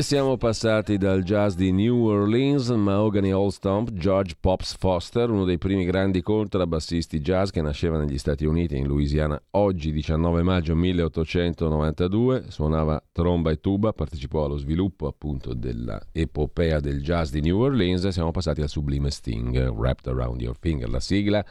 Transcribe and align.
Siamo 0.00 0.38
passati 0.38 0.96
dal 0.96 1.22
jazz 1.22 1.54
di 1.54 1.72
New 1.72 2.06
Orleans, 2.06 2.70
Mahogany 2.70 3.32
Old 3.32 3.52
Stomp, 3.52 3.92
George 3.92 4.34
Pops 4.40 4.74
Foster, 4.76 5.30
uno 5.30 5.44
dei 5.44 5.58
primi 5.58 5.84
grandi 5.84 6.22
contrabbassisti 6.22 7.20
jazz 7.20 7.50
che 7.50 7.60
nasceva 7.60 7.98
negli 7.98 8.16
Stati 8.16 8.46
Uniti, 8.46 8.78
in 8.78 8.86
Louisiana, 8.86 9.40
oggi 9.50 9.92
19 9.92 10.42
maggio 10.42 10.74
1892, 10.74 12.46
suonava 12.48 13.00
tromba 13.12 13.50
e 13.50 13.60
tuba, 13.60 13.92
partecipò 13.92 14.46
allo 14.46 14.56
sviluppo 14.56 15.06
appunto 15.06 15.52
dell'epopea 15.52 16.80
del 16.80 17.02
jazz 17.02 17.30
di 17.30 17.42
New 17.42 17.60
Orleans 17.60 18.04
e 18.04 18.12
siamo 18.12 18.30
passati 18.30 18.62
al 18.62 18.68
sublime 18.68 19.10
Sting, 19.10 19.68
Wrapped 19.68 20.06
Around 20.06 20.40
Your 20.40 20.56
Finger, 20.58 20.88
la 20.88 21.00
sigla 21.00 21.44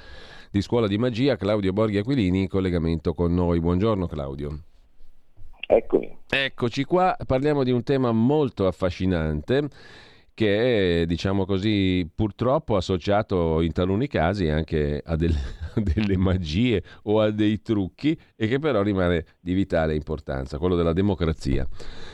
di 0.50 0.62
Scuola 0.62 0.88
di 0.88 0.98
Magia, 0.98 1.38
Claudio 1.38 1.72
Borghi 1.72 2.00
Aquilini 2.00 2.42
in 2.42 2.48
collegamento 2.48 3.14
con 3.14 3.34
noi. 3.34 3.60
Buongiorno 3.60 4.08
Claudio. 4.08 4.64
Eccomi. 5.72 6.18
Eccoci 6.28 6.84
qua, 6.84 7.16
parliamo 7.28 7.64
di 7.64 7.70
un 7.70 7.84
tema 7.84 8.12
molto 8.12 8.66
affascinante 8.66 9.68
che 10.34 11.02
è, 11.02 11.06
diciamo 11.06 11.46
così, 11.46 12.10
purtroppo 12.16 12.76
associato 12.76 13.62
in 13.62 13.72
taluni 13.72 14.08
casi 14.08 14.48
anche 14.48 15.00
a, 15.06 15.16
del, 15.16 15.30
a, 15.76 15.80
delle 15.80 16.18
magie 16.18 16.82
o 17.04 17.22
a 17.22 17.30
dei 17.30 17.62
trucchi 17.62 18.20
e 18.36 18.48
che 18.48 18.58
però 18.58 18.82
rimane 18.82 19.26
di 19.40 19.54
vitale 19.54 19.94
importanza, 19.94 20.58
quello 20.58 20.76
della 20.76 20.94
democrazia. 20.94 21.68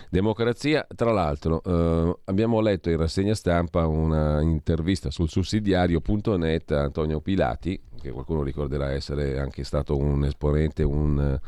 Democrazia, 0.10 0.86
tra 0.94 1.14
l'altro, 1.14 1.62
eh, 1.64 2.18
abbiamo 2.26 2.60
letto 2.60 2.90
in 2.90 2.98
rassegna 2.98 3.36
stampa 3.36 3.88
una 3.88 4.42
intervista 4.42 5.10
sul 5.12 5.30
sussidiario.net 5.30 6.72
a 6.72 6.82
Antonio 6.82 7.22
Pilati, 7.22 7.80
che 8.02 8.12
qualcuno 8.12 8.44
ricorderà 8.44 8.92
essere 8.92 9.40
anche 9.40 9.64
stato 9.64 9.96
un 9.96 10.26
esponente, 10.26 10.84
un 10.84 11.40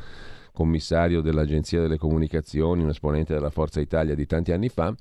commissario 0.57 1.21
dell'Agenzia 1.21 1.81
delle 1.81 1.99
Comunicazioni, 1.99 2.81
un 2.81 2.89
esponente 2.89 3.31
della 3.31 3.51
Forza 3.51 3.79
Italia 3.79 4.15
di 4.15 4.25
tanti 4.25 4.51
anni 4.51 4.69
fa, 4.69 4.91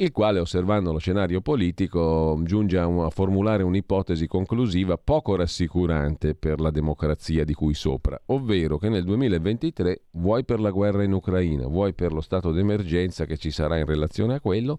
il 0.00 0.10
quale, 0.10 0.40
osservando 0.40 0.90
lo 0.90 0.98
scenario 0.98 1.40
politico, 1.40 2.36
giunge 2.42 2.78
a, 2.78 2.86
un, 2.86 3.04
a, 3.04 3.10
formulare 3.10 3.62
un'ipotesi 3.62 4.26
conclusiva 4.26 4.96
poco 4.96 5.36
rassicurante 5.36 6.34
per 6.34 6.60
la 6.60 6.70
democrazia 6.70 7.44
di 7.44 7.54
cui 7.54 7.74
sopra, 7.74 8.20
ovvero 8.26 8.76
che 8.76 8.88
nel 8.88 9.04
2023, 9.04 10.02
vuoi 10.12 10.44
per 10.44 10.58
la 10.58 10.70
guerra 10.70 11.04
in 11.04 11.12
Ucraina, 11.12 11.68
vuoi 11.68 11.94
per 11.94 12.12
lo 12.12 12.20
stato 12.20 12.50
d'emergenza 12.50 13.24
che 13.24 13.36
ci 13.36 13.52
sarà 13.52 13.78
in 13.78 13.86
relazione 13.86 14.34
a 14.34 14.40
quello, 14.40 14.78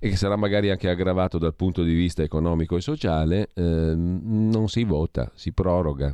e 0.00 0.08
che 0.08 0.16
sarà 0.16 0.34
magari 0.34 0.70
anche 0.70 0.88
aggravato 0.88 1.38
dal 1.38 1.54
punto 1.54 1.84
di 1.84 1.94
vista 1.94 2.24
economico 2.24 2.76
e 2.76 2.80
sociale, 2.80 3.50
eh, 3.54 3.62
non 3.94 4.68
si 4.68 4.82
vota, 4.82 5.30
si 5.34 5.52
proroga 5.52 6.12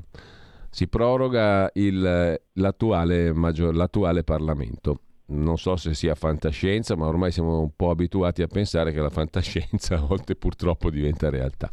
si 0.71 0.87
proroga 0.87 1.69
il, 1.75 2.41
l'attuale, 2.53 3.33
maggior, 3.33 3.75
l'attuale 3.75 4.23
Parlamento. 4.23 5.01
Non 5.27 5.59
so 5.59 5.77
se 5.77 5.95
sia 5.95 6.15
fantascienza, 6.15 6.97
ma 6.97 7.07
ormai 7.07 7.33
siamo 7.33 7.61
un 7.61 7.71
po' 7.75 7.91
abituati 7.91 8.43
a 8.43 8.47
pensare 8.47 8.93
che 8.93 9.01
la 9.01 9.11
fantascienza 9.11 9.97
a 9.99 10.01
volte 10.01 10.37
purtroppo 10.37 10.91
diventa 10.91 11.29
realtà. 11.29 11.71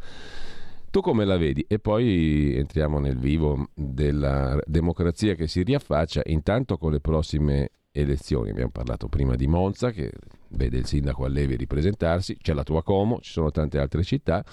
Tu 0.90 1.00
come 1.00 1.24
la 1.24 1.36
vedi? 1.36 1.64
E 1.68 1.78
poi 1.78 2.54
entriamo 2.56 2.98
nel 2.98 3.18
vivo 3.18 3.68
della 3.74 4.58
democrazia 4.64 5.34
che 5.34 5.46
si 5.46 5.62
riaffaccia 5.62 6.22
intanto 6.26 6.76
con 6.78 6.92
le 6.92 7.00
prossime 7.00 7.70
elezioni. 7.92 8.50
Abbiamo 8.50 8.70
parlato 8.70 9.08
prima 9.08 9.34
di 9.34 9.46
Monza 9.46 9.90
che 9.90 10.10
vede 10.50 10.78
il 10.78 10.86
sindaco 10.86 11.24
Allevi 11.24 11.56
ripresentarsi, 11.56 12.38
c'è 12.40 12.54
la 12.54 12.62
tua 12.62 12.82
Como, 12.82 13.20
ci 13.20 13.32
sono 13.32 13.50
tante 13.50 13.78
altre 13.78 14.02
città 14.02 14.44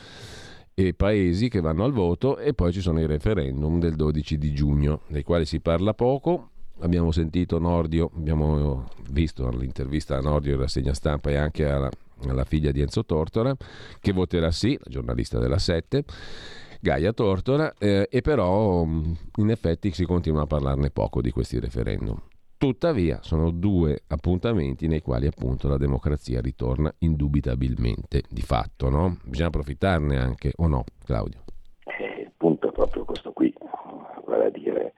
e 0.78 0.94
paesi 0.94 1.48
che 1.48 1.62
vanno 1.62 1.86
al 1.86 1.94
voto 1.94 2.38
e 2.38 2.54
poi 2.54 2.74
ci 2.74 2.82
sono 2.82 3.00
i 3.00 3.06
referendum 3.06 3.80
del 3.80 3.96
12 3.96 4.38
di 4.38 4.54
giugno, 4.54 5.02
dei 5.08 5.24
quali 5.24 5.46
si 5.46 5.62
parla 5.62 5.94
poco. 5.94 6.50
Abbiamo 6.82 7.14
sentito 7.14 7.58
Nordio, 7.60 8.12
abbiamo 8.14 8.90
visto 9.10 9.50
l'intervista 9.50 10.18
a 10.18 10.20
Nordio 10.20 10.56
in 10.56 10.60
rassegna 10.60 10.94
stampa 10.94 11.30
e 11.30 11.38
anche 11.38 11.66
alla, 11.70 11.90
alla 12.28 12.44
figlia 12.44 12.74
di 12.74 12.82
Enzo 12.82 13.06
Tortora, 13.06 13.56
che 14.02 14.12
voterà 14.12 14.52
sì, 14.52 14.78
la 14.78 14.90
giornalista 14.90 15.40
della 15.40 15.60
7, 15.60 16.04
Gaia 16.82 17.14
Tortora, 17.14 17.74
eh, 17.80 18.10
e 18.12 18.20
però 18.20 18.84
in 18.84 19.50
effetti 19.50 19.94
si 19.94 20.04
continua 20.04 20.42
a 20.42 20.46
parlarne 20.46 20.90
poco 20.90 21.22
di 21.22 21.32
questi 21.32 21.58
referendum. 21.58 22.20
Tuttavia 22.58 23.22
sono 23.22 23.52
due 23.52 24.04
appuntamenti 24.08 24.88
nei 24.88 25.02
quali 25.02 25.28
appunto 25.28 25.68
la 25.68 25.78
democrazia 25.78 26.40
ritorna 26.40 26.94
indubitabilmente 27.00 28.24
di 28.30 28.42
fatto, 28.42 28.90
no? 28.90 29.18
Bisogna 29.26 29.50
approfittarne 29.50 30.18
anche 30.18 30.54
o 30.56 30.68
no, 30.68 30.86
Claudio? 31.04 31.42
Eh, 31.84 32.22
il 32.22 32.32
punto 32.36 32.70
è 32.70 32.72
proprio 32.72 33.04
questo 33.04 33.34
qui, 33.34 33.54
vale 34.26 34.46
a 34.46 34.50
dire 34.50 34.94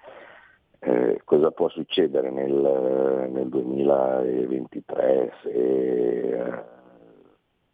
eh, 0.80 1.22
cosa 1.26 1.50
può 1.52 1.68
succedere 1.70 2.30
nel, 2.30 3.30
nel 3.32 3.50
2023 3.50 5.34
se 5.42 5.50
eh, 5.50 6.64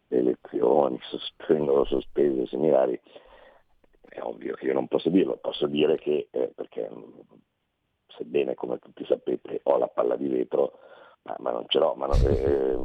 le 0.08 0.18
elezioni 0.18 0.98
vengono 1.46 1.84
sospese 1.84 2.40
o 2.40 2.46
similari. 2.46 2.98
È 4.08 4.20
ovvio 4.22 4.54
che 4.54 4.66
io 4.66 4.72
non 4.72 4.88
posso 4.88 5.10
dirlo, 5.10 5.36
posso 5.36 5.66
dire 5.66 5.96
che 5.96 6.28
eh, 6.30 6.52
perché 6.54 6.88
sebbene 8.16 8.54
come 8.54 8.78
tutti 8.78 9.04
sapete 9.06 9.60
ho 9.64 9.78
la 9.78 9.88
palla 9.88 10.16
di 10.16 10.28
vetro, 10.28 10.78
ma, 11.22 11.34
ma 11.38 11.50
non 11.50 11.64
ce 11.68 11.78
l'ho, 11.78 11.94
ma 11.94 12.06
non, 12.06 12.20
eh, 12.26 12.76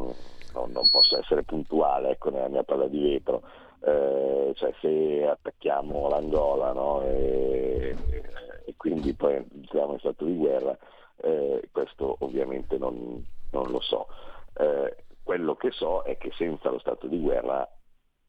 non, 0.53 0.71
non, 0.71 0.89
posso 0.89 1.17
essere 1.17 1.43
puntuale 1.43 2.11
ecco, 2.11 2.29
nella 2.29 2.47
mia 2.47 2.63
palla 2.63 2.87
di 2.87 3.01
vetro. 3.01 3.41
Eh, 3.81 4.51
cioè 4.55 4.73
se 4.81 5.25
attacchiamo 5.25 6.09
l'Angola 6.09 6.73
no, 6.73 7.01
e, 7.03 7.95
e, 8.65 8.73
quindi 8.75 9.13
poi 9.13 9.35
entriamo 9.35 9.93
in 9.93 9.99
stato 9.99 10.25
di 10.25 10.35
guerra, 10.35 10.77
eh, 11.21 11.69
questo 11.71 12.17
ovviamente 12.19 12.77
non, 12.77 13.25
non 13.51 13.71
lo 13.71 13.79
so. 13.79 14.07
Eh, 14.57 14.95
quello 15.23 15.55
che 15.55 15.71
so 15.71 16.01
è 16.01 16.17
che 16.17 16.31
senza 16.35 16.69
lo 16.69 16.79
stato 16.79 17.07
di 17.07 17.19
guerra 17.19 17.67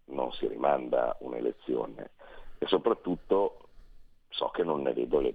non 0.07 0.33
si 0.33 0.47
rimanda 0.47 1.17
un'elezione 1.21 2.11
e 2.59 2.67
soprattutto 2.67 3.57
so 4.29 4.49
che 4.49 4.63
non 4.63 4.83
ne 4.83 4.93
vedo 4.93 5.21
le 5.21 5.35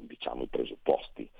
diciamo, 0.00 0.42
i 0.42 0.48
presupposti. 0.48 1.30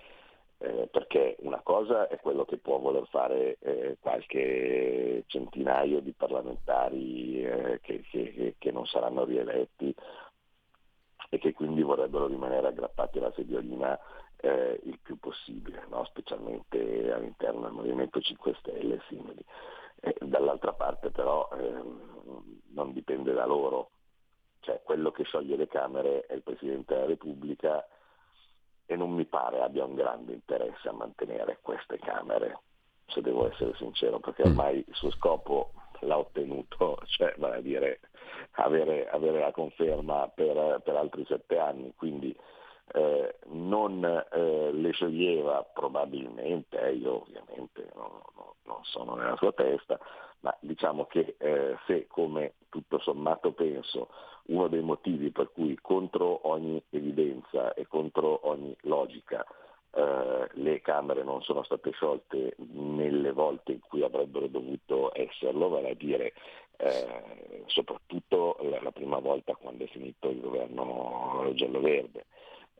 Eh, 0.60 0.88
perché 0.90 1.36
una 1.40 1.60
cosa 1.62 2.08
è 2.08 2.18
quello 2.18 2.44
che 2.44 2.56
può 2.56 2.78
voler 2.78 3.06
fare 3.06 3.58
eh, 3.60 3.96
qualche 4.00 5.22
centinaio 5.28 6.00
di 6.00 6.10
parlamentari 6.10 7.44
eh, 7.44 7.78
che, 7.80 8.02
che, 8.10 8.56
che, 8.58 8.72
non 8.72 8.84
saranno 8.84 9.24
rieletti 9.24 9.94
e 11.30 11.38
che 11.38 11.52
quindi 11.52 11.82
vorrebbero 11.82 12.26
rimanere 12.26 12.66
aggrappati 12.66 13.18
alla 13.18 13.32
sediolina 13.36 13.96
eh, 14.40 14.80
il 14.82 14.98
più 15.00 15.16
possibile, 15.20 15.84
no? 15.90 16.04
specialmente 16.06 17.12
all'interno 17.12 17.60
del 17.60 17.72
Movimento 17.72 18.20
5 18.20 18.56
Stelle 18.58 18.96
e 18.96 19.00
simili. 19.06 19.44
dall'altra 20.22 20.72
parte 20.72 21.10
però 21.10 21.48
ehm, 21.52 22.60
non 22.72 22.92
dipende 22.92 23.32
da 23.32 23.46
loro, 23.46 23.90
cioè 24.60 24.80
quello 24.82 25.12
che 25.12 25.22
scioglie 25.22 25.54
le 25.54 25.68
Camere 25.68 26.26
è 26.26 26.34
il 26.34 26.42
Presidente 26.42 26.94
della 26.94 27.06
Repubblica 27.06 27.86
e 28.90 28.96
non 28.96 29.12
mi 29.12 29.26
pare 29.26 29.60
abbia 29.60 29.84
un 29.84 29.94
grande 29.94 30.32
interesse 30.32 30.88
a 30.88 30.92
mantenere 30.92 31.58
queste 31.60 31.98
Camere, 31.98 32.60
se 33.06 33.20
devo 33.20 33.46
essere 33.46 33.74
sincero, 33.76 34.18
perché 34.18 34.46
mm. 34.46 34.50
ormai 34.50 34.78
il 34.78 34.94
suo 34.94 35.10
scopo 35.10 35.72
l'ha 36.00 36.16
ottenuto, 36.16 36.98
cioè 37.04 37.34
vale 37.36 37.56
a 37.56 37.60
dire 37.60 38.00
avere, 38.52 39.06
avere 39.10 39.40
la 39.40 39.52
conferma 39.52 40.28
per, 40.34 40.80
per, 40.82 40.96
altri 40.96 41.26
sette 41.26 41.58
anni, 41.58 41.92
quindi 41.96 42.34
eh, 42.94 43.36
non 43.48 44.02
eh, 44.04 44.72
le 44.72 44.90
scioglieva 44.92 45.68
probabilmente, 45.74 46.80
eh, 46.80 46.94
io 46.94 47.20
ovviamente 47.20 47.90
non, 47.94 48.08
non, 48.64 48.78
sono 48.84 49.16
nella 49.16 49.36
sua 49.36 49.52
testa, 49.52 49.98
ma 50.40 50.56
diciamo 50.60 51.06
che 51.06 51.36
eh, 51.38 51.76
se 51.86 52.06
come 52.06 52.54
tutto 52.68 52.98
sommato 52.98 53.52
penso 53.52 54.08
uno 54.46 54.68
dei 54.68 54.82
motivi 54.82 55.30
per 55.30 55.50
cui 55.52 55.76
contro 55.80 56.48
ogni 56.48 56.82
evidenza 56.90 57.74
e 57.74 57.86
contro 57.86 58.46
ogni 58.48 58.74
logica 58.82 59.44
eh, 59.90 60.48
le 60.52 60.80
Camere 60.80 61.24
non 61.24 61.42
sono 61.42 61.62
state 61.62 61.90
sciolte 61.92 62.54
nelle 62.58 63.32
volte 63.32 63.72
in 63.72 63.80
cui 63.80 64.02
avrebbero 64.02 64.46
dovuto 64.46 65.10
esserlo, 65.14 65.68
vale 65.68 65.90
a 65.90 65.94
dire 65.94 66.34
eh, 66.76 67.64
soprattutto 67.66 68.56
la, 68.60 68.80
la, 68.82 68.92
prima 68.92 69.18
volta 69.18 69.54
quando 69.54 69.84
è 69.84 69.88
finito 69.88 70.28
il 70.28 70.40
governo 70.40 71.50
giallo-verde. 71.54 72.26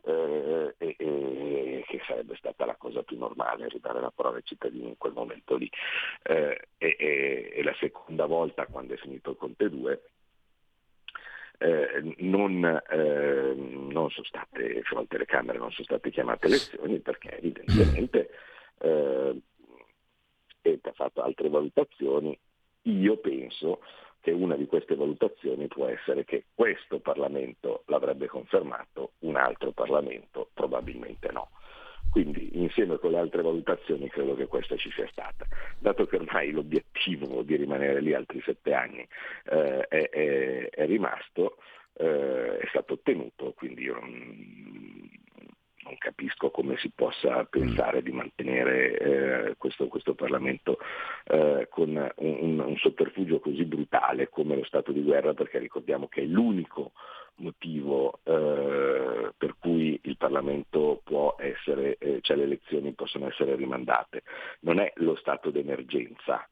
Eh, 0.03 0.75
sarebbe 2.09 2.35
stata 2.35 2.65
la 2.65 2.75
cosa 2.75 3.03
più 3.03 3.17
normale, 3.17 3.69
ridare 3.69 4.01
la 4.01 4.11
parola 4.11 4.37
ai 4.37 4.43
cittadini 4.43 4.87
in 4.87 4.97
quel 4.97 5.13
momento 5.13 5.55
lì. 5.55 5.69
Eh, 6.23 6.69
e, 6.77 7.51
e, 7.53 7.63
la 7.63 7.75
seconda 7.79 8.25
volta, 8.25 8.65
quando 8.65 8.95
è 8.95 8.97
finito 8.97 9.31
il 9.31 9.37
Conte 9.37 9.69
2, 9.69 10.01
eh, 11.59 12.15
non, 12.19 12.81
eh, 12.89 13.53
non, 13.55 14.09
sono 14.09 14.25
state 14.25 14.81
sciolte 14.83 15.17
le 15.17 15.25
Camere, 15.25 15.59
non 15.59 15.71
sono 15.71 15.85
state 15.85 16.09
chiamate 16.09 16.47
elezioni 16.47 16.99
perché 16.99 17.37
evidentemente 17.37 18.29
eh, 18.79 19.41
ha 20.81 20.91
fatto 20.93 21.21
altre 21.21 21.49
valutazioni. 21.49 22.37
Io 22.83 23.17
penso 23.17 23.81
che 24.21 24.31
una 24.31 24.55
di 24.55 24.65
queste 24.65 24.95
valutazioni 24.95 25.67
può 25.67 25.85
essere 25.87 26.25
che 26.25 26.45
questo 26.53 26.99
Parlamento 26.99 27.83
l'avrebbe 27.87 28.27
confermato, 28.27 29.13
un 29.19 29.35
altro 29.35 29.71
Parlamento 29.71 30.49
probabilmente 30.53 31.31
no. 31.31 31.49
Quindi 32.09 32.57
insieme 32.57 32.97
con 32.97 33.11
le 33.11 33.19
altre 33.19 33.41
valutazioni 33.41 34.09
credo 34.09 34.35
che 34.35 34.47
questa 34.47 34.75
ci 34.75 34.89
sia 34.91 35.07
stata. 35.11 35.45
Dato 35.77 36.05
che 36.07 36.15
ormai 36.15 36.51
l'obiettivo 36.51 37.43
di 37.43 37.55
rimanere 37.55 38.01
lì 38.01 38.13
altri 38.13 38.41
sette 38.41 38.73
anni 38.73 39.07
eh, 39.45 39.87
è, 39.87 40.09
è, 40.09 40.69
è, 40.69 40.85
rimasto, 40.87 41.57
eh, 41.93 42.57
è 42.59 42.67
stato 42.69 42.93
ottenuto, 42.93 43.53
quindi 43.53 43.83
io 43.83 43.93
non, 43.93 45.09
non 45.83 45.97
capisco 45.97 46.49
come 46.49 46.77
si 46.77 46.91
possa 46.93 47.43
pensare 47.45 48.01
di 48.01 48.11
mantenere 48.11 48.97
eh, 48.97 49.55
questo, 49.57 49.87
questo, 49.87 50.13
Parlamento 50.13 50.79
eh, 51.25 51.67
con 51.69 51.89
un, 52.15 52.59
un, 52.59 52.77
sotterfugio 52.77 53.39
così 53.39 53.65
brutale 53.65 54.29
come 54.29 54.55
lo 54.55 54.63
stato 54.63 54.91
di 54.91 55.03
guerra, 55.03 55.33
perché 55.33 55.59
ricordiamo 55.59 56.07
che 56.07 56.21
è 56.21 56.25
l'unico 56.25 56.93
motivo 57.39 58.19
eh, 58.23 59.31
per 59.37 59.55
cui 59.59 59.99
il 60.03 60.17
Parlamento 60.17 61.01
può 61.03 61.35
essere, 61.39 61.97
eh, 61.97 62.19
cioè 62.21 62.37
le 62.37 62.43
elezioni 62.43 62.93
possono 62.93 63.27
essere 63.27 63.55
rimandate. 63.55 64.23
Non 64.61 64.79
è 64.79 64.91
lo 64.97 65.15
stato 65.15 65.49
d'emergenza, 65.49 66.47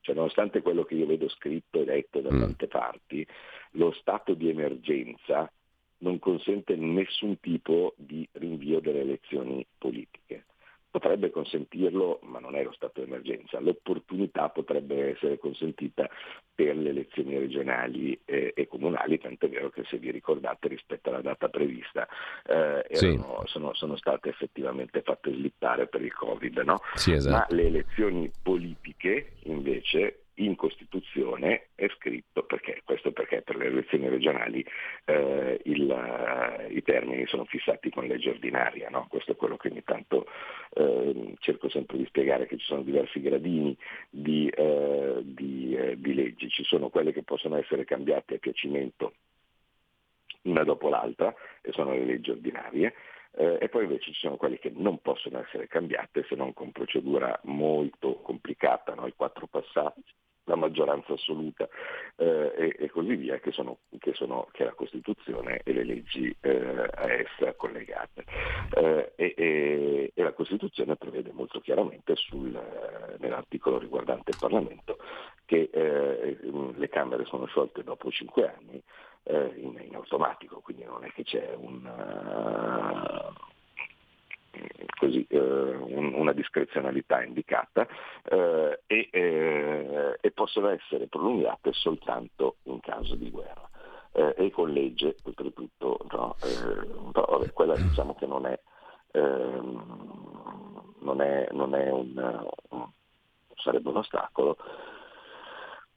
cioè, 0.00 0.14
nonostante 0.14 0.62
quello 0.62 0.84
che 0.84 0.94
io 0.94 1.06
vedo 1.06 1.28
scritto 1.28 1.80
e 1.80 1.84
detto 1.84 2.20
da 2.20 2.32
mm. 2.32 2.40
tante 2.40 2.66
parti, 2.66 3.26
lo 3.72 3.92
stato 3.92 4.34
di 4.34 4.48
emergenza 4.48 5.50
non 5.98 6.18
consente 6.18 6.76
nessun 6.76 7.38
tipo 7.40 7.94
di 7.96 8.26
rinvio 8.32 8.80
delle 8.80 9.00
elezioni 9.00 9.64
politiche. 9.78 10.44
Potrebbe 10.90 11.30
consentirlo, 11.30 12.18
ma 12.24 12.40
non 12.40 12.56
è 12.56 12.64
lo 12.64 12.72
stato 12.72 13.00
di 13.00 13.06
emergenza. 13.06 13.60
L'opportunità 13.60 14.48
potrebbe 14.48 15.10
essere 15.10 15.38
consentita 15.38 16.08
per 16.54 16.76
le 16.76 16.90
elezioni 16.90 17.38
regionali 17.38 18.20
eh, 18.24 18.52
e 18.54 18.66
comunali, 18.66 19.18
tant'è 19.18 19.48
vero 19.48 19.70
che 19.70 19.84
se 19.84 19.98
vi 19.98 20.10
ricordate 20.10 20.68
rispetto 20.68 21.08
alla 21.08 21.22
data 21.22 21.48
prevista 21.48 22.06
eh, 22.44 22.84
erano, 22.88 23.42
sì. 23.44 23.50
sono, 23.52 23.72
sono, 23.74 23.96
state 23.96 24.28
effettivamente 24.30 25.02
fatte 25.02 25.32
slittare 25.32 25.86
per 25.86 26.02
il 26.02 26.12
Covid. 26.12 26.58
No? 26.58 26.80
Sì, 26.94 27.12
esatto. 27.12 27.54
Ma 27.54 27.56
le 27.56 27.66
elezioni 27.66 28.30
politiche 28.42 29.32
invece 29.44 30.19
in 30.44 30.56
Costituzione 30.56 31.68
è 31.74 31.88
scritto, 31.96 32.44
perché, 32.44 32.82
questo 32.84 33.12
perché 33.12 33.42
per 33.42 33.56
le 33.56 33.66
elezioni 33.66 34.08
regionali 34.08 34.64
eh, 35.04 35.60
il, 35.64 35.82
uh, 35.88 36.70
i 36.72 36.82
termini 36.82 37.26
sono 37.26 37.44
fissati 37.44 37.90
con 37.90 38.06
legge 38.06 38.30
ordinaria, 38.30 38.88
no? 38.88 39.06
questo 39.08 39.32
è 39.32 39.36
quello 39.36 39.56
che 39.56 39.68
ogni 39.68 39.84
tanto 39.84 40.26
eh, 40.74 41.34
cerco 41.40 41.68
sempre 41.68 41.98
di 41.98 42.06
spiegare, 42.06 42.46
che 42.46 42.56
ci 42.58 42.66
sono 42.66 42.82
diversi 42.82 43.20
gradini 43.20 43.76
di, 44.08 44.48
eh, 44.48 45.20
di, 45.22 45.76
eh, 45.76 45.98
di 45.98 46.14
leggi, 46.14 46.48
ci 46.48 46.64
sono 46.64 46.88
quelle 46.88 47.12
che 47.12 47.22
possono 47.22 47.56
essere 47.56 47.84
cambiate 47.84 48.36
a 48.36 48.38
piacimento 48.38 49.14
una 50.42 50.64
dopo 50.64 50.88
l'altra, 50.88 51.34
e 51.60 51.70
sono 51.72 51.92
le 51.92 52.04
leggi 52.04 52.30
ordinarie, 52.30 52.94
eh, 53.32 53.58
e 53.60 53.68
poi 53.68 53.84
invece 53.84 54.12
ci 54.12 54.20
sono 54.20 54.36
quelle 54.36 54.58
che 54.58 54.72
non 54.74 55.00
possono 55.00 55.40
essere 55.40 55.68
cambiate 55.68 56.24
se 56.28 56.34
non 56.34 56.52
con 56.54 56.72
procedura 56.72 57.38
molto 57.44 58.16
complicata, 58.16 58.94
no? 58.94 59.06
i 59.06 59.14
quattro 59.14 59.46
passati 59.46 60.02
la 60.50 60.56
maggioranza 60.56 61.12
assoluta 61.12 61.68
eh, 62.16 62.52
e, 62.56 62.76
e, 62.78 62.90
così 62.90 63.14
via, 63.14 63.38
che 63.38 63.52
sono, 63.52 63.78
che, 63.98 64.12
sono, 64.14 64.48
che 64.52 64.64
è 64.64 64.66
la 64.66 64.74
Costituzione 64.74 65.60
e 65.64 65.72
le 65.72 65.84
leggi 65.84 66.34
eh, 66.40 66.88
a 66.92 67.10
essa 67.10 67.54
collegate. 67.54 68.24
Eh, 68.74 69.12
e, 69.14 69.34
e, 69.36 70.12
e, 70.14 70.22
la 70.22 70.32
Costituzione 70.32 70.96
prevede 70.96 71.30
molto 71.32 71.60
chiaramente 71.60 72.16
sul, 72.16 72.50
nell'articolo 73.18 73.78
riguardante 73.78 74.30
il 74.30 74.36
Parlamento 74.38 74.98
che 75.46 75.70
eh, 75.72 76.38
le 76.76 76.88
Camere 76.88 77.24
sono 77.24 77.46
sciolte 77.46 77.82
dopo 77.82 78.10
cinque 78.10 78.54
anni 78.54 78.80
eh, 79.24 79.52
in, 79.56 79.80
in, 79.84 79.94
automatico, 79.94 80.60
quindi 80.60 80.84
non 80.84 81.04
è 81.04 81.12
che 81.12 81.24
c'è 81.24 81.54
un... 81.56 81.84
Uh, 81.84 83.49
così, 84.98 85.26
eh, 85.28 85.38
un, 85.38 86.12
una 86.14 86.32
discrezionalità 86.32 87.22
indicata 87.22 87.86
eh, 88.24 88.80
e, 88.86 89.08
eh, 89.10 90.18
e, 90.20 90.30
possono 90.32 90.68
essere 90.68 91.06
prolungate 91.06 91.72
soltanto 91.72 92.56
in 92.64 92.80
caso 92.80 93.14
di 93.14 93.30
guerra. 93.30 93.68
Eh, 94.12 94.34
e 94.36 94.50
con 94.50 94.72
legge, 94.72 95.14
oltretutto, 95.22 95.98
no, 96.10 96.34
eh, 96.42 96.86
però, 97.12 97.26
vabbè, 97.26 97.52
quella 97.52 97.76
diciamo 97.76 98.16
che 98.16 98.26
non 98.26 98.44
è, 98.44 98.58
ehm, 99.12 100.94
non 100.98 101.20
è, 101.20 101.48
non 101.52 101.76
è 101.76 101.90
un, 101.92 102.44
un, 102.70 102.88
sarebbe 103.54 103.88
un 103.88 103.98
ostacolo, 103.98 104.56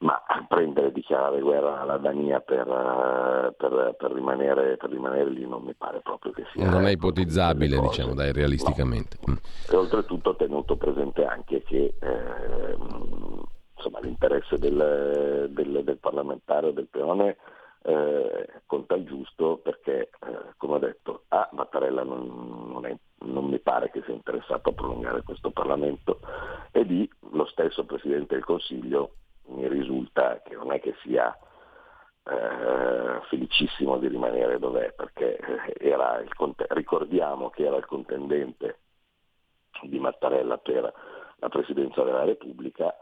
ma 0.04 0.22
prendere 0.48 0.88
e 0.88 0.92
dichiarare 0.92 1.40
guerra 1.40 1.80
alla 1.80 1.98
Dania 1.98 2.42
per, 2.42 2.68
eh, 2.68 3.54
per, 3.58 3.96
per, 3.98 4.12
rimanere, 4.12 4.76
per, 4.76 4.90
rimanere, 4.90 5.30
lì 5.30 5.48
non 5.48 5.64
mi 5.64 5.74
pare 5.74 6.02
proprio 6.02 6.34
che 6.34 6.44
sia... 6.52 6.70
Non 6.70 6.86
è 6.86 6.92
ipotizzabile, 6.92 7.80
diciamo, 7.80 8.14
dai, 8.14 8.34
realisticamente. 8.34 9.18
No. 9.26 9.38
E 9.72 9.76
oltretutto 9.76 10.36
tenuto 10.36 10.76
presente 10.76 11.24
anche 11.26 11.64
che 11.64 11.96
eh, 12.00 12.78
insomma, 13.76 14.00
l'interesse 14.02 14.58
del, 14.58 15.50
del, 15.52 15.82
del, 15.84 15.98
parlamentare 15.98 16.68
o 16.68 16.72
del 16.72 16.88
peone 16.88 17.38
eh, 17.83 18.48
conta 18.66 18.95
il 18.95 19.06
giusto 19.06 19.62
perché, 19.64 20.10
eh, 20.26 20.54
come 20.57 20.74
ho 20.74 20.80
detto, 20.80 21.24
A. 21.30 21.48
Mattarella 21.54 22.04
non, 22.04 22.72
non, 22.74 22.86
è, 22.86 22.95
non 23.26 23.45
mi 23.45 23.60
pare 23.60 23.90
che 23.90 24.02
sia 24.04 24.14
interessato 24.14 24.69
a 24.69 24.74
prolungare 24.74 25.24
questo 25.24 25.50
Parlamento 25.52 26.19
e 26.72 26.83
B. 26.83 27.07
lo 27.31 27.45
stesso 27.45 27.86
Presidente 27.86 28.36
del 28.36 28.44
Consiglio 28.44 29.14
mi 29.47 29.68
risulta 29.68 30.42
che 30.42 30.56
non 30.56 30.71
è 30.71 30.80
che 30.80 30.95
sia 31.02 31.38
eh, 32.26 33.21
felicissimo 33.30 33.97
di 33.97 34.07
rimanere 34.07 34.59
dov'è, 34.59 34.94
perché 34.94 35.38
eh, 35.38 35.88
il, 35.88 36.56
ricordiamo 36.69 37.50
che 37.50 37.66
era 37.66 37.78
il 37.78 37.85
contendente 37.85 38.80
di 39.81 40.00
Mattarella 40.00 40.57
per 40.57 40.94
la 41.38 41.50
Presidenza 41.50 42.04
della 42.04 42.23
Repubblica 42.23 42.95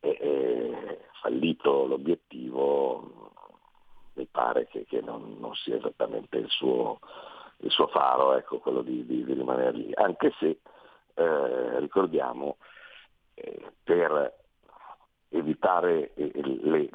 e, 0.00 0.16
e 0.18 1.00
fallito 1.20 1.86
l'obiettivo 1.86 3.30
mi 4.14 4.26
pare 4.26 4.66
che, 4.66 4.84
che 4.84 5.00
non, 5.00 5.36
non, 5.38 5.54
sia 5.54 5.76
esattamente 5.76 6.36
il 6.38 6.48
suo, 6.48 6.98
il 7.58 7.70
suo 7.70 7.86
faro, 7.86 8.34
ecco, 8.34 8.58
quello 8.58 8.82
di, 8.82 9.06
di, 9.06 9.24
di, 9.24 9.32
rimanere 9.32 9.72
lì, 9.72 9.90
anche 9.94 10.32
se 10.38 10.60
eh, 11.14 11.78
ricordiamo 11.80 12.56
eh, 13.34 13.72
per 13.82 14.41
evitare 15.32 16.12
eh, 16.14 16.30
le, 16.34 16.58
le, 16.60 16.88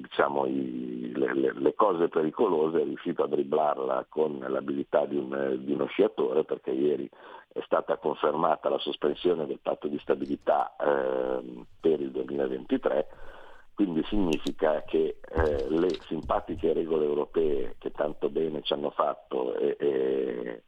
diciamo, 0.00 0.46
i, 0.46 1.12
le, 1.14 1.52
le, 1.52 1.74
cose 1.74 2.08
pericolose 2.08 2.80
è 2.80 2.84
riuscito 2.84 3.22
a 3.22 3.28
dribblarla 3.28 4.06
con 4.08 4.38
l'abilità 4.38 5.04
di, 5.04 5.16
un, 5.16 5.56
di, 5.60 5.72
uno 5.72 5.86
sciatore 5.86 6.44
perché 6.44 6.70
ieri 6.70 7.08
è 7.52 7.60
stata 7.64 7.96
confermata 7.96 8.68
la 8.68 8.78
sospensione 8.78 9.46
del 9.46 9.60
patto 9.62 9.88
di 9.88 9.98
stabilità 9.98 10.74
eh, 10.76 11.64
per 11.80 12.00
il 12.00 12.10
2023, 12.10 13.08
quindi 13.74 14.02
significa 14.04 14.82
che 14.82 15.18
eh, 15.20 15.66
le 15.68 15.90
simpatiche 16.06 16.72
regole 16.72 17.04
europee 17.04 17.76
che 17.78 17.90
tanto 17.92 18.30
bene 18.30 18.62
ci 18.62 18.72
hanno 18.72 18.90
fatto 18.90 19.54
e, 19.56 19.76
e, 19.78 20.62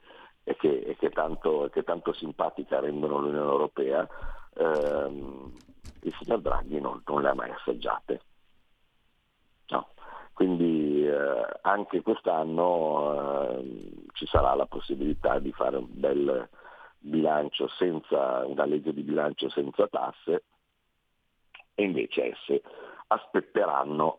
e, 0.44 0.56
che, 0.56 0.80
e 0.80 0.96
che, 0.96 1.10
tanto, 1.10 1.68
che, 1.72 1.84
tanto, 1.84 2.12
simpatica 2.12 2.80
rendono 2.80 3.18
l'Unione 3.18 3.50
Europea, 3.50 4.08
ehm, 4.56 5.52
il 6.02 6.14
signor 6.20 6.40
Draghi 6.40 6.80
non, 6.80 7.02
non 7.06 7.22
le 7.22 7.28
ha 7.28 7.34
mai 7.34 7.50
assaggiate. 7.50 8.20
No. 9.68 9.88
Quindi 10.32 11.06
eh, 11.06 11.46
anche 11.62 12.02
quest'anno 12.02 13.58
eh, 13.58 13.92
ci 14.12 14.26
sarà 14.26 14.54
la 14.54 14.66
possibilità 14.66 15.38
di 15.38 15.52
fare 15.52 15.76
un 15.76 15.86
bel 15.88 16.48
bilancio 16.98 17.68
senza 17.68 18.44
una 18.46 18.64
legge 18.64 18.92
di 18.92 19.02
bilancio 19.02 19.48
senza 19.48 19.86
tasse 19.86 20.44
e 21.74 21.82
invece 21.84 22.30
esse 22.32 22.62
aspetteranno 23.08 24.18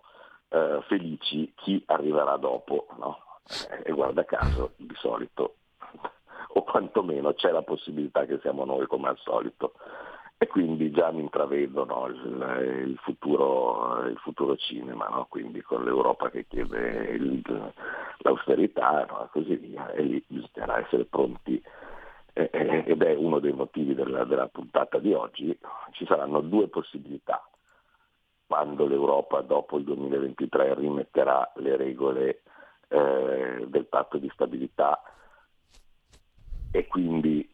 eh, 0.50 0.80
felici 0.88 1.52
chi 1.56 1.84
arriverà 1.88 2.38
dopo. 2.38 2.88
No? 2.98 3.20
E 3.84 3.92
guarda 3.92 4.24
caso, 4.26 4.74
di 4.78 4.94
solito, 4.96 5.56
o 6.54 6.64
quantomeno 6.64 7.34
c'è 7.34 7.52
la 7.52 7.64
possibilità 7.64 8.26
che 8.26 8.40
siamo 8.42 8.64
noi 8.66 8.86
come 8.88 9.10
al 9.10 9.18
solito 9.18 9.74
e 10.42 10.48
quindi 10.48 10.90
già 10.92 11.12
mi 11.12 11.20
intravedo 11.20 11.84
no, 11.84 12.06
il, 12.08 12.86
il, 12.88 12.98
futuro, 13.00 14.06
il, 14.06 14.18
futuro, 14.20 14.56
cinema, 14.56 15.10
no? 15.10 15.26
quindi 15.30 15.62
con 15.62 15.84
l'Europa 15.84 16.30
che 16.30 16.46
chiede 16.48 17.10
il, 17.10 17.74
l'austerità 18.20 19.06
no? 19.10 19.26
e 19.26 19.28
così 19.32 19.58
via, 19.58 19.92
e 19.92 20.02
lì 20.02 20.24
bisognerà 20.26 20.80
essere 20.80 21.04
pronti. 21.04 21.62
Ed 22.32 23.02
è 23.02 23.16
uno 23.16 23.40
dei 23.40 23.52
motivi 23.52 23.94
della, 23.94 24.24
della 24.24 24.48
puntata 24.48 24.98
di 24.98 25.12
oggi, 25.12 25.60
ci 25.92 26.06
saranno 26.06 26.40
due 26.40 26.70
possibilità. 26.70 27.46
Quando 28.48 28.88
l'Europa 28.88 29.42
dopo 29.42 29.78
il 29.78 29.84
2023 29.84 30.74
rimetterà 30.76 31.52
le 31.56 31.76
regole 31.76 32.44
eh, 32.88 33.66
del 33.68 33.86
patto 33.88 34.18
di 34.18 34.30
stabilità 34.34 35.02
e 36.72 36.88
quindi 36.88 37.46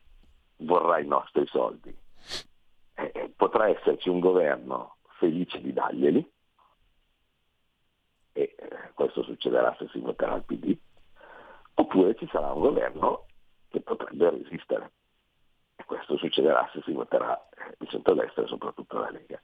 vorrà 0.58 1.00
i 1.00 1.08
nostri 1.08 1.48
soldi 1.48 2.04
eh, 2.96 3.32
potrà 3.36 3.68
esserci 3.68 4.10
un 4.10 4.20
governo 4.20 4.98
felice 5.18 5.62
di 5.62 5.74
darglieli, 5.74 6.32
e 8.34 8.56
eh, 8.58 8.70
questo 8.94 9.24
succederà 9.24 9.74
se 9.80 9.88
si 9.92 10.00
voterà 10.00 10.36
il 10.36 10.44
PD, 10.44 10.78
oppure 11.76 12.16
ci 12.16 12.28
sarà 12.32 12.52
un 12.52 12.62
governo 12.62 13.26
che 13.70 13.80
potrebbe 13.82 14.30
resistere. 14.30 14.92
E 15.78 15.84
questo 15.86 16.18
succederà 16.18 16.70
se 16.74 16.82
si 16.84 16.92
voterà 16.92 17.38
eh, 17.50 17.76
il 17.80 17.88
centrodestra 17.88 18.44
e 18.44 18.48
soprattutto 18.48 19.00
la 19.00 19.10
Lega. 19.12 19.42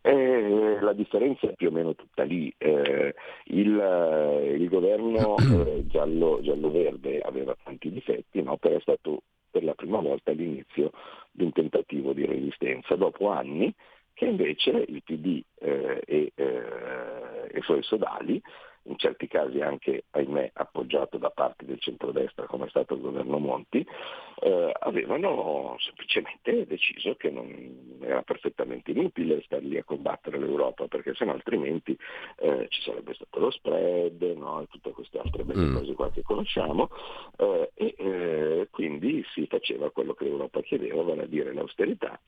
E 0.00 0.78
la 0.80 0.92
differenza 0.92 1.48
è 1.48 1.54
più 1.54 1.68
o 1.68 1.70
meno 1.70 1.94
tutta 1.94 2.22
lì. 2.22 2.52
Eh, 2.56 3.14
il, 3.46 3.78
eh, 3.78 4.54
il, 4.54 4.68
governo 4.68 5.36
eh, 5.36 5.86
giallo, 5.86 6.40
giallo-verde 6.40 7.20
aveva 7.20 7.54
tanti 7.62 7.90
difetti, 7.90 8.42
no? 8.42 8.56
però 8.56 8.76
è 8.76 8.80
stato 8.80 9.22
per 9.50 9.64
la 9.64 9.74
prima 9.74 10.00
volta 10.00 10.30
all'inizio 10.30 10.92
di 11.30 11.44
un 11.44 11.52
tentativo 11.52 12.12
di 12.12 12.24
resistenza, 12.26 12.96
dopo 12.96 13.30
anni 13.30 13.74
che 14.12 14.26
invece 14.26 14.84
il 14.88 15.02
PD 15.04 15.40
eh, 15.60 16.02
e, 16.04 16.32
eh, 16.34 17.50
i 17.54 17.62
suoi 17.62 17.82
sodali, 17.84 18.42
in 18.88 18.96
certi 18.96 19.28
casi 19.28 19.60
anche, 19.60 20.04
ahimè, 20.10 20.50
appoggiato 20.54 21.18
da 21.18 21.30
parte 21.30 21.64
del 21.64 21.80
centrodestra 21.80 22.46
come 22.46 22.66
è 22.66 22.68
stato 22.68 22.94
il 22.94 23.00
governo 23.00 23.38
Monti, 23.38 23.86
eh, 24.40 24.72
avevano 24.80 25.76
semplicemente 25.78 26.66
deciso 26.66 27.14
che 27.16 27.30
non 27.30 27.98
era 28.00 28.22
perfettamente 28.22 28.90
inutile 28.90 29.42
stare 29.42 29.62
lì 29.62 29.76
a 29.76 29.84
combattere 29.84 30.38
l'Europa, 30.38 30.86
perché 30.88 31.14
sennò 31.14 31.32
altrimenti 31.32 31.96
eh, 32.36 32.66
ci 32.70 32.82
sarebbe 32.82 33.14
stato 33.14 33.38
lo 33.38 33.50
spread 33.50 34.22
no? 34.36 34.62
e 34.62 34.66
tutte 34.68 34.90
queste 34.90 35.18
altre 35.18 35.44
belle 35.44 35.66
mm. 35.66 35.76
cose 35.76 35.92
qua 35.94 36.10
che 36.10 36.22
conosciamo, 36.22 36.90
eh, 37.36 37.70
e 37.74 37.94
eh, 37.98 38.68
quindi 38.70 39.24
si 39.32 39.46
faceva 39.46 39.90
quello 39.90 40.14
che 40.14 40.24
l'Europa 40.24 40.60
chiedeva, 40.62 41.02
vale 41.02 41.22
a 41.22 41.26
dire 41.26 41.52
l'austerità, 41.52 42.18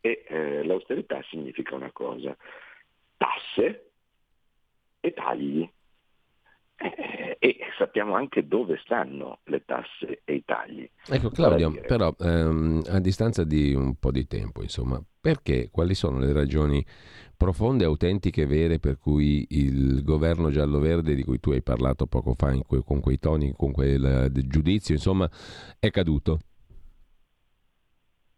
e 0.00 0.24
eh, 0.26 0.64
l'austerità 0.64 1.22
significa 1.30 1.74
una 1.74 1.90
cosa, 1.92 2.36
tasse 3.16 3.90
e 5.00 5.12
tagli. 5.12 5.68
Eh, 6.82 7.36
e 7.38 7.58
sappiamo 7.78 8.14
anche 8.14 8.46
dove 8.46 8.80
stanno 8.84 9.38
le 9.44 9.64
tasse 9.64 10.22
e 10.24 10.34
i 10.34 10.44
tagli. 10.44 10.88
Ecco 11.08 11.30
Claudio, 11.30 11.72
però 11.86 12.14
ehm, 12.18 12.82
a 12.88 13.00
distanza 13.00 13.44
di 13.44 13.74
un 13.74 13.96
po' 13.96 14.10
di 14.10 14.26
tempo, 14.26 14.62
insomma, 14.62 15.02
perché? 15.20 15.68
Quali 15.70 15.94
sono 15.94 16.18
le 16.18 16.32
ragioni 16.32 16.84
profonde, 17.36 17.84
autentiche, 17.84 18.46
vere 18.46 18.78
per 18.78 18.98
cui 18.98 19.46
il 19.50 20.04
governo 20.04 20.50
giallo-verde 20.50 21.14
di 21.14 21.24
cui 21.24 21.40
tu 21.40 21.50
hai 21.50 21.62
parlato 21.62 22.06
poco 22.06 22.34
fa 22.36 22.56
que- 22.66 22.82
con 22.84 23.00
quei 23.00 23.18
toni, 23.18 23.52
con 23.56 23.72
quel 23.72 24.30
giudizio, 24.32 24.94
insomma, 24.94 25.28
è 25.78 25.90
caduto? 25.90 26.38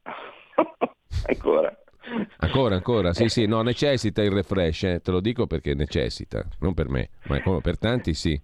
ancora. 1.26 1.83
Ancora, 2.38 2.75
ancora, 2.75 3.12
sì, 3.12 3.28
sì, 3.28 3.46
no, 3.46 3.62
necessita 3.62 4.23
il 4.23 4.30
refresh, 4.30 4.82
eh. 4.84 5.00
te 5.00 5.11
lo 5.11 5.20
dico 5.20 5.46
perché 5.46 5.75
necessita, 5.75 6.44
non 6.61 6.75
per 6.75 6.88
me, 6.88 7.08
ma 7.25 7.40
come 7.42 7.61
per 7.61 7.78
tanti 7.78 8.12
sì. 8.14 8.38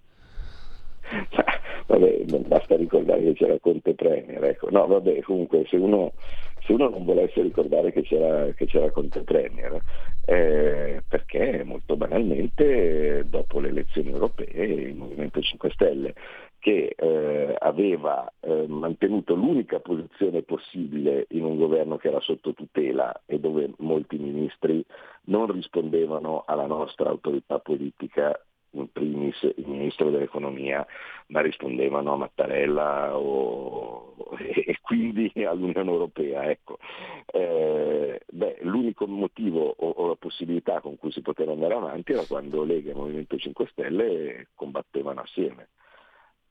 Vabbè, 1.86 2.24
basta 2.46 2.76
ricordare 2.76 3.22
che 3.22 3.32
c'era 3.34 3.58
Conte 3.58 3.94
Premier, 3.94 4.42
ecco. 4.44 4.70
No, 4.70 4.86
vabbè, 4.86 5.20
comunque 5.22 5.64
se 5.68 5.76
uno, 5.76 6.12
se 6.64 6.72
uno 6.72 6.88
non 6.88 7.04
volesse 7.04 7.42
ricordare 7.42 7.92
che 7.92 8.02
c'era, 8.02 8.46
che 8.52 8.66
c'era 8.66 8.90
Conte 8.90 9.20
Premier, 9.22 9.80
eh, 10.24 11.02
perché 11.06 11.64
molto 11.64 11.96
banalmente 11.96 13.24
dopo 13.28 13.58
le 13.58 13.68
elezioni 13.68 14.10
europee 14.10 14.64
il 14.64 14.94
Movimento 14.94 15.40
5 15.40 15.70
Stelle 15.70 16.14
che 16.60 16.94
eh, 16.94 17.56
aveva 17.58 18.30
eh, 18.40 18.66
mantenuto 18.68 19.34
l'unica 19.34 19.80
posizione 19.80 20.42
possibile 20.42 21.26
in 21.30 21.44
un 21.44 21.56
governo 21.56 21.96
che 21.96 22.08
era 22.08 22.20
sotto 22.20 22.52
tutela 22.52 23.22
e 23.24 23.40
dove 23.40 23.72
molti 23.78 24.18
ministri 24.18 24.84
non 25.24 25.50
rispondevano 25.50 26.44
alla 26.46 26.66
nostra 26.66 27.08
autorità 27.08 27.58
politica, 27.58 28.38
in 28.72 28.92
primis 28.92 29.42
il 29.42 29.66
ministro 29.66 30.10
dell'economia, 30.10 30.86
ma 31.28 31.40
rispondevano 31.40 32.12
a 32.12 32.16
Mattarella 32.16 33.16
o, 33.16 34.14
e, 34.38 34.78
quindi 34.82 35.32
all'Unione 35.44 35.90
Europea. 35.90 36.48
Ecco. 36.48 36.78
Eh, 37.26 38.20
beh, 38.30 38.58
l'unico 38.60 39.06
motivo 39.06 39.74
o, 39.76 39.88
o, 39.88 40.06
la 40.08 40.16
possibilità 40.16 40.80
con 40.80 40.96
cui 40.98 41.10
si 41.10 41.22
poteva 41.22 41.52
andare 41.52 41.74
avanti 41.74 42.12
era 42.12 42.24
quando 42.26 42.64
Lega 42.64 42.90
e 42.90 42.94
Movimento 42.94 43.36
5 43.36 43.66
Stelle 43.72 44.48
combattevano 44.54 45.20
assieme. 45.22 45.68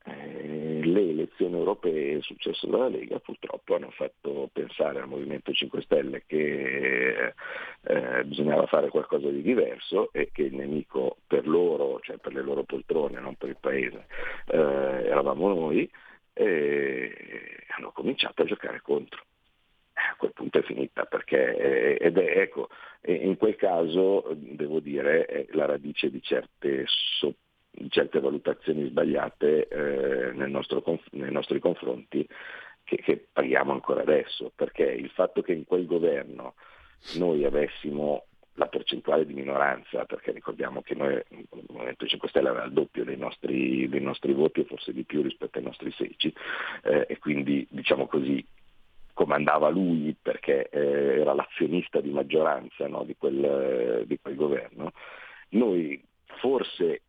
Eh, 0.06 0.80
le 0.82 1.10
elezioni 1.10 1.56
europee 1.56 2.12
e 2.12 2.16
il 2.16 2.24
successo 2.24 2.68
della 2.68 2.88
Lega 2.88 3.20
purtroppo 3.20 3.76
hanno 3.76 3.92
fatto 3.92 4.50
pensare 4.54 5.02
al 5.02 5.10
Movimento 5.10 5.52
5 5.52 5.82
Stelle 5.82 6.24
che 6.26 7.34
eh, 7.82 8.24
bisognava 8.24 8.66
fare 8.68 8.90
qualcosa 8.90 9.30
di 9.30 9.42
diverso 9.42 10.12
e 10.14 10.30
che 10.32 10.44
il 10.44 10.56
nemico 10.56 11.18
per 11.28 11.48
loro, 11.48 12.00
cioè 12.02 12.18
per 12.18 12.34
le 12.34 12.42
loro 12.42 12.64
poltrone, 12.64 13.20
non 13.20 13.36
per 13.36 13.50
il 13.50 13.58
paese, 13.60 14.08
eh, 14.48 14.58
eravamo 14.58 15.48
noi 15.50 15.90
e 16.34 17.66
hanno 17.76 17.92
cominciato 17.92 18.44
a 18.44 18.46
giocare 18.46 18.82
contro. 18.82 19.24
A 19.94 20.16
quel 20.18 20.32
punto 20.32 20.60
è 20.60 20.64
finita 20.64 21.04
perché 21.06 21.98
ed 21.98 22.18
è 22.18 22.40
ecco 22.40 22.70
in 23.06 23.36
quel 23.36 23.58
caso 23.58 24.24
devo 24.34 24.80
dire 24.80 25.26
è 25.26 25.46
la 25.52 25.66
radice 25.66 26.10
di 26.10 26.22
certe 26.22 26.86
sotto 26.88 27.49
certe 27.90 28.20
valutazioni 28.20 28.88
sbagliate 28.88 29.68
eh, 29.68 30.32
nel 30.34 30.50
nostro, 30.50 30.84
nei 31.12 31.32
nostri 31.32 31.60
confronti 31.60 32.28
che, 32.84 32.98
che 32.98 33.28
paghiamo 33.32 33.72
ancora 33.72 34.02
adesso, 34.02 34.52
perché 34.56 34.84
il 34.84 35.10
fatto 35.10 35.42
che 35.42 35.54
in 35.54 35.66
quel 35.66 35.86
governo 35.86 36.56
noi 37.16 37.46
avessimo 37.46 38.26
la 38.60 38.68
percentuale 38.68 39.26
di 39.26 39.34
minoranza, 39.34 40.04
perché 40.04 40.32
ricordiamo 40.32 40.82
che 40.82 40.94
noi, 40.94 41.14
il 41.30 41.48
Movimento 41.70 42.06
5 42.06 42.28
Stelle 42.28 42.50
aveva 42.50 42.66
il 42.66 42.74
doppio 42.74 43.06
dei 43.06 43.16
nostri, 43.16 43.88
dei 43.88 44.02
nostri 44.02 44.34
voti 44.34 44.60
e 44.60 44.66
forse 44.66 44.92
di 44.92 45.04
più 45.04 45.22
rispetto 45.22 45.58
ai 45.58 45.64
nostri 45.64 45.92
16 45.92 46.34
eh, 46.84 47.06
e 47.08 47.18
quindi 47.20 47.66
diciamo 47.70 48.06
così 48.08 48.46
comandava 49.14 49.70
lui 49.70 50.16
perché 50.22 50.70
eh, 50.70 51.20
era 51.20 51.34
l'azionista 51.34 52.00
di 52.02 52.10
maggioranza 52.10 52.88
no, 52.88 53.04
di, 53.04 53.16
quel, 53.18 54.04
di, 54.06 54.20
quel, 54.22 54.36
governo, 54.36 54.92
noi 55.50 56.02
forse 56.40 57.02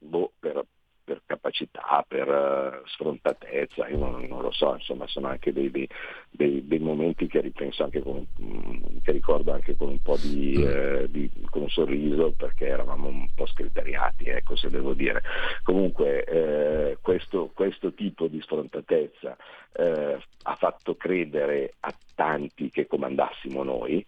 boh, 0.00 0.32
per, 0.38 0.64
per, 1.04 1.22
capacità, 1.26 2.04
per 2.06 2.28
uh, 2.28 2.86
sfrontatezza, 2.88 3.88
io 3.88 3.98
non, 3.98 4.22
non, 4.24 4.42
lo 4.42 4.50
so, 4.50 4.74
insomma 4.74 5.06
sono 5.06 5.28
anche 5.28 5.52
dei, 5.52 5.70
dei, 5.70 5.88
dei, 6.30 6.66
dei 6.66 6.78
momenti 6.78 7.26
che 7.26 7.40
anche 7.78 8.00
con, 8.00 8.26
mm, 8.40 8.98
che 9.02 9.12
ricordo 9.12 9.52
anche 9.52 9.76
con 9.76 9.88
un 9.88 10.00
po' 10.00 10.16
di, 10.16 10.54
eh, 10.62 11.06
di 11.10 11.30
con 11.50 11.62
un 11.62 11.68
sorriso 11.68 12.32
perché 12.36 12.66
eravamo 12.66 13.08
un 13.08 13.28
po' 13.34 13.46
scriteriati, 13.46 14.24
ecco 14.26 14.56
se 14.56 14.70
devo 14.70 14.94
dire. 14.94 15.22
Comunque 15.62 16.24
eh, 16.24 16.98
questo, 17.00 17.50
questo, 17.54 17.92
tipo 17.92 18.28
di 18.28 18.40
sfrontatezza 18.40 19.36
eh, 19.72 20.18
ha 20.42 20.54
fatto 20.54 20.96
credere 20.96 21.74
a 21.80 21.94
tanti 22.14 22.70
che 22.70 22.86
comandassimo 22.86 23.62
noi, 23.62 24.04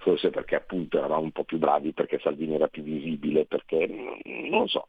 forse 0.00 0.30
perché 0.30 0.56
appunto 0.56 0.98
eravamo 0.98 1.22
un 1.22 1.32
po' 1.32 1.44
più 1.44 1.58
bravi, 1.58 1.92
perché 1.92 2.18
Salvini 2.18 2.54
era 2.54 2.68
più 2.68 2.82
visibile, 2.82 3.44
perché 3.44 3.86
non 3.86 4.60
lo 4.60 4.66
so, 4.66 4.86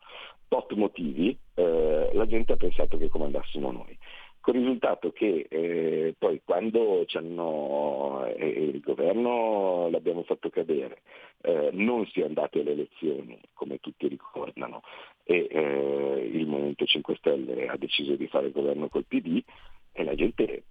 tot 0.47 0.73
motivi, 0.73 1.37
eh, 1.55 2.09
la 2.13 2.25
gente 2.25 2.53
ha 2.53 2.57
pensato 2.57 2.97
che 2.97 3.09
comandassimo 3.09 3.71
noi. 3.71 3.97
con 4.39 4.55
il 4.55 4.61
risultato 4.61 5.11
che 5.11 5.45
eh, 5.49 6.15
poi 6.17 6.41
quando 6.43 7.05
eh, 7.05 8.47
il 8.47 8.79
governo 8.79 9.87
l'abbiamo 9.91 10.23
fatto 10.23 10.49
cadere, 10.49 11.01
eh, 11.41 11.69
non 11.73 12.07
si 12.07 12.21
è 12.21 12.25
andato 12.25 12.59
alle 12.59 12.71
elezioni, 12.71 13.39
come 13.53 13.77
tutti 13.79 14.07
ricordano, 14.07 14.81
e 15.23 15.47
eh, 15.49 16.29
il 16.33 16.47
Movimento 16.47 16.85
5 16.85 17.15
Stelle 17.17 17.67
ha 17.67 17.77
deciso 17.77 18.15
di 18.15 18.27
fare 18.27 18.47
il 18.47 18.53
governo 18.53 18.89
col 18.89 19.05
PD 19.05 19.43
e 19.91 20.03
la 20.03 20.15
gente 20.15 20.63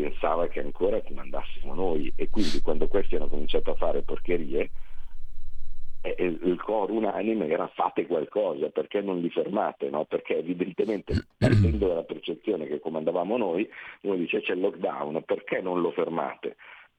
pensava 0.00 0.48
che 0.48 0.60
ancora 0.60 1.00
comandassimo 1.00 1.74
noi 1.74 2.12
e 2.16 2.28
quindi 2.28 2.60
quando 2.60 2.88
questi 2.88 3.16
hanno 3.16 3.28
cominciato 3.28 3.70
a 3.70 3.76
fare 3.76 4.02
porcherie 4.02 4.70
il 6.18 6.60
coro 6.62 6.92
unanime 6.92 7.48
era 7.48 7.66
fate 7.68 8.06
qualcosa, 8.06 8.68
perché 8.68 9.00
non 9.00 9.20
li 9.20 9.30
fermate? 9.30 9.88
No? 9.88 10.04
Perché 10.04 10.36
evidentemente 10.36 11.14
partendo 11.38 11.88
dalla 11.88 12.02
percezione 12.02 12.66
che 12.66 12.78
comandavamo 12.78 13.36
noi, 13.38 13.68
uno 14.02 14.16
dice 14.16 14.42
c'è 14.42 14.52
il 14.52 14.60
lockdown, 14.60 15.22
perché 15.24 15.62
non 15.62 15.80
lo 15.80 15.90
fermate? 15.92 16.56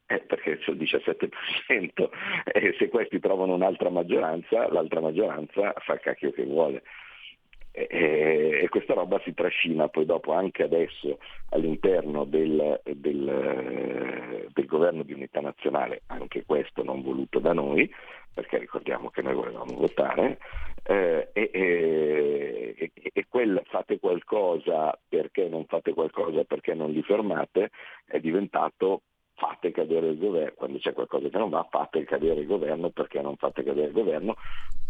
Eh, 0.08 0.20
perché 0.20 0.58
c'è 0.58 0.72
il 0.72 0.78
17% 0.78 2.10
e 2.52 2.76
se 2.78 2.90
questi 2.90 3.20
trovano 3.20 3.54
un'altra 3.54 3.90
maggioranza, 3.90 4.72
l'altra 4.72 5.02
maggioranza 5.02 5.74
fa 5.78 5.94
il 5.94 6.00
cacchio 6.00 6.32
che 6.32 6.44
vuole. 6.44 6.82
E, 7.78 8.68
questa 8.70 8.94
roba 8.94 9.20
si 9.24 9.34
trascina 9.34 9.90
poi 9.90 10.06
dopo 10.06 10.32
anche 10.32 10.64
adesso 10.64 11.20
all'interno 11.50 12.24
del, 12.24 12.80
del, 12.84 14.48
del, 14.54 14.66
governo 14.66 15.04
di 15.04 15.12
unità 15.12 15.42
nazionale, 15.42 16.04
anche 16.08 16.46
questo 16.46 16.84
non 16.84 17.02
voluto 17.02 17.40
da 17.40 17.52
noi, 17.52 17.94
perché 18.34 18.58
ricordiamo 18.58 19.10
che 19.10 19.22
noi 19.22 19.34
volevamo 19.34 19.76
votare, 19.76 20.38
eh, 20.84 21.30
e, 21.34 21.50
e, 21.52 22.92
e, 22.94 23.26
quel 23.28 23.62
fate 23.66 24.00
qualcosa 24.00 24.98
perché 25.10 25.50
non 25.50 25.66
fate 25.66 25.94
qualcosa 25.94 26.44
perché 26.44 26.74
non 26.74 26.92
li 26.92 27.02
fermate 27.02 27.72
è 28.06 28.20
diventato 28.20 29.02
fate 29.36 29.72
cadere 29.72 30.08
il 30.08 30.18
governo, 30.18 30.54
quando 30.56 30.78
c'è 30.80 30.94
qualcosa 30.94 31.30
che 31.30 31.38
non 31.38 31.50
va, 31.50 31.68
fate 31.70 32.04
cadere 32.04 32.42
il 32.42 32.48
governo 32.48 32.90
perché 32.90 33.22
non 33.22 33.36
fate 33.36 33.64
cadere 33.64 33.88
il 33.88 33.94
governo, 33.94 34.36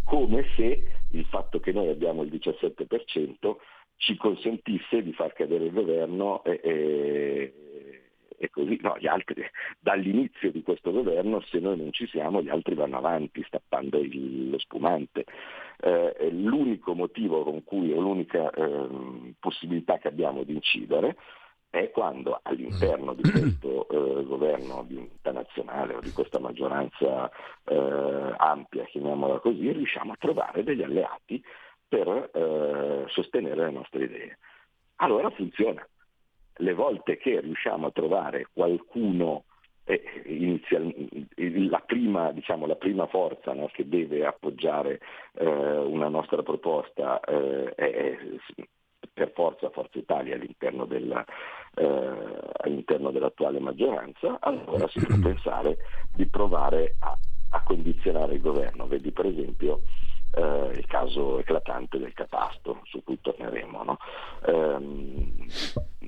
come 0.05 0.45
se 0.55 0.83
il 1.11 1.25
fatto 1.25 1.59
che 1.59 1.71
noi 1.71 1.89
abbiamo 1.89 2.23
il 2.23 2.31
17% 2.31 3.55
ci 3.97 4.15
consentisse 4.17 5.01
di 5.01 5.13
far 5.13 5.33
cadere 5.33 5.65
il 5.65 5.71
governo 5.71 6.43
e, 6.43 6.59
e, 6.63 7.53
e 8.37 8.49
così, 8.49 8.77
no, 8.81 8.97
gli 8.99 9.07
altri, 9.07 9.43
dall'inizio 9.79 10.51
di 10.51 10.61
questo 10.61 10.91
governo, 10.91 11.41
se 11.41 11.59
noi 11.59 11.77
non 11.77 11.91
ci 11.91 12.05
siamo, 12.07 12.41
gli 12.41 12.49
altri 12.49 12.75
vanno 12.75 12.97
avanti 12.97 13.43
stappando 13.43 13.97
il, 13.99 14.49
lo 14.49 14.59
spumante. 14.59 15.25
Eh, 15.79 16.29
l'unico 16.31 16.93
motivo 16.93 17.43
con 17.43 17.63
cui, 17.63 17.91
o 17.91 17.99
l'unica 17.99 18.49
eh, 18.51 18.87
possibilità 19.39 19.97
che 19.97 20.07
abbiamo 20.07 20.43
di 20.43 20.53
incidere 20.53 21.15
è 21.75 21.91
quando 21.91 22.39
all'interno 22.41 23.13
di 23.13 23.29
questo 23.29 23.87
eh, 23.89 24.23
governo 24.23 24.85
di 24.87 24.95
unità 24.95 25.33
nazionale 25.33 25.95
o 25.95 25.99
di 25.99 26.11
questa 26.11 26.39
maggioranza 26.39 27.29
eh, 27.65 28.33
ampia, 28.37 28.85
chiamiamola 28.85 29.39
così, 29.39 29.71
riusciamo 29.73 30.13
a 30.13 30.17
trovare 30.17 30.63
degli 30.63 30.81
alleati 30.81 31.43
per 31.85 32.07
eh, 32.33 33.05
sostenere 33.09 33.65
le 33.65 33.71
nostre 33.71 34.05
idee. 34.05 34.37
Allora 34.97 35.29
funziona. 35.31 35.85
Le 36.57 36.73
volte 36.73 37.17
che 37.17 37.41
riusciamo 37.41 37.87
a 37.87 37.91
trovare 37.91 38.47
qualcuno 38.53 39.43
eh, 39.83 40.61
la, 41.67 41.83
prima, 41.85 42.31
diciamo, 42.31 42.65
la, 42.65 42.75
prima, 42.75 43.05
forza 43.07 43.51
no, 43.51 43.69
che 43.73 43.85
deve 43.85 44.25
appoggiare 44.25 45.01
eh, 45.33 45.45
una 45.45 46.07
nostra 46.07 46.41
proposta 46.41 47.19
eh, 47.19 47.75
è, 47.75 48.17
per 49.15 49.31
forza 49.33 49.69
Forza 49.69 49.97
Italia 49.97 50.35
all'interno, 50.35 50.85
della, 50.85 51.23
eh, 51.75 52.39
all'interno 52.57 53.11
dell'attuale 53.11 53.59
maggioranza, 53.59 54.37
allora 54.41 54.87
si 54.89 54.99
può 54.99 55.15
pensare 55.23 55.77
di 56.13 56.25
provare 56.27 56.95
a, 56.99 57.17
a 57.51 57.63
condizionare 57.63 58.33
il 58.35 58.41
governo. 58.41 58.87
Vedi 58.87 59.11
per 59.11 59.25
esempio 59.27 59.79
eh, 60.33 60.71
il 60.75 60.85
caso 60.85 61.39
eclatante 61.39 61.97
del 61.97 62.13
catasto, 62.13 62.81
su 62.83 63.01
cui 63.03 63.17
torneremo, 63.21 63.83
no? 63.83 63.97
ehm, 64.45 65.47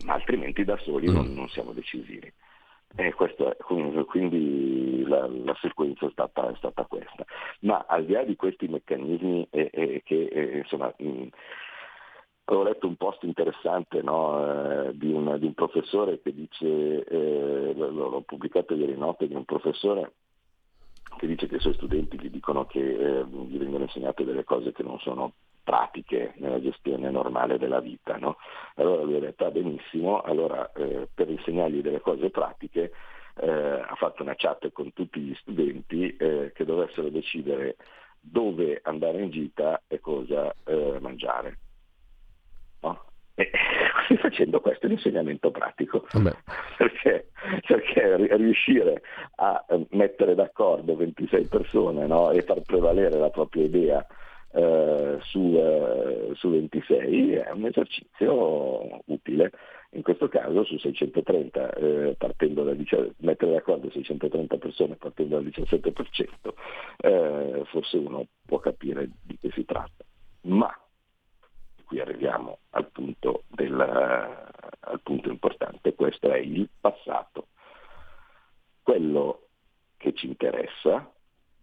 ma 0.04 0.14
altrimenti 0.14 0.66
da 0.66 0.78
soli 0.78 1.10
non, 1.10 1.34
non 1.34 1.48
siamo 1.48 1.72
decisivi. 1.72 2.32
E 3.00 3.14
è, 3.14 4.04
quindi 4.06 5.04
la, 5.06 5.28
la 5.28 5.56
sequenza 5.62 6.08
è 6.08 6.10
stata, 6.12 6.50
è 6.50 6.56
stata, 6.58 6.84
questa. 6.86 7.26
Ma 7.62 7.86
al 7.88 8.06
di 8.06 8.14
là 8.14 8.24
di 8.24 8.36
questi 8.36 8.68
meccanismi 8.68 9.48
eh, 9.52 9.70
eh, 9.72 10.02
che 10.04 10.24
eh, 10.26 10.58
insomma, 10.58 10.92
mh, 10.98 11.28
Avevo 12.50 12.64
letto 12.64 12.88
un 12.88 12.96
post 12.96 13.24
interessante 13.24 14.02
no, 14.02 14.86
eh, 14.88 14.98
di, 14.98 15.12
un, 15.12 15.36
di, 15.38 15.48
un, 15.48 15.54
professore 15.54 16.22
che 16.22 16.34
dice, 16.34 17.04
eh, 17.04 17.74
l'ho 17.76 18.24
pubblicato 18.26 18.74
ieri 18.74 18.96
notte, 18.96 19.28
di 19.28 19.36
un 19.36 19.44
professore 19.44 20.14
che 21.18 21.28
dice 21.28 21.48
che 21.48 21.58
i 21.58 21.60
suoi 21.60 21.74
studenti 21.74 22.18
gli 22.18 22.30
dicono 22.30 22.66
che 22.66 22.80
eh, 22.80 23.26
gli 23.26 23.58
vengono 23.58 23.84
insegnate 23.84 24.24
delle 24.24 24.46
cose 24.46 24.72
che 24.72 24.82
non 24.82 24.98
sono 25.00 25.34
pratiche 25.62 26.36
nella 26.38 26.62
gestione 26.62 27.12
normale 27.12 27.58
della 27.58 27.82
vita. 27.82 28.16
No? 28.16 28.38
Allora 28.76 29.04
lui 29.04 29.18
ha 29.18 29.20
detto, 29.20 29.44
ah, 29.44 29.52
benissimo, 29.52 30.22
allora 30.22 30.72
eh, 30.72 31.10
per 31.14 31.30
insegnargli 31.30 31.82
delle 31.82 32.00
cose 32.00 32.30
pratiche 32.30 32.94
eh, 33.42 33.50
ha 33.50 33.96
fatto 33.98 34.24
una 34.24 34.36
chat 34.38 34.72
con 34.72 34.94
tutti 34.94 35.20
gli 35.20 35.36
studenti 35.36 36.16
eh, 36.16 36.54
che 36.56 36.64
dovessero 36.64 37.10
decidere 37.10 37.76
dove 38.22 38.80
andare 38.84 39.22
in 39.22 39.32
gita 39.32 39.82
e 39.86 40.00
cosa 40.00 40.54
mangiare 41.00 41.58
E 43.40 43.52
facendo 44.18 44.60
questo 44.60 44.88
l'insegnamento 44.88 45.52
pratico, 45.52 46.08
perché, 46.76 47.30
perché, 47.68 48.36
riuscire 48.36 49.04
a 49.36 49.64
eh, 49.70 49.86
mettere 49.92 50.34
d'accordo 50.34 50.96
26 50.96 51.46
persone 51.46 52.08
no? 52.08 52.32
e 52.32 52.42
far 52.42 52.62
prevalere 52.62 53.16
la 53.20 53.30
propria 53.30 53.64
idea 53.64 54.06
eh, 54.54 55.20
su, 55.22 55.54
eh, 55.56 56.32
su, 56.34 56.50
26 56.50 57.34
è 57.34 57.52
un 57.52 57.66
esercizio 57.68 59.02
utile. 59.06 59.52
In 59.92 60.02
questo 60.02 60.28
caso 60.30 60.64
su 60.64 60.78
630, 60.80 61.74
eh, 61.74 62.16
partendo 62.18 62.64
da, 62.64 62.74
mettere 63.18 63.52
d'accordo 63.52 63.92
630 63.92 64.58
persone 64.58 64.96
partendo 64.96 65.36
dal 65.36 65.46
17%, 65.46 66.54
eh, 67.02 67.62
forse 67.66 67.98
uno 67.98 68.26
può 68.48 68.58
capire 68.58 69.08
di 69.22 69.38
che 69.38 69.52
si 69.54 69.64
tratta. 69.64 70.04
Ma 70.42 70.76
qui 71.88 72.02
arriviamo 72.02 72.60
al 72.72 72.88
punto, 72.92 73.46
del, 73.48 73.80
al 73.80 75.00
punto 75.02 75.30
importante, 75.30 75.96
questo 75.96 76.30
è 76.30 76.38
il 76.38 76.70
passato. 76.80 77.48
Quello 78.84 79.48
che 79.96 80.14
ci 80.14 80.28
interessa, 80.28 81.10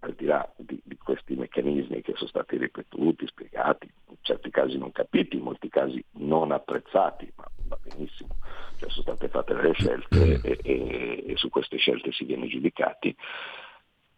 al 0.01 0.13
di 0.15 0.25
là 0.25 0.51
di, 0.57 0.81
di, 0.83 0.97
questi 0.97 1.35
meccanismi 1.35 2.01
che 2.01 2.15
sono 2.17 2.29
stati 2.29 2.57
ripetuti, 2.57 3.27
spiegati, 3.27 3.91
in 4.09 4.17
certi 4.23 4.51
casi 4.51 4.79
non 4.79 4.93
capiti, 4.93 5.37
in 5.37 5.43
molti 5.43 5.69
casi 5.69 6.03
non 6.13 6.53
apprezzati, 6.53 7.31
ma 7.37 7.45
va 7.67 7.79
benissimo, 7.83 8.37
cioè 8.79 8.89
sono 8.91 9.03
state 9.03 9.29
fatte 9.29 9.55
delle 9.55 9.73
scelte 9.73 10.41
e, 10.43 10.59
e, 10.63 11.25
e 11.29 11.37
su 11.37 11.51
queste 11.51 11.77
scelte 11.77 12.13
si 12.13 12.25
viene 12.25 12.49
giudicati, 12.49 13.15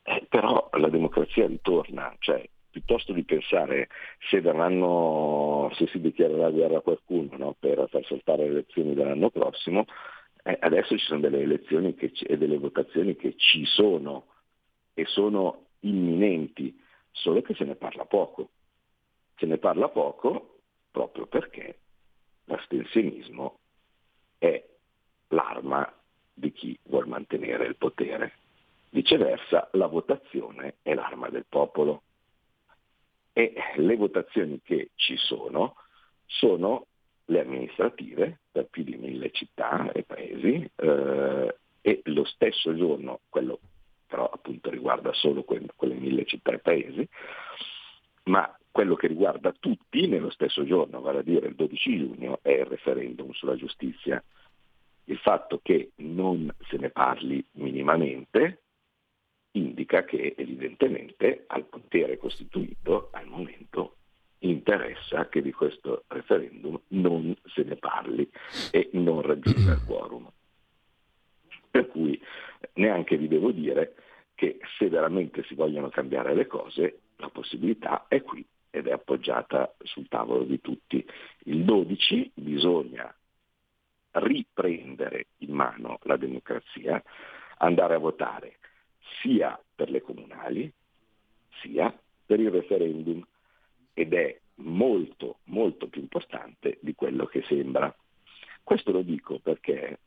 eh, 0.03 0.27
però 0.29 0.69
la 0.73 0.88
democrazia 0.88 1.47
ritorna, 1.47 2.14
cioè 2.21 2.49
piuttosto 2.77 3.15
di 3.15 3.25
pensare 3.25 3.89
se, 4.29 4.43
verranno, 4.43 5.71
se 5.77 5.87
si 5.87 5.99
dichiarerà 5.99 6.51
guerra 6.51 6.77
a 6.77 6.83
qualcuno 6.83 7.35
no, 7.39 7.57
per 7.59 7.87
far 7.89 8.05
saltare 8.05 8.43
le 8.43 8.51
elezioni 8.51 8.93
dell'anno 8.93 9.31
prossimo, 9.31 9.87
eh, 10.43 10.59
adesso 10.61 10.99
ci 10.99 11.07
sono 11.07 11.21
delle 11.21 11.41
elezioni 11.41 11.95
c- 11.95 12.25
e 12.29 12.37
delle 12.37 12.59
votazioni 12.59 13.17
che 13.17 13.35
ci 13.39 13.65
sono 13.65 14.27
e 14.93 15.07
sono 15.07 15.69
imminenti, 15.81 16.79
solo 17.12 17.41
che 17.41 17.55
se 17.55 17.65
ne 17.65 17.77
parla 17.77 18.05
poco. 18.05 18.51
Se 19.37 19.47
ne 19.47 19.57
parla 19.57 19.89
poco 19.89 20.59
proprio 20.91 21.27
perché 21.27 21.79
l'astensionismo 22.45 23.59
è 24.37 24.62
l'arma 25.29 25.91
di 26.35 26.53
chi 26.53 26.79
vuole 26.83 27.07
mantenere 27.07 27.65
il 27.65 27.77
potere. 27.77 28.35
Viceversa, 28.91 29.71
la 29.73 29.87
votazione 29.87 30.77
è 30.83 30.93
l'arma 30.93 31.31
del 31.31 31.47
popolo 31.49 32.03
e 33.38 33.53
le 33.77 33.96
votazioni 33.96 34.62
che 34.64 34.92
ci 34.94 35.14
sono 35.18 35.77
sono 36.25 36.87
le 37.27 37.40
amministrative 37.40 38.38
per 38.51 38.64
più 38.70 38.83
di 38.83 38.96
mille 38.96 39.31
città 39.31 39.92
e 39.92 40.05
paesi 40.05 40.66
eh, 40.75 41.57
e 41.83 42.01
lo 42.05 42.25
stesso 42.25 42.75
giorno, 42.75 43.20
quello 43.29 43.61
però 44.07 44.25
appunto 44.33 44.70
riguarda 44.70 45.12
solo 45.12 45.42
que- 45.42 45.66
quelle 45.77 45.96
mille 45.96 46.25
città 46.25 46.53
e 46.53 46.61
paesi, 46.61 47.07
ma 48.25 48.57
quello 48.70 48.94
che 48.94 49.07
riguarda 49.07 49.53
tutti 49.53 50.07
nello 50.07 50.31
stesso 50.31 50.64
giorno, 50.64 51.03
vale 51.03 51.18
a 51.18 51.22
dire 51.22 51.49
il 51.49 51.57
12 51.57 51.99
giugno, 51.99 52.38
è 52.40 52.53
il 52.53 52.64
referendum 52.64 53.33
sulla 53.33 53.57
giustizia. 53.57 54.22
Il 55.05 55.18
fatto 55.18 55.61
che 55.62 55.90
non 55.96 56.51
se 56.68 56.79
ne 56.79 56.88
parli 56.88 57.44
minimamente 57.53 58.62
indica 59.57 60.05
che 60.05 60.35
evidentemente 60.37 61.45
al 61.49 61.64
potere 61.64 62.19
costituito 62.19 63.09
al 63.12 63.27
momento 63.27 63.97
interessa 64.40 65.29
che 65.29 65.40
di 65.40 65.51
questo 65.51 66.05
referendum 66.09 66.79
non 66.88 67.35
se 67.47 67.62
ne 67.62 67.77
parli 67.77 68.31
e 68.71 68.90
non 68.92 69.23
quorum. 69.87 70.31
Per 71.71 71.88
cui 71.88 72.21
neanche 72.75 73.16
vi 73.16 73.29
devo 73.29 73.51
dire 73.51 73.95
che 74.35 74.59
se 74.79 74.88
veramente 74.88 75.42
si 75.45 75.55
vogliono 75.55 75.88
cambiare 75.88 76.35
le 76.35 76.47
cose, 76.47 77.01
la 77.16 77.31
possibilità 77.31 78.05
è 78.09 78.23
qui 78.23 78.45
ed 78.71 78.87
è 78.87 78.92
appoggiata 78.92 79.75
sul 79.83 80.07
tavolo 80.09 80.45
di 80.45 80.61
tutti. 80.61 81.05
Il 81.45 81.64
12 81.64 82.33
bisogna 82.35 83.12
riprendere 84.12 85.29
in 85.38 85.53
mano 85.53 85.99
la 86.03 86.16
democrazia, 86.16 87.03
andare 87.59 87.95
a 87.95 87.99
votare 87.99 88.59
sia 89.21 89.61
per 89.75 89.90
le 89.90 90.01
comunali 90.01 90.73
sia 91.61 91.97
per 92.25 92.40
il 92.40 92.51
referendum 92.51 93.25
ed 93.95 94.12
è 94.12 94.38
molto 94.57 95.38
molto 95.45 95.88
più 95.88 96.01
importante 96.01 96.79
di 96.81 96.95
quello 96.95 97.27
che 97.27 97.42
sembra. 97.42 97.95
Questo 98.62 98.92
lo 98.92 99.03
dico 99.03 99.38
perché 99.38 100.01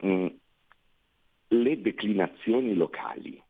mh, 0.00 0.08
mm, 0.08 0.26
le 1.48 1.80
declinazioni 1.80 2.74
locali 2.74 3.40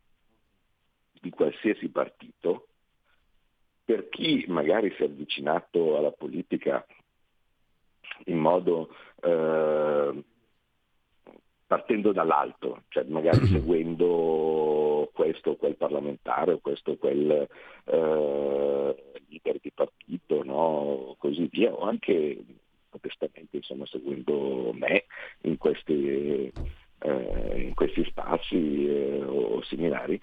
di 1.21 1.31
qualsiasi 1.31 1.89
partito, 1.89 2.69
per 3.85 4.09
chi 4.09 4.45
magari 4.49 4.93
si 4.95 5.03
è 5.03 5.07
avvicinato 5.07 5.97
alla 5.97 6.13
politica 6.13 6.85
in 8.27 8.39
modo 8.39 8.95
eh, 9.23 10.25
partendo 11.75 12.13
dall'alto, 12.13 12.85
cioè 12.87 13.03
magari 13.09 13.47
seguendo 13.47 15.11
questo 15.13 15.51
o 15.51 15.57
quel 15.57 15.75
parlamentare 15.75 16.53
o 16.53 16.59
questo 16.59 16.93
o 16.93 16.97
quel 16.97 17.49
eh, 17.85 18.95
leader 19.29 19.59
di 19.61 19.73
partito, 19.75 20.45
no? 20.45 21.17
così 21.19 21.49
via, 21.51 21.73
o 21.73 21.81
anche 21.81 22.39
modestamente 22.93 23.57
insomma, 23.57 23.87
seguendo 23.87 24.73
me 24.73 25.07
in 25.43 25.59
questi, 25.59 26.53
eh, 27.01 27.55
in 27.57 27.75
questi 27.75 28.05
spazi 28.05 28.87
eh, 28.87 29.25
o 29.25 29.61
similari. 29.63 30.21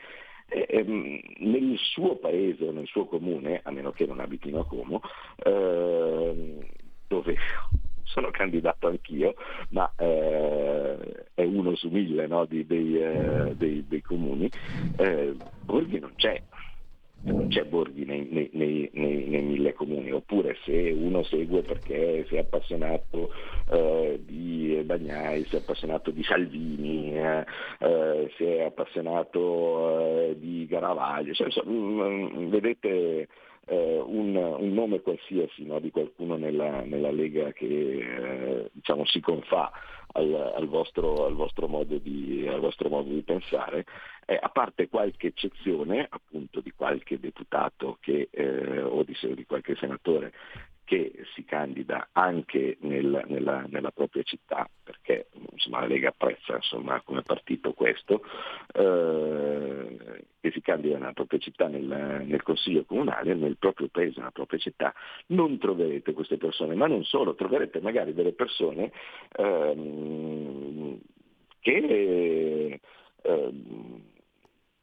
Ehm, 0.47 1.19
nel 1.39 1.77
suo 1.77 2.15
paese 2.15 2.65
o 2.65 2.71
nel 2.71 2.87
suo 2.87 3.07
comune, 3.07 3.59
a 3.61 3.71
meno 3.71 3.91
che 3.91 4.05
non 4.05 4.21
abitino 4.21 4.61
a 4.61 4.65
Como, 4.65 5.01
ehm, 5.43 6.65
dove 7.07 7.35
sono 8.05 8.29
candidato 8.31 8.87
anch'io, 8.87 9.35
ma 9.69 9.91
eh, 9.97 11.25
è 11.33 11.43
uno 11.43 11.75
su 11.75 11.89
mille 11.89 12.27
no, 12.27 12.45
di, 12.45 12.65
dei, 12.65 13.01
eh, 13.01 13.53
dei, 13.55 13.85
dei, 13.87 14.01
comuni, 14.01 14.49
eh, 14.97 15.35
Borghi 15.63 15.99
non 15.99 16.13
c'è. 16.15 16.41
Non 17.23 17.49
c'è 17.49 17.65
Borghi 17.65 18.03
nei, 18.03 18.27
nei, 18.31 18.49
nei, 18.53 18.89
nei, 18.93 19.43
mille 19.43 19.73
comuni, 19.73 20.11
oppure 20.11 20.57
se 20.65 20.89
uno 20.89 21.21
segue 21.21 21.61
perché 21.61 22.25
si 22.27 22.35
è 22.35 22.39
appassionato 22.39 23.29
eh, 23.69 24.19
di 24.25 24.81
Bagnai, 24.83 25.45
si 25.45 25.55
è 25.55 25.59
appassionato 25.59 26.09
di 26.09 26.23
Salvini, 26.23 27.15
eh, 27.15 27.45
eh, 27.77 28.31
si 28.37 28.43
è 28.43 28.63
appassionato 28.63 30.33
di 30.35 30.65
Garavaglio, 30.65 31.33
cioè, 31.33 31.45
insomma, 31.45 32.07
mm, 32.07 32.49
vedete 32.49 33.27
eh, 33.71 34.03
un, 34.05 34.35
un, 34.35 34.73
nome 34.73 34.99
qualsiasi 34.99 35.63
no, 35.63 35.79
di 35.79 35.91
qualcuno 35.91 36.35
nella, 36.35 36.81
nella 36.81 37.09
Lega 37.09 37.53
che 37.53 37.65
eh, 37.65 38.69
diciamo, 38.73 39.05
si 39.05 39.21
confà 39.21 39.71
al, 40.11 40.53
al, 40.57 40.67
vostro, 40.67 41.25
al, 41.25 41.35
vostro 41.35 41.67
di, 41.85 42.45
al, 42.49 42.59
vostro, 42.59 42.89
modo 42.89 43.09
di, 43.09 43.21
pensare, 43.21 43.85
eh, 44.25 44.37
a 44.39 44.49
parte 44.49 44.89
qualche 44.89 45.27
eccezione 45.27 46.05
appunto 46.09 46.59
di 46.59 46.71
qualche 46.71 47.17
deputato 47.17 47.97
che, 48.01 48.27
eh, 48.29 48.81
o 48.81 49.03
di, 49.03 49.15
di 49.35 49.45
qualche 49.45 49.75
senatore 49.77 50.33
che 50.91 51.13
si 51.35 51.45
candida 51.45 52.09
anche 52.11 52.75
nel, 52.81 53.23
nella, 53.27 53.63
nella, 53.69 53.91
propria 53.91 54.23
città, 54.23 54.69
perché 54.83 55.29
insomma, 55.53 55.79
la 55.79 55.85
Lega 55.85 56.09
apprezza 56.09 56.55
insomma, 56.55 56.99
come 56.99 57.21
partito 57.21 57.71
questo, 57.71 58.21
eh, 58.73 60.25
che 60.41 60.51
si 60.51 60.59
candida 60.59 60.97
nella 60.97 61.13
propria 61.13 61.39
città 61.39 61.69
nel, 61.69 62.25
nel, 62.25 62.43
Consiglio 62.43 62.83
Comunale, 62.83 63.33
nel 63.35 63.55
proprio 63.57 63.87
paese, 63.87 64.17
nella 64.17 64.31
propria 64.31 64.59
città, 64.59 64.93
non 65.27 65.57
troverete 65.59 66.11
queste 66.11 66.35
persone, 66.35 66.75
ma 66.75 66.87
non 66.87 67.05
solo, 67.05 67.35
troverete 67.35 67.79
magari 67.79 68.13
delle 68.13 68.33
persone 68.33 68.91
ehm, 69.37 70.99
che 71.61 72.81
ehm, 73.21 74.01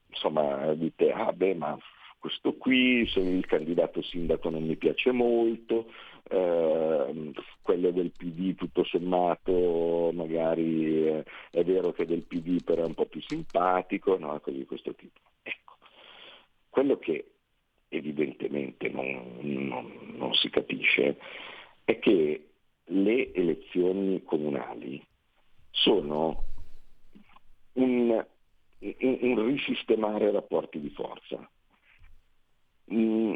insomma 0.09 0.73
dite, 0.73 1.13
ah 1.13 1.33
beh 1.35 1.55
ma 1.55 1.79
questo 2.19 2.55
qui, 2.55 3.09
il 3.15 3.47
candidato 3.47 4.03
sindaco 4.03 4.51
non 4.51 4.65
mi 4.65 4.77
piace 4.77 5.13
molto, 5.13 5.91
eh, 6.29 7.33
quello 7.63 7.91
del 7.91 8.11
PD 8.11 8.55
tutto 8.55 8.85
sommato 8.85 10.11
magari 10.13 11.07
eh, 11.07 11.25
è 11.51 11.65
vero 11.65 11.93
che 11.93 12.05
del 12.07 12.23
PD 12.23 12.63
però 12.63 12.83
è 12.83 12.87
un 12.87 12.95
po' 12.95 13.07
più 13.07 13.21
simpatico, 13.23 14.19
no? 14.19 14.39
cose 14.41 14.57
di 14.57 14.67
questo 14.67 14.95
tipo. 14.95 15.21
Ecco, 15.43 15.77
quello 16.69 16.99
che 16.99 17.31
evidentemente 17.89 18.89
non, 18.89 19.39
non, 19.41 20.15
non 20.17 20.35
si 20.35 20.51
capisce 20.51 21.19
è 21.85 21.99
che 21.99 22.49
le 22.85 23.33
elezioni 23.33 24.23
comunali 24.23 25.03
sono 25.71 26.45
un, 27.75 28.27
un, 28.79 29.19
un 29.21 29.47
risistemare 29.47 30.31
rapporti 30.31 30.81
di 30.81 30.91
forza. 30.91 31.49
Mm, 32.93 33.35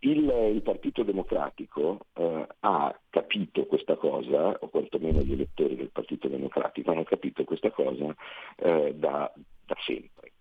il, 0.00 0.50
il, 0.54 0.62
Partito 0.62 1.02
Democratico 1.04 2.06
eh, 2.14 2.46
ha 2.60 3.00
capito 3.08 3.66
questa 3.66 3.96
cosa, 3.96 4.56
o 4.58 4.68
quantomeno 4.68 5.20
gli 5.20 5.32
elettori 5.32 5.76
del 5.76 5.90
Partito 5.90 6.28
Democratico 6.28 6.90
hanno 6.90 7.04
capito 7.04 7.44
questa 7.44 7.70
cosa 7.70 8.14
eh, 8.56 8.94
da, 8.94 9.32
da 9.64 9.76
sempre. 9.84 10.32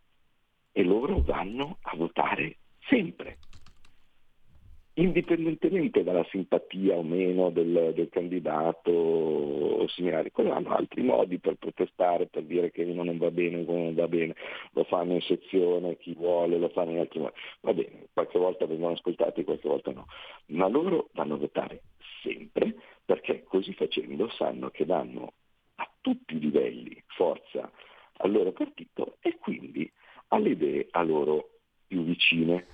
E 0.71 0.83
loro 0.83 1.21
vanno 1.21 1.77
a 1.81 1.95
votare 1.95 2.57
sempre 2.87 3.37
indipendentemente 4.95 6.03
dalla 6.03 6.25
simpatia 6.29 6.95
o 6.95 7.03
meno 7.03 7.49
del, 7.49 7.93
del 7.95 8.09
candidato 8.09 8.91
o 8.91 9.87
similari, 9.87 10.31
quello 10.31 10.51
hanno 10.51 10.75
altri 10.75 11.01
modi 11.01 11.39
per 11.39 11.55
protestare, 11.55 12.27
per 12.27 12.43
dire 12.43 12.71
che 12.71 12.83
uno 12.83 13.03
non 13.03 13.17
va 13.17 13.31
bene, 13.31 13.63
uno 13.65 13.83
non 13.83 13.93
va 13.93 14.07
bene, 14.07 14.35
lo 14.71 14.83
fanno 14.83 15.13
in 15.13 15.21
sezione, 15.21 15.97
chi 15.97 16.13
vuole 16.13 16.57
lo 16.57 16.69
fanno 16.69 16.91
in 16.91 16.99
altri 16.99 17.19
modi. 17.19 17.33
Va 17.61 17.73
bene, 17.73 18.07
qualche 18.13 18.37
volta 18.37 18.65
vengono 18.65 18.93
ascoltati, 18.93 19.43
qualche 19.43 19.67
volta 19.67 19.91
no, 19.91 20.07
ma 20.47 20.67
loro 20.67 21.09
vanno 21.13 21.35
a 21.35 21.37
votare 21.37 21.83
sempre 22.21 22.75
perché 23.05 23.43
così 23.43 23.73
facendo 23.73 24.29
sanno 24.31 24.69
che 24.69 24.85
danno 24.85 25.33
a 25.75 25.89
tutti 26.01 26.35
i 26.35 26.39
livelli 26.39 27.01
forza 27.07 27.69
al 28.17 28.31
loro 28.31 28.51
partito 28.51 29.17
e 29.21 29.37
quindi 29.39 29.91
alle 30.29 30.49
idee 30.49 30.87
a 30.91 31.01
loro 31.01 31.49
più 31.87 32.03
vicine. 32.03 32.65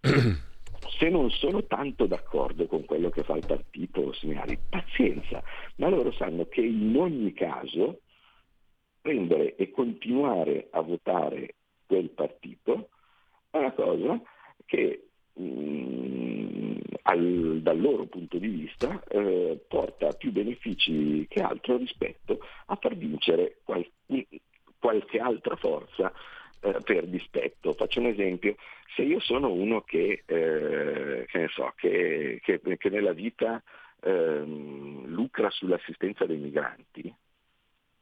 se 0.90 1.08
non 1.08 1.30
sono 1.30 1.64
tanto 1.64 2.06
d'accordo 2.06 2.66
con 2.66 2.84
quello 2.84 3.10
che 3.10 3.22
fa 3.22 3.36
il 3.36 3.46
partito 3.46 4.12
Seminari, 4.12 4.58
pazienza, 4.68 5.42
ma 5.76 5.88
loro 5.88 6.12
sanno 6.12 6.46
che 6.46 6.60
in 6.60 6.96
ogni 6.96 7.32
caso 7.32 8.00
prendere 9.00 9.54
e 9.56 9.70
continuare 9.70 10.68
a 10.70 10.80
votare 10.80 11.54
quel 11.86 12.10
partito 12.10 12.90
è 13.50 13.58
una 13.58 13.72
cosa 13.72 14.20
che 14.66 15.08
mh, 15.32 15.42
mm, 15.42 16.76
al, 17.02 17.60
dal 17.62 17.80
loro 17.80 18.04
punto 18.06 18.38
di 18.38 18.48
vista 18.48 19.02
eh, 19.04 19.64
porta 19.66 20.12
più 20.12 20.32
benefici 20.32 21.26
che 21.28 21.40
altro 21.40 21.76
rispetto 21.76 22.40
a 22.66 22.76
far 22.76 22.96
vincere 22.96 23.60
qual, 23.64 23.86
qualche 24.78 25.18
altra 25.18 25.56
forza 25.56 26.12
eh, 26.60 26.78
per 26.84 27.06
dispetto. 27.06 27.74
Faccio 27.74 28.00
un 28.00 28.06
esempio, 28.06 28.56
se 28.94 29.02
io 29.02 29.20
sono 29.20 29.50
uno 29.50 29.82
che, 29.82 30.22
eh, 30.26 31.24
che, 31.28 31.48
so, 31.48 31.72
che, 31.76 32.40
che 32.42 32.88
nella 32.90 33.12
vita 33.12 33.62
ehm, 34.00 35.06
lucra 35.06 35.50
sull'assistenza 35.50 36.24
dei 36.26 36.38
migranti, 36.38 37.14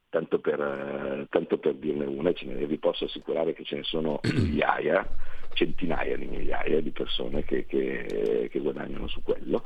tanto 0.09 0.39
per, 0.39 1.27
tanto 1.29 1.57
per 1.57 1.75
dirne 1.75 2.05
una, 2.05 2.31
ne, 2.41 2.65
vi 2.65 2.77
posso 2.77 3.05
assicurare 3.05 3.53
che 3.53 3.63
ce 3.63 3.75
ne 3.77 3.83
sono 3.83 4.19
migliaia, 4.33 5.07
centinaia 5.53 6.17
di 6.17 6.25
migliaia 6.25 6.81
di 6.81 6.91
persone 6.91 7.43
che, 7.43 7.65
che, 7.65 8.47
che 8.51 8.59
guadagnano 8.59 9.07
su 9.07 9.21
quello. 9.21 9.63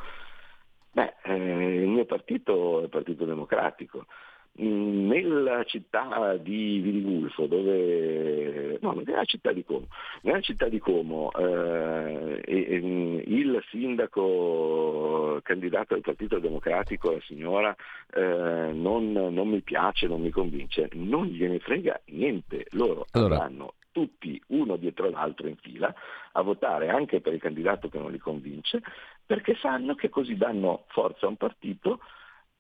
Beh, 0.94 1.14
eh, 1.24 1.82
il 1.84 1.88
mio 1.88 2.06
partito 2.06 2.82
è 2.82 2.84
il 2.84 2.90
Partito 2.90 3.24
Democratico, 3.24 4.08
nella 4.54 5.64
città 5.64 6.36
di 6.38 6.80
Virigulfo, 6.80 7.46
dove, 7.46 8.78
no, 8.82 8.92
nella 9.04 9.24
città 9.24 9.52
di 9.52 9.64
Como, 9.64 9.88
nella 10.24 10.42
città 10.42 10.68
di 10.68 10.80
Como 10.80 11.32
eh, 11.32 12.42
il 12.46 13.64
sindaco 13.70 15.40
candidato 15.44 15.94
del 15.94 16.04
Partito 16.04 16.40
Democratico, 16.40 17.12
la 17.12 17.22
signora, 17.22 17.76
eh, 18.14 18.72
non, 18.74 19.12
non, 19.12 19.48
mi 19.48 19.62
piace, 19.62 20.08
non 20.08 20.22
mi 20.22 20.32
convince, 20.32 20.90
non 20.94 21.28
gliene 21.28 21.60
frega 21.60 22.02
niente, 22.08 22.66
loro 22.72 23.06
allora. 23.12 23.36
andranno 23.36 23.74
tutti 23.92 24.42
uno 24.48 24.78
dietro 24.78 25.10
l'altro 25.10 25.48
in 25.48 25.58
fila 25.58 25.94
a 26.34 26.42
votare 26.42 26.88
anche 26.90 27.20
per 27.20 27.34
il 27.34 27.42
candidato 27.42 27.90
che 27.90 27.98
non 27.98 28.12
li 28.12 28.20
convince, 28.20 28.82
perché 29.26 29.56
sanno 29.56 29.96
che 29.96 30.10
così 30.10 30.36
danno 30.36 30.86
forza 30.88 31.26
a 31.26 31.30
un 31.30 31.38
partito 31.38 32.00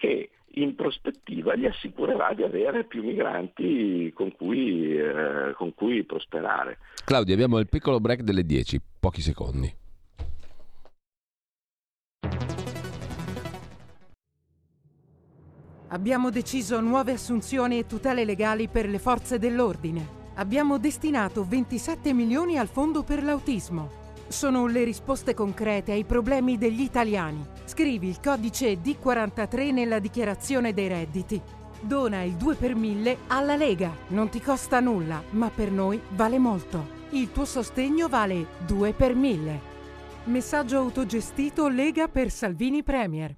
che 0.01 0.31
in 0.55 0.73
prospettiva 0.75 1.55
gli 1.55 1.67
assicurerà 1.67 2.33
di 2.33 2.41
avere 2.41 2.85
più 2.85 3.03
migranti 3.03 4.11
con 4.15 4.35
cui, 4.35 4.97
eh, 4.97 5.53
con 5.55 5.75
cui 5.75 6.03
prosperare. 6.03 6.79
Claudio, 7.05 7.35
abbiamo 7.35 7.59
il 7.59 7.69
piccolo 7.69 7.99
break 7.99 8.21
delle 8.21 8.43
10, 8.43 8.81
pochi 8.99 9.21
secondi. 9.21 9.71
Abbiamo 15.89 16.31
deciso 16.31 16.79
nuove 16.79 17.11
assunzioni 17.11 17.77
e 17.77 17.85
tutele 17.85 18.25
legali 18.25 18.67
per 18.69 18.87
le 18.89 18.97
forze 18.97 19.37
dell'ordine. 19.37 20.19
Abbiamo 20.35 20.79
destinato 20.79 21.45
27 21.47 22.11
milioni 22.13 22.57
al 22.57 22.67
fondo 22.67 23.03
per 23.03 23.21
l'autismo. 23.21 24.00
Sono 24.31 24.65
le 24.65 24.85
risposte 24.85 25.33
concrete 25.33 25.91
ai 25.91 26.05
problemi 26.05 26.57
degli 26.57 26.79
italiani. 26.79 27.45
Scrivi 27.65 28.07
il 28.07 28.21
codice 28.23 28.81
D43 28.81 29.73
nella 29.73 29.99
dichiarazione 29.99 30.73
dei 30.73 30.87
redditi. 30.87 31.39
Dona 31.81 32.23
il 32.23 32.33
2 32.35 32.55
per 32.55 32.73
1000 32.73 33.17
alla 33.27 33.57
Lega. 33.57 33.93
Non 34.07 34.29
ti 34.29 34.41
costa 34.41 34.79
nulla, 34.79 35.21
ma 35.31 35.49
per 35.49 35.69
noi 35.69 36.01
vale 36.11 36.39
molto. 36.39 36.99
Il 37.09 37.31
tuo 37.31 37.43
sostegno 37.43 38.07
vale 38.07 38.47
2 38.65 38.93
per 38.93 39.15
1000. 39.15 39.59
Messaggio 40.23 40.77
autogestito 40.77 41.67
Lega 41.67 42.07
per 42.07 42.31
Salvini 42.31 42.83
Premier. 42.83 43.35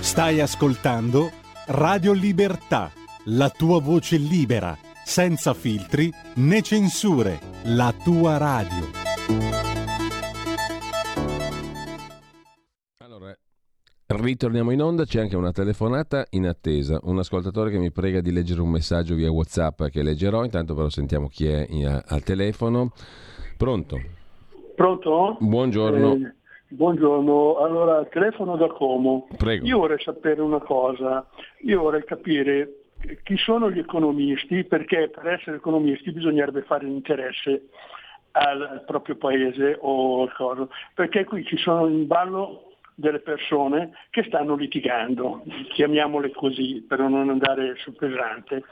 Stai 0.00 0.40
ascoltando 0.40 1.30
Radio 1.66 2.12
Libertà, 2.12 2.90
la 3.26 3.50
tua 3.50 3.80
voce 3.80 4.16
libera, 4.16 4.76
senza 5.04 5.52
filtri 5.54 6.10
né 6.36 6.62
censure, 6.62 7.38
la 7.64 7.92
tua 8.02 8.36
radio. 8.38 9.00
Allora, 12.98 13.36
ritorniamo 14.06 14.70
in 14.70 14.82
onda, 14.82 15.04
c'è 15.04 15.20
anche 15.20 15.36
una 15.36 15.52
telefonata 15.52 16.26
in 16.30 16.46
attesa, 16.46 17.00
un 17.02 17.18
ascoltatore 17.18 17.70
che 17.70 17.78
mi 17.78 17.90
prega 17.90 18.20
di 18.20 18.32
leggere 18.32 18.60
un 18.60 18.70
messaggio 18.70 19.14
via 19.14 19.30
Whatsapp 19.30 19.84
che 19.84 20.02
leggerò, 20.02 20.44
intanto 20.44 20.74
però 20.74 20.88
sentiamo 20.88 21.28
chi 21.28 21.46
è 21.46 21.66
al 22.06 22.22
telefono. 22.22 22.92
Pronto? 23.56 24.00
Pronto? 24.74 25.36
Buongiorno. 25.40 26.12
Eh... 26.14 26.34
Buongiorno, 26.72 27.58
allora 27.58 28.02
telefono 28.06 28.56
da 28.56 28.66
Como. 28.68 29.28
Prego. 29.36 29.66
Io 29.66 29.76
vorrei 29.76 30.00
sapere 30.02 30.40
una 30.40 30.60
cosa, 30.60 31.26
io 31.64 31.82
vorrei 31.82 32.02
capire 32.02 32.81
chi 33.22 33.36
sono 33.36 33.70
gli 33.70 33.78
economisti, 33.78 34.64
perché 34.64 35.08
per 35.08 35.26
essere 35.26 35.56
economisti 35.56 36.12
bisognerebbe 36.12 36.62
fare 36.62 36.84
l'interesse 36.84 37.68
al, 38.32 38.62
al 38.62 38.84
proprio 38.84 39.16
paese 39.16 39.76
o 39.80 40.28
cosa, 40.34 40.66
perché 40.94 41.24
qui 41.24 41.44
ci 41.44 41.56
sono 41.56 41.86
in 41.88 42.06
ballo 42.06 42.72
delle 42.94 43.20
persone 43.20 43.92
che 44.10 44.22
stanno 44.24 44.54
litigando, 44.54 45.42
chiamiamole 45.72 46.30
così 46.30 46.84
per 46.86 46.98
non 47.00 47.28
andare 47.28 47.76
sul 47.76 47.96
pesante. 47.96 48.64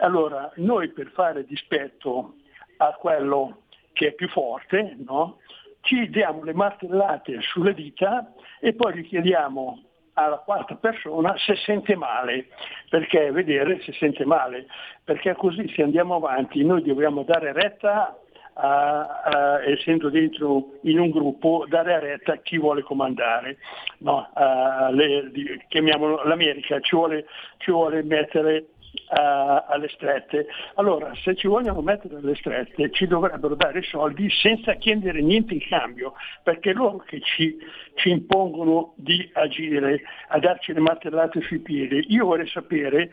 Allora, 0.00 0.52
noi 0.56 0.88
per 0.90 1.10
fare 1.12 1.44
dispetto 1.44 2.34
a 2.78 2.92
quello 2.92 3.62
che 3.92 4.08
è 4.08 4.12
più 4.12 4.28
forte, 4.28 4.96
no? 5.04 5.38
ci 5.84 6.08
diamo 6.08 6.42
le 6.42 6.54
martellate 6.54 7.40
sulle 7.42 7.74
dita 7.74 8.32
e 8.58 8.74
poi 8.74 8.94
gli 8.94 9.06
chiediamo 9.06 9.82
alla 10.14 10.38
quarta 10.38 10.74
persona 10.76 11.34
se 11.36 11.56
sente 11.56 11.96
male, 11.96 12.46
perché 12.88 13.30
vedere 13.30 13.80
se 13.82 13.92
sente 13.92 14.24
male, 14.24 14.66
perché 15.02 15.34
così 15.34 15.68
se 15.74 15.82
andiamo 15.82 16.14
avanti 16.16 16.64
noi 16.64 16.82
dobbiamo 16.82 17.22
dare 17.22 17.52
retta 17.52 18.18
a, 18.54 19.22
a, 19.24 19.64
essendo 19.64 20.10
dentro 20.10 20.78
in 20.82 20.98
un 20.98 21.10
gruppo, 21.10 21.64
dare 21.68 21.98
retta 21.98 22.34
a 22.34 22.36
chi 22.36 22.58
vuole 22.58 22.82
comandare. 22.82 23.58
No, 23.98 24.28
a, 24.32 24.90
le, 24.90 25.30
chiamiamolo 25.68 26.22
l'America, 26.24 26.80
ci 26.80 26.94
vuole, 26.94 27.26
ci 27.58 27.70
vuole 27.70 28.02
mettere 28.02 28.66
uh, 29.08 29.62
alle 29.68 29.88
strette. 29.88 30.46
Allora, 30.74 31.12
se 31.22 31.34
ci 31.34 31.46
vogliono 31.46 31.80
mettere 31.80 32.16
alle 32.16 32.34
strette, 32.34 32.90
ci 32.90 33.06
dovrebbero 33.06 33.54
dare 33.54 33.82
soldi 33.82 34.28
senza 34.30 34.74
chiedere 34.74 35.20
niente 35.20 35.54
in 35.54 35.60
cambio, 35.60 36.14
perché 36.42 36.72
loro 36.72 36.98
che 36.98 37.20
ci, 37.20 37.56
ci 37.94 38.10
impongono 38.10 38.94
di 38.96 39.28
agire, 39.34 40.02
a 40.28 40.38
darci 40.38 40.72
le 40.72 40.80
martellate 40.80 41.40
sui 41.42 41.58
piedi. 41.58 42.04
Io 42.08 42.26
vorrei 42.26 42.48
sapere 42.48 43.10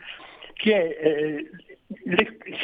che 0.54 0.96
eh, 1.00 1.50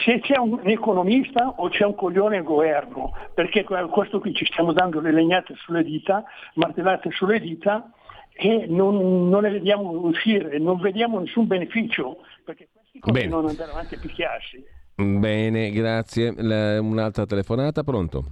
se 0.05 0.21
c'è 0.21 0.37
un 0.39 0.61
economista 0.65 1.55
o 1.57 1.69
c'è 1.69 1.85
un 1.85 1.95
coglione 1.95 2.39
al 2.39 2.45
governo, 2.45 3.13
perché 3.35 3.65
questo 3.65 4.21
qui 4.21 4.35
ci 4.35 4.45
stiamo 4.47 4.73
dando 4.73 5.01
le 5.01 5.13
legnate 5.13 5.55
sulle 5.57 5.83
dita, 5.83 6.25
martellate 6.55 7.11
sulle 7.11 7.41
dita 7.41 7.91
e 8.33 8.67
non, 8.69 9.29
non 9.29 9.43
le 9.43 9.51
vediamo 9.51 9.91
uscire, 9.91 10.59
non 10.59 10.81
vediamo 10.81 11.19
nessun 11.19 11.47
beneficio, 11.47 12.19
perché 12.45 12.69
continuano 12.99 13.45
ad 13.45 13.51
andare 13.51 13.71
avanti 13.71 13.95
a 13.95 13.99
picchiarsi. 13.99 14.65
Bene, 14.95 15.71
grazie. 15.71 16.35
La, 16.37 16.81
un'altra 16.81 17.25
telefonata, 17.25 17.85
pronto? 17.85 18.25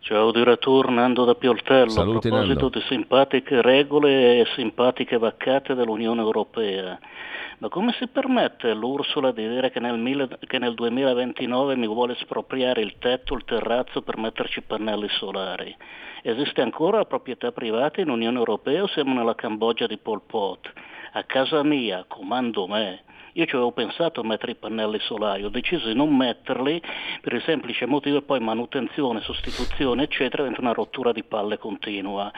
Ciao 0.00 0.30
direttore 0.30 0.90
Nando 0.90 1.24
da 1.24 1.34
Pioltello, 1.34 1.90
Salute, 1.90 2.28
a 2.28 2.30
proposito 2.30 2.60
Nando. 2.60 2.78
di 2.78 2.84
simpatiche 2.88 3.60
regole 3.60 4.40
e 4.40 4.46
simpatiche 4.54 5.18
vaccate 5.18 5.74
dell'Unione 5.74 6.20
Europea. 6.20 6.98
Ma 7.58 7.68
come 7.68 7.92
si 7.98 8.06
permette 8.06 8.72
l'Ursula 8.72 9.32
di 9.32 9.46
dire 9.46 9.70
che 9.70 9.80
nel, 9.80 9.98
mille, 9.98 10.28
che 10.46 10.58
nel 10.58 10.74
2029 10.74 11.74
mi 11.74 11.88
vuole 11.88 12.12
espropriare 12.12 12.80
il 12.80 12.94
tetto, 12.98 13.34
il 13.34 13.44
terrazzo 13.44 14.02
per 14.02 14.16
metterci 14.16 14.62
pannelli 14.62 15.08
solari? 15.08 15.76
Esiste 16.22 16.62
ancora 16.62 16.98
la 16.98 17.04
proprietà 17.04 17.50
privata 17.50 18.00
in 18.00 18.08
Unione 18.08 18.38
Europea 18.38 18.84
o 18.84 18.86
siamo 18.86 19.12
nella 19.12 19.34
Cambogia 19.34 19.86
di 19.88 19.98
Pol 19.98 20.22
Pot? 20.24 20.72
A 21.12 21.24
casa 21.24 21.62
mia, 21.62 22.04
comando 22.06 22.66
me, 22.66 23.02
io 23.38 23.46
ci 23.46 23.54
avevo 23.54 23.70
pensato 23.70 24.20
a 24.20 24.24
mettere 24.24 24.52
i 24.52 24.54
pannelli 24.56 24.98
solari, 24.98 25.44
ho 25.44 25.48
deciso 25.48 25.86
di 25.86 25.94
non 25.94 26.14
metterli 26.16 26.82
per 27.20 27.34
il 27.34 27.42
semplice 27.42 27.86
motivo 27.86 28.18
che 28.18 28.24
poi 28.24 28.40
manutenzione, 28.40 29.20
sostituzione, 29.20 30.02
eccetera, 30.02 30.42
diventa 30.42 30.60
una 30.60 30.72
rottura 30.72 31.12
di 31.12 31.22
palle 31.22 31.56
continua. 31.56 32.32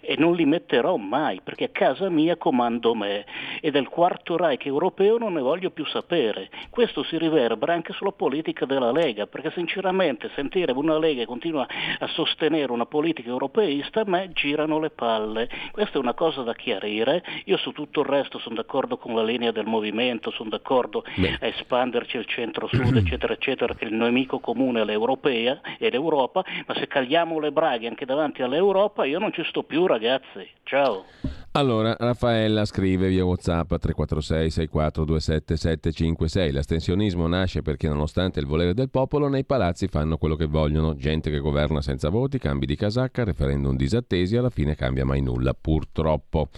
E 0.00 0.16
non 0.18 0.34
li 0.34 0.44
metterò 0.46 0.96
mai, 0.96 1.40
perché 1.44 1.64
a 1.64 1.68
casa 1.68 2.08
mia 2.08 2.36
comando 2.36 2.96
me. 2.96 3.24
E 3.60 3.70
del 3.70 3.88
quarto 3.88 4.36
Reich 4.36 4.66
europeo 4.66 5.18
non 5.18 5.34
ne 5.34 5.40
voglio 5.40 5.70
più 5.70 5.84
sapere. 5.86 6.50
Questo 6.70 7.04
si 7.04 7.16
riverbera 7.16 7.72
anche 7.72 7.92
sulla 7.92 8.10
politica 8.10 8.66
della 8.66 8.90
Lega, 8.90 9.28
perché 9.28 9.52
sinceramente 9.52 10.30
sentire 10.34 10.72
una 10.72 10.98
Lega 10.98 11.20
che 11.20 11.26
continua 11.26 11.64
a 11.98 12.06
sostenere 12.08 12.72
una 12.72 12.86
politica 12.86 13.28
europeista, 13.28 14.00
a 14.00 14.04
me 14.04 14.32
girano 14.32 14.80
le 14.80 14.90
palle. 14.90 15.48
Questa 15.70 15.96
è 15.96 16.00
una 16.00 16.14
cosa 16.14 16.42
da 16.42 16.54
chiarire. 16.54 17.22
Io 17.44 17.56
su 17.56 17.70
tutto 17.70 18.00
il 18.00 18.06
resto 18.10 18.38
sono 18.38 18.56
d'accordo 18.56 18.96
con 18.96 19.14
la 19.14 19.22
linea 19.22 19.52
del 19.52 19.66
movimento, 19.66 20.30
sono 20.30 20.50
d'accordo 20.50 21.04
Beh. 21.16 21.38
a 21.40 21.46
espanderci 21.46 22.16
al 22.16 22.26
centro-sud, 22.26 22.96
eccetera, 22.98 23.32
eccetera, 23.32 23.74
che 23.74 23.84
il 23.84 23.94
nemico 23.94 24.38
comune 24.40 24.82
è 24.82 24.84
l'Europea 24.84 25.60
e 25.78 25.90
l'Europa, 25.90 26.44
ma 26.66 26.74
se 26.74 26.86
cagliamo 26.86 27.38
le 27.38 27.52
braghe 27.52 27.88
anche 27.88 28.04
davanti 28.04 28.42
all'Europa 28.42 29.04
io 29.04 29.18
non 29.18 29.32
ci 29.32 29.44
sto 29.44 29.62
più 29.62 29.86
ragazzi. 29.86 30.48
Ciao. 30.64 31.04
Allora, 31.54 31.96
Raffaella 31.98 32.64
scrive 32.64 33.08
via 33.08 33.24
WhatsApp 33.24 33.74
346 33.74 34.50
6427 34.50 35.56
756. 35.56 36.52
L'astensionismo 36.52 37.26
nasce 37.26 37.60
perché, 37.60 37.88
nonostante 37.88 38.38
il 38.38 38.46
volere 38.46 38.72
del 38.72 38.88
popolo, 38.88 39.26
nei 39.26 39.44
palazzi 39.44 39.88
fanno 39.88 40.16
quello 40.16 40.36
che 40.36 40.46
vogliono. 40.46 40.94
Gente 40.94 41.28
che 41.28 41.40
governa 41.40 41.82
senza 41.82 42.08
voti, 42.08 42.38
cambi 42.38 42.66
di 42.66 42.76
casacca, 42.76 43.24
referendum 43.24 43.74
disattesi, 43.74 44.36
alla 44.36 44.48
fine 44.48 44.76
cambia 44.76 45.04
mai 45.04 45.22
nulla, 45.22 45.52
purtroppo. 45.52 46.50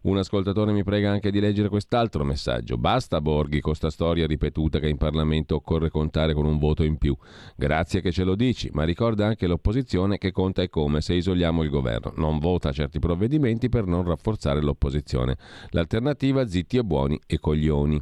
Un 0.00 0.16
ascoltatore 0.16 0.72
mi 0.72 0.84
prega 0.84 1.10
anche 1.10 1.30
di 1.30 1.40
leggere 1.40 1.68
quest'altro 1.68 2.24
messaggio. 2.24 2.78
Basta 2.78 3.20
Borghi 3.20 3.60
con 3.60 3.74
sta 3.74 3.90
storia 3.90 4.26
ripetuta 4.26 4.78
che 4.78 4.88
in 4.88 4.96
Parlamento 4.96 5.56
occorre 5.56 5.90
contare 5.90 6.32
con 6.32 6.46
un 6.46 6.56
voto 6.56 6.84
in 6.84 6.96
più. 6.96 7.14
Grazie 7.54 8.00
che 8.00 8.12
ce 8.12 8.24
lo 8.24 8.34
dici, 8.34 8.70
ma 8.72 8.84
ricorda 8.84 9.26
anche 9.26 9.46
l'opposizione 9.46 10.16
che 10.16 10.30
conta 10.30 10.62
e 10.62 10.70
come 10.70 11.02
se 11.02 11.12
isoliamo 11.14 11.62
il 11.64 11.68
governo. 11.68 12.12
Non 12.16 12.38
vota 12.38 12.72
certi 12.72 12.98
provvedimenti 12.98 13.68
per 13.68 13.84
non 13.84 14.04
rafforzare 14.04 14.36
l'opposizione. 14.62 15.36
L'alternativa 15.70 16.46
zitti 16.46 16.78
e 16.78 16.82
buoni 16.82 17.18
e 17.26 17.38
coglioni. 17.38 18.00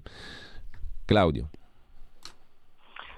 Claudio. 1.04 1.48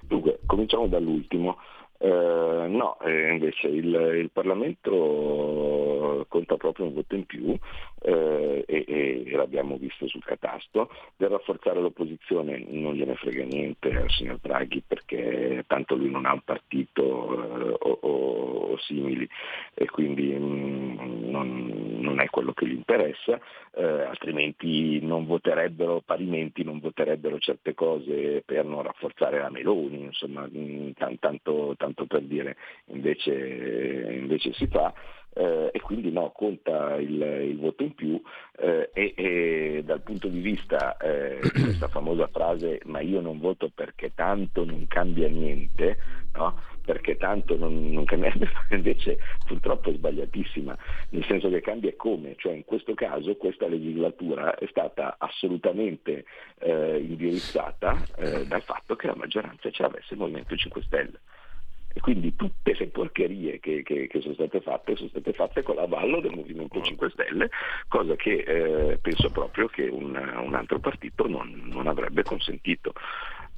Dunque, 0.02 0.40
cominciamo 0.46 0.86
dall'ultimo. 0.86 1.58
Eh, 2.00 2.66
no, 2.68 2.96
eh, 3.00 3.32
invece 3.32 3.66
il, 3.66 3.92
il, 3.92 4.30
Parlamento 4.32 6.24
conta 6.28 6.56
proprio 6.56 6.86
un 6.86 6.94
voto 6.94 7.16
in 7.16 7.26
più 7.26 7.58
eh, 8.02 8.64
e, 8.68 8.84
e, 8.86 9.30
l'abbiamo 9.32 9.76
visto 9.76 10.06
sul 10.06 10.22
catasto. 10.22 10.90
Per 11.16 11.28
rafforzare 11.28 11.80
l'opposizione 11.80 12.64
non 12.68 12.94
gliene 12.94 13.16
frega 13.16 13.42
niente 13.42 13.90
al 13.96 14.10
signor 14.10 14.38
Draghi 14.40 14.80
perché 14.86 15.64
tanto 15.66 15.96
lui 15.96 16.08
non 16.10 16.24
ha 16.24 16.32
un 16.32 16.42
partito 16.44 17.02
eh, 17.02 17.76
o, 17.80 17.98
o, 18.00 18.10
o, 18.70 18.78
simili 18.78 19.28
e 19.74 19.86
quindi 19.86 20.34
mh, 20.34 21.30
non, 21.30 21.87
non, 22.00 22.20
è 22.20 22.28
quello 22.30 22.52
che 22.52 22.66
gli 22.66 22.72
interessa, 22.72 23.38
eh, 23.74 23.82
altrimenti 23.84 25.00
non 25.00 25.26
voterebbero 25.26 26.02
parimenti, 26.04 26.64
non 26.64 26.80
voterebbero 26.80 27.38
certe 27.38 27.74
cose 27.74 28.42
per 28.44 28.64
non 28.64 28.82
rafforzare 28.82 29.38
la 29.38 29.50
Meloni, 29.50 30.02
insomma, 30.02 30.46
mh, 30.46 30.92
tanto, 31.18 31.74
tanto 31.76 32.06
per 32.06 32.22
dire, 32.22 32.56
invece, 32.86 34.18
invece 34.20 34.52
si 34.52 34.66
fa. 34.66 34.92
eh, 35.34 35.70
e 35.72 35.80
quindi 35.80 36.10
no, 36.10 36.32
conta 36.34 36.96
il, 36.96 37.20
il 37.20 37.58
voto 37.58 37.84
in 37.84 37.94
più 37.94 38.20
eh, 38.58 38.90
e, 38.92 39.14
e, 39.16 39.82
dal 39.84 40.00
punto 40.00 40.26
di 40.26 40.40
vista 40.40 40.96
eh, 40.96 41.38
questa 41.40 41.86
famosa 41.88 42.26
frase 42.26 42.80
ma 42.86 43.00
io 43.00 43.20
non 43.20 43.38
voto 43.38 43.70
perché 43.72 44.12
tanto 44.14 44.64
non 44.64 44.86
cambia 44.88 45.28
niente, 45.28 45.98
no? 46.34 46.76
Perché 46.88 47.18
tanto 47.18 47.54
non, 47.54 47.90
non 47.90 48.06
cambierebbe, 48.06 48.48
invece 48.74 49.18
purtroppo 49.46 49.90
è 49.90 49.92
sbagliatissima, 49.92 50.74
nel 51.10 51.24
senso 51.26 51.50
che 51.50 51.60
cambia 51.60 51.92
come, 51.94 52.34
cioè 52.38 52.54
in 52.54 52.64
questo 52.64 52.94
caso 52.94 53.36
questa 53.36 53.68
legislatura 53.68 54.54
è 54.54 54.66
stata 54.70 55.16
assolutamente 55.18 56.24
eh, 56.60 56.98
indirizzata 56.98 58.02
eh, 58.16 58.46
dal 58.46 58.62
fatto 58.62 58.96
che 58.96 59.06
la 59.06 59.14
maggioranza 59.14 59.70
ce 59.70 59.82
l'avesse 59.82 60.14
il 60.14 60.20
Movimento 60.20 60.56
5 60.56 60.82
Stelle. 60.82 61.20
E 61.92 62.00
quindi 62.00 62.34
tutte 62.36 62.74
le 62.78 62.86
porcherie 62.86 63.60
che, 63.60 63.82
che, 63.82 64.06
che, 64.06 64.20
sono 64.20 64.34
state 64.34 64.60
fatte 64.60 64.96
sono 64.96 65.08
state 65.08 65.32
fatte 65.32 65.62
con 65.62 65.74
l'avallo 65.74 66.20
del 66.20 66.32
Movimento 66.34 66.80
5 66.80 67.10
Stelle, 67.10 67.50
cosa 67.88 68.14
che 68.16 68.44
eh, 68.46 68.98
penso 68.98 69.28
proprio 69.30 69.66
che 69.66 69.88
un, 69.88 70.14
un 70.14 70.54
altro 70.54 70.78
partito 70.78 71.26
non, 71.26 71.64
non 71.66 71.86
avrebbe 71.86 72.22
consentito. 72.22 72.94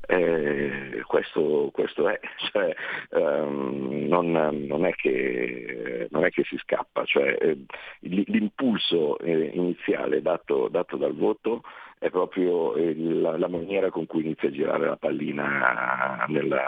Eh, 0.07 1.03
questo, 1.07 1.71
questo, 1.73 2.09
è, 2.09 2.19
cioè, 2.51 2.75
um, 3.11 4.07
non, 4.09 4.31
non, 4.31 4.87
è 4.87 4.93
che, 4.95 6.09
non, 6.11 6.25
è 6.25 6.31
che, 6.31 6.45
si 6.45 6.57
scappa, 6.59 7.05
cioè, 7.05 7.37
eh, 7.41 7.59
l'impulso 8.01 9.19
eh, 9.19 9.51
iniziale 9.55 10.23
dato, 10.23 10.69
dato, 10.69 10.97
dal 10.97 11.15
voto 11.15 11.63
è 11.99 12.09
proprio 12.09 12.77
il, 12.77 13.21
la, 13.21 13.49
maniera 13.49 13.91
con 13.91 14.07
cui 14.07 14.23
inizia 14.23 14.49
a 14.49 14.53
girare 14.53 14.87
la 14.87 14.97
pallina 14.97 16.25
nella, 16.29 16.67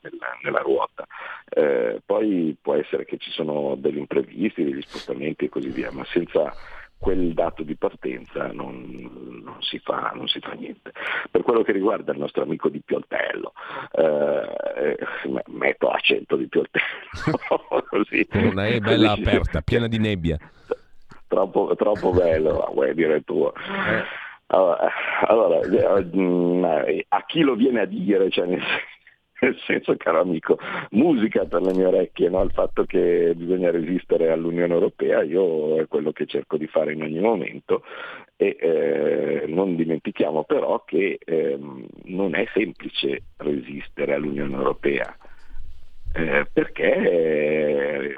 nella, 0.00 0.38
nella 0.42 0.58
ruota. 0.58 1.06
Eh, 1.48 2.02
poi 2.04 2.56
può 2.60 2.74
essere 2.74 3.04
che 3.04 3.16
ci 3.18 3.30
sono 3.30 3.76
degli 3.76 3.98
imprevisti, 3.98 4.64
degli 4.64 4.82
spostamenti 4.82 5.44
e 5.44 5.48
così 5.48 5.68
via, 5.68 5.92
ma 5.92 6.04
senza 6.06 6.52
quel 7.04 7.34
dato 7.34 7.62
di 7.64 7.76
partenza 7.76 8.46
non, 8.50 9.42
non, 9.44 9.56
si 9.60 9.78
fa, 9.78 10.12
non, 10.14 10.26
si 10.26 10.40
fa, 10.40 10.52
niente. 10.52 10.90
Per 11.30 11.42
quello 11.42 11.60
che 11.60 11.72
riguarda 11.72 12.12
il 12.12 12.18
nostro 12.18 12.44
amico 12.44 12.70
di 12.70 12.80
Pioltello, 12.80 13.52
eh, 13.92 14.96
metto 15.48 15.90
accento 15.90 16.36
di 16.36 16.48
Pioltello. 16.48 17.84
così. 17.90 18.26
Una 18.32 18.68
E 18.68 18.80
bella 18.80 19.12
aperta, 19.12 19.60
piena 19.60 19.86
di 19.86 19.98
nebbia. 19.98 20.38
Troppo, 21.28 21.74
troppo 21.76 22.10
bello, 22.10 22.70
vuoi 22.72 22.94
dire 22.94 23.20
tu. 23.20 23.52
Eh. 23.54 24.02
Allora, 24.46 24.90
allora, 25.26 26.84
eh, 26.86 27.04
a 27.06 27.24
chi 27.26 27.40
lo 27.40 27.54
viene 27.54 27.82
a 27.82 27.86
dire, 27.86 28.30
cioè 28.30 28.46
nel 28.46 28.60
senso 28.60 28.93
nel 29.44 29.58
senso, 29.66 29.94
caro 29.96 30.20
amico, 30.20 30.58
musica 30.90 31.44
per 31.44 31.60
le 31.60 31.74
mie 31.74 31.86
orecchie, 31.86 32.30
no? 32.30 32.42
il 32.42 32.52
fatto 32.52 32.84
che 32.84 33.34
bisogna 33.36 33.70
resistere 33.70 34.30
all'Unione 34.30 34.72
Europea, 34.72 35.22
io 35.22 35.78
è 35.80 35.86
quello 35.86 36.12
che 36.12 36.26
cerco 36.26 36.56
di 36.56 36.66
fare 36.66 36.92
in 36.92 37.02
ogni 37.02 37.20
momento 37.20 37.84
e 38.36 38.56
eh, 38.58 39.44
non 39.46 39.76
dimentichiamo 39.76 40.44
però 40.44 40.82
che 40.84 41.18
eh, 41.22 41.58
non 42.04 42.34
è 42.34 42.46
semplice 42.52 43.22
resistere 43.36 44.14
all'Unione 44.14 44.54
Europea, 44.56 45.14
eh, 46.14 46.46
perché 46.50 46.94
eh, 46.94 48.16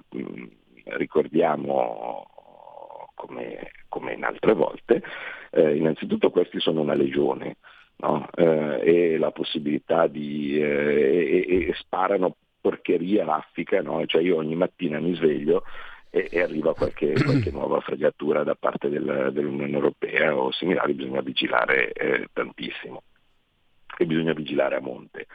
ricordiamo 0.97 2.27
come, 3.15 3.71
come, 3.89 4.13
in 4.13 4.25
altre 4.25 4.53
volte, 4.53 5.03
eh, 5.51 5.77
innanzitutto 5.77 6.31
questi 6.31 6.61
sono 6.61 6.83
una 6.83 6.95
legione 6.95 7.57
no? 7.99 8.29
eh, 8.35 8.81
e 8.83 9.19
la 9.19 9.31
possibilità 9.31 10.07
di... 10.07 10.59
Eh, 10.59 11.45
e, 11.49 11.69
e, 11.69 11.75
sparano 11.75 12.37
porcheria 12.61 13.25
raffica, 13.25 13.81
no? 13.81 14.05
cioè 14.07 14.23
io 14.23 14.37
ogni 14.37 14.57
mattina 14.57 14.99
mi 14.99 15.15
sveglio 15.15 15.63
e, 16.11 16.29
e 16.31 16.41
arriva 16.41 16.75
qualche, 16.75 17.13
qualche, 17.23 17.51
nuova 17.51 17.81
fregatura 17.81 18.43
da 18.43 18.55
parte 18.55 18.89
del, 18.89 19.31
dell'Unione 19.33 19.73
Europea 19.73 20.37
o 20.37 20.51
similari, 20.53 20.95
bisogna 20.95 21.21
vigilare 21.21 21.93
eh, 21.93 22.27
tantissimo 22.33 23.03
e 23.97 24.07
bisogna 24.07 24.33
vigilare 24.33 24.77
a 24.77 24.81
monte. 24.81 25.27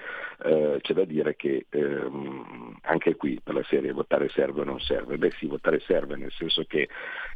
Eh, 0.44 0.80
c'è 0.82 0.94
da 0.94 1.06
dire 1.06 1.36
che 1.36 1.66
ehm, 1.70 2.78
anche 2.82 3.16
qui 3.16 3.40
per 3.44 3.54
la 3.56 3.64
serie 3.64 3.92
votare 3.92 4.30
serve 4.30 4.62
o 4.62 4.64
non 4.64 4.80
serve? 4.80 5.18
Beh 5.18 5.32
sì, 5.32 5.48
votare 5.48 5.80
serve 5.80 6.16
nel 6.16 6.32
senso 6.32 6.64
che 6.66 6.88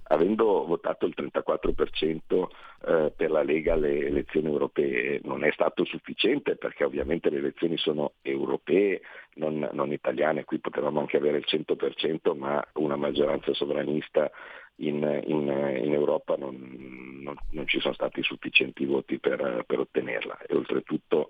avendo 0.03 0.65
votato 0.65 1.05
il 1.05 1.13
34% 1.15 2.47
eh, 2.87 3.13
per 3.15 3.31
la 3.31 3.43
Lega 3.43 3.73
alle 3.73 4.05
elezioni 4.05 4.47
europee 4.47 5.19
non 5.23 5.43
è 5.43 5.51
stato 5.51 5.83
sufficiente 5.85 6.55
perché 6.55 6.83
ovviamente 6.83 7.29
le 7.29 7.37
elezioni 7.37 7.77
sono 7.77 8.13
europee, 8.21 9.01
non, 9.35 9.67
non 9.71 9.91
italiane, 9.91 10.43
qui 10.43 10.59
potevamo 10.59 10.99
anche 10.99 11.17
avere 11.17 11.37
il 11.37 11.45
100% 11.47 12.35
ma 12.37 12.63
una 12.73 12.95
maggioranza 12.95 13.53
sovranista 13.53 14.31
in, 14.77 15.21
in, 15.25 15.47
in 15.83 15.93
Europa 15.93 16.35
non, 16.35 17.21
non, 17.21 17.35
non, 17.51 17.67
ci 17.67 17.79
sono 17.79 17.93
stati 17.93 18.21
sufficienti 18.23 18.85
voti 18.85 19.19
per, 19.19 19.63
per 19.65 19.79
ottenerla. 19.79 20.39
E 20.47 20.55
oltretutto 20.55 21.29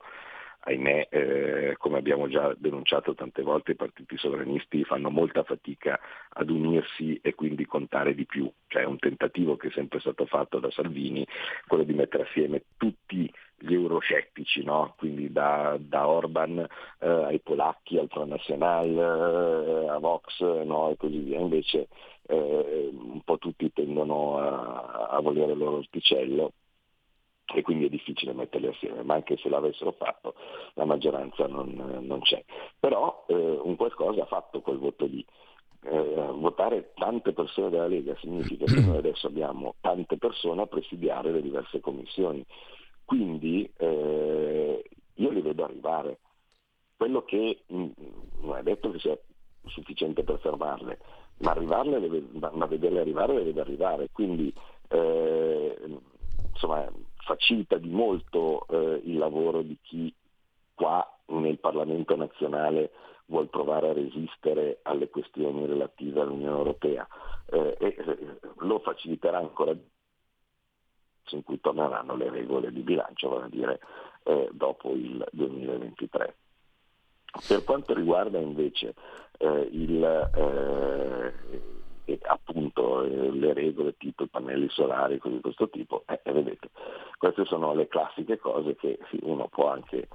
ahimè, 0.66 1.08
eh, 1.10 1.76
come 1.78 1.98
abbiamo 1.98 2.28
già 2.28 2.54
denunciato 2.58 3.14
tante 3.14 3.44
volte, 3.44 3.72
i 3.72 3.76
partiti 3.76 4.18
sovranisti 4.18 4.84
fanno 4.84 5.10
molta 5.10 5.44
fatica 5.44 6.00
ad 6.30 6.50
unirsi 6.50 7.20
e 7.22 7.36
quindi 7.36 7.66
contare 7.66 8.16
di 8.16 8.26
più. 8.26 8.52
Cioè 8.68 8.84
un 8.84 8.98
tentativo 8.98 9.58
che 9.58 9.68
è 9.68 9.72
sempre 9.72 10.00
stato 10.00 10.26
fatto 10.26 10.60
da 10.60 10.72
Salvini, 10.72 11.26
quello 11.68 11.84
di 11.84 11.94
mettere 11.94 12.24
assieme 12.24 12.64
tutti 12.78 13.32
gli 13.58 13.74
euroscettici, 13.74 14.64
no? 14.64 14.96
quindi 14.98 15.32
da, 15.32 15.78
da 15.80 16.08
Orban 16.08 16.58
eh, 17.00 17.08
ai 17.08 17.40
polacchi, 17.40 17.98
al 17.98 18.10
Front 18.10 18.32
National, 18.32 18.90
eh, 18.90 19.90
a 19.90 19.98
Vox 20.00 20.42
no? 20.42 20.90
e 20.90 20.98
così 20.98 21.20
via. 21.20 21.40
Invece 21.40 21.88
eh, 22.28 22.90
un 22.92 23.22
po' 23.24 23.38
tutti 23.38 23.72
tendono 23.72 24.40
a, 24.40 25.08
a 25.12 25.22
volere 25.22 25.52
il 25.52 25.60
loro 25.60 25.78
orticello 25.78 26.54
e 27.54 27.62
quindi 27.62 27.86
è 27.86 27.90
difficile 27.90 28.34
metterli 28.34 28.68
assieme, 28.68 29.04
ma 29.04 29.14
anche 29.14 29.38
se 29.38 29.50
l'avessero 29.50 29.92
fatto 29.92 30.34
la 30.74 30.86
maggioranza 30.86 31.48
non, 31.48 31.74
non 32.02 32.22
c'è. 32.22 32.44
Però 32.80 33.26
eh, 33.28 33.34
un 33.34 33.76
qualcosa 33.76 34.24
ha 34.24 34.28
fatto 34.28 34.62
quel 34.62 34.78
voto 34.78 35.06
lì. 35.06 35.26
Eh, 35.88 36.32
votare 36.34 36.94
tante 36.96 37.32
persone 37.34 37.70
della 37.70 37.86
Lega 37.86 38.16
significa 38.20 38.66
che 38.66 38.80
noi 38.82 38.98
adesso 38.98 39.28
abbiamo 39.28 39.76
tante 39.82 40.18
persone 40.18 40.64
a 40.64 40.68
presidiare 40.68 41.32
le 41.32 41.42
diverse 41.42 41.80
commissioni. 41.80 42.44
Quindi 43.04 43.72
eh, 43.78 44.84
io 45.14 45.30
li 45.30 45.42
vedo 45.42 45.64
arrivare. 45.64 46.20
Quello 46.98 47.24
che 47.24 47.62
mh, 47.68 47.78
mm, 47.78 47.92
non 48.42 48.58
è 48.58 48.64
detto 48.64 48.90
che 48.90 49.00
sia 49.00 49.18
sufficiente 49.66 50.24
per 50.24 50.40
fermarle, 50.40 50.98
ma, 51.40 51.54
deve, 51.54 52.24
ma 52.32 52.66
vederle 52.66 53.02
arrivare 53.02 53.36
le 53.36 53.44
deve 53.44 53.62
arrivare. 53.62 54.10
Quindi 54.12 54.52
eh, 54.90 55.78
insomma, 56.52 56.90
facilita 57.26 57.78
di 57.78 57.90
molto 57.90 58.66
eh, 58.70 59.02
il 59.04 59.18
lavoro 59.18 59.62
di 59.62 59.78
chi 59.82 60.14
qua 60.74 61.06
nel 61.28 61.58
Parlamento 61.60 62.16
nazionale 62.16 62.92
vuol 63.26 63.50
provare 63.50 63.90
a 63.90 63.94
resistere 63.94 64.80
alle 64.84 65.10
questioni 65.10 65.66
relative 65.66 66.22
all'Unione 66.22 66.58
Europea 66.58 67.08
eh, 67.48 67.76
e 67.80 67.96
eh, 67.98 68.40
lo 68.60 68.80
faciliterà 68.80 69.40
ancora 69.40 69.74
di 69.74 69.82
più 71.24 71.38
in 71.38 71.44
cui 71.44 71.60
torneranno 71.60 72.16
le 72.16 72.30
regole 72.30 72.72
di 72.72 72.82
bilancio, 72.82 73.30
vale 73.30 73.46
a 73.46 73.50
dire 73.50 73.80
eh, 74.24 74.50
dopo 74.52 74.92
il 74.94 75.26
2023. 75.32 76.36
Per 77.48 77.64
quanto 77.64 77.94
riguarda 77.94 78.40
invece 78.40 78.94
eh, 79.40 79.70
il, 79.72 80.04
eh, 80.04 81.34
e 82.06 82.20
appunto 82.24 83.04
eh, 83.04 83.32
le 83.32 83.54
regole 83.54 83.98
tipo 83.98 84.24
i 84.24 84.28
pannelli 84.28 84.70
solari, 84.70 85.18
cose 85.18 85.36
di 85.36 85.42
questo 85.42 85.70
tipo, 85.70 86.04
eh, 86.08 86.20
vedete, 86.32 86.70
queste 87.18 87.46
sono 87.46 87.74
le 87.74 87.88
classiche 87.88 88.38
cose 88.38 88.76
che 88.76 89.00
sì, 89.10 89.20
uno 89.24 89.48
può 89.48 89.70
anche 89.70 90.08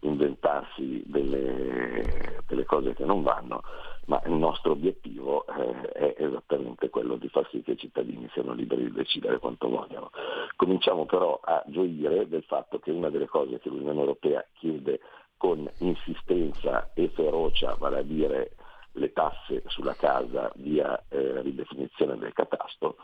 inventarsi 0.00 1.02
delle, 1.06 2.42
delle, 2.46 2.64
cose 2.64 2.94
che 2.94 3.04
non 3.04 3.22
vanno, 3.22 3.62
ma 4.06 4.20
il 4.26 4.32
nostro 4.32 4.72
obiettivo 4.72 5.46
eh, 5.46 5.92
è 5.92 6.14
esattamente 6.18 6.90
quello 6.90 7.16
di 7.16 7.28
far 7.28 7.48
sì 7.50 7.62
che 7.62 7.72
i 7.72 7.78
cittadini 7.78 8.28
siano 8.32 8.52
liberi 8.52 8.84
di 8.84 8.92
decidere 8.92 9.38
quanto 9.38 9.68
vogliono. 9.68 10.10
Cominciamo 10.56 11.06
però 11.06 11.40
a 11.42 11.62
gioire 11.66 12.28
del 12.28 12.42
fatto 12.42 12.78
che 12.78 12.90
una 12.90 13.08
delle 13.08 13.26
cose 13.26 13.58
che 13.58 13.68
l'Unione 13.68 14.00
Europea 14.00 14.44
chiede 14.54 15.00
con 15.38 15.70
insistenza 15.78 16.90
e 16.94 17.08
ferocia, 17.08 17.74
vale 17.78 17.98
a 17.98 18.02
dire 18.02 18.52
le 18.96 19.12
tasse 19.12 19.62
sulla 19.66 19.94
casa 19.94 20.50
via 20.56 21.02
eh, 21.08 21.42
ridefinizione 21.42 22.16
del 22.16 22.32
catasto, 22.32 22.96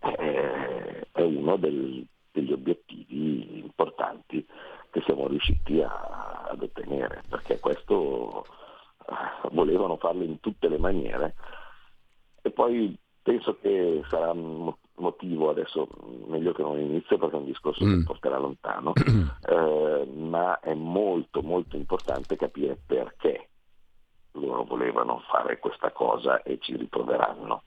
eh, 0.00 1.06
è 1.10 1.22
uno 1.22 1.56
del, 1.56 2.06
degli 2.30 2.52
obiettivi 2.52 3.58
importanti 3.58 4.46
che 4.90 5.02
siamo 5.04 5.26
riusciti 5.26 5.80
a, 5.80 6.46
ad 6.48 6.62
ottenere, 6.62 7.22
perché 7.28 7.58
questo 7.58 8.44
eh, 9.06 9.48
volevano 9.52 9.96
farlo 9.96 10.24
in 10.24 10.40
tutte 10.40 10.68
le 10.68 10.78
maniere 10.78 11.34
e 12.42 12.50
poi 12.50 12.96
penso 13.22 13.58
che 13.60 14.02
sarà 14.08 14.30
un 14.32 14.72
motivo, 14.94 15.50
adesso 15.50 15.86
meglio 16.26 16.52
che 16.52 16.62
non 16.62 16.78
inizio 16.78 17.18
perché 17.18 17.36
è 17.36 17.38
un 17.38 17.44
discorso 17.44 17.84
mm. 17.84 17.98
che 17.98 18.04
porterà 18.04 18.38
lontano, 18.38 18.92
eh, 19.48 20.08
ma 20.14 20.58
è 20.60 20.74
molto 20.74 21.42
molto 21.42 21.76
importante 21.76 22.36
capire 22.36 22.78
perché 22.86 23.48
loro 24.38 24.64
volevano 24.64 25.22
fare 25.30 25.58
questa 25.58 25.90
cosa 25.92 26.42
e 26.42 26.58
ci 26.60 26.76
riproveranno. 26.76 27.62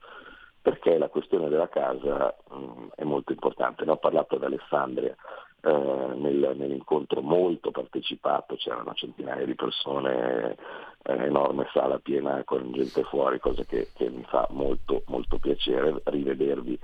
perché 0.62 0.96
la 0.96 1.08
questione 1.08 1.48
della 1.48 1.68
casa 1.68 2.32
mh, 2.50 2.56
mm, 2.56 2.88
è 2.94 3.02
molto 3.02 3.32
importante. 3.32 3.84
Ne 3.84 3.90
ho 3.90 3.96
parlato 3.96 4.36
ad 4.36 4.44
Alessandria 4.44 5.12
eh, 5.60 5.70
nel, 5.70 6.54
nell'incontro 6.56 7.20
molto 7.20 7.70
partecipato, 7.70 8.56
c'erano 8.56 8.94
centinaia 8.94 9.44
di 9.44 9.54
persone, 9.54 10.56
eh, 11.02 11.12
enorme 11.12 11.68
sala 11.72 11.98
piena 11.98 12.42
con 12.44 12.72
gente 12.72 13.02
fuori, 13.04 13.38
cosa 13.40 13.64
che, 13.64 13.90
che 13.94 14.08
mi 14.10 14.24
fa 14.24 14.46
molto, 14.50 15.02
molto 15.06 15.38
piacere 15.38 16.00
rivedervi 16.04 16.78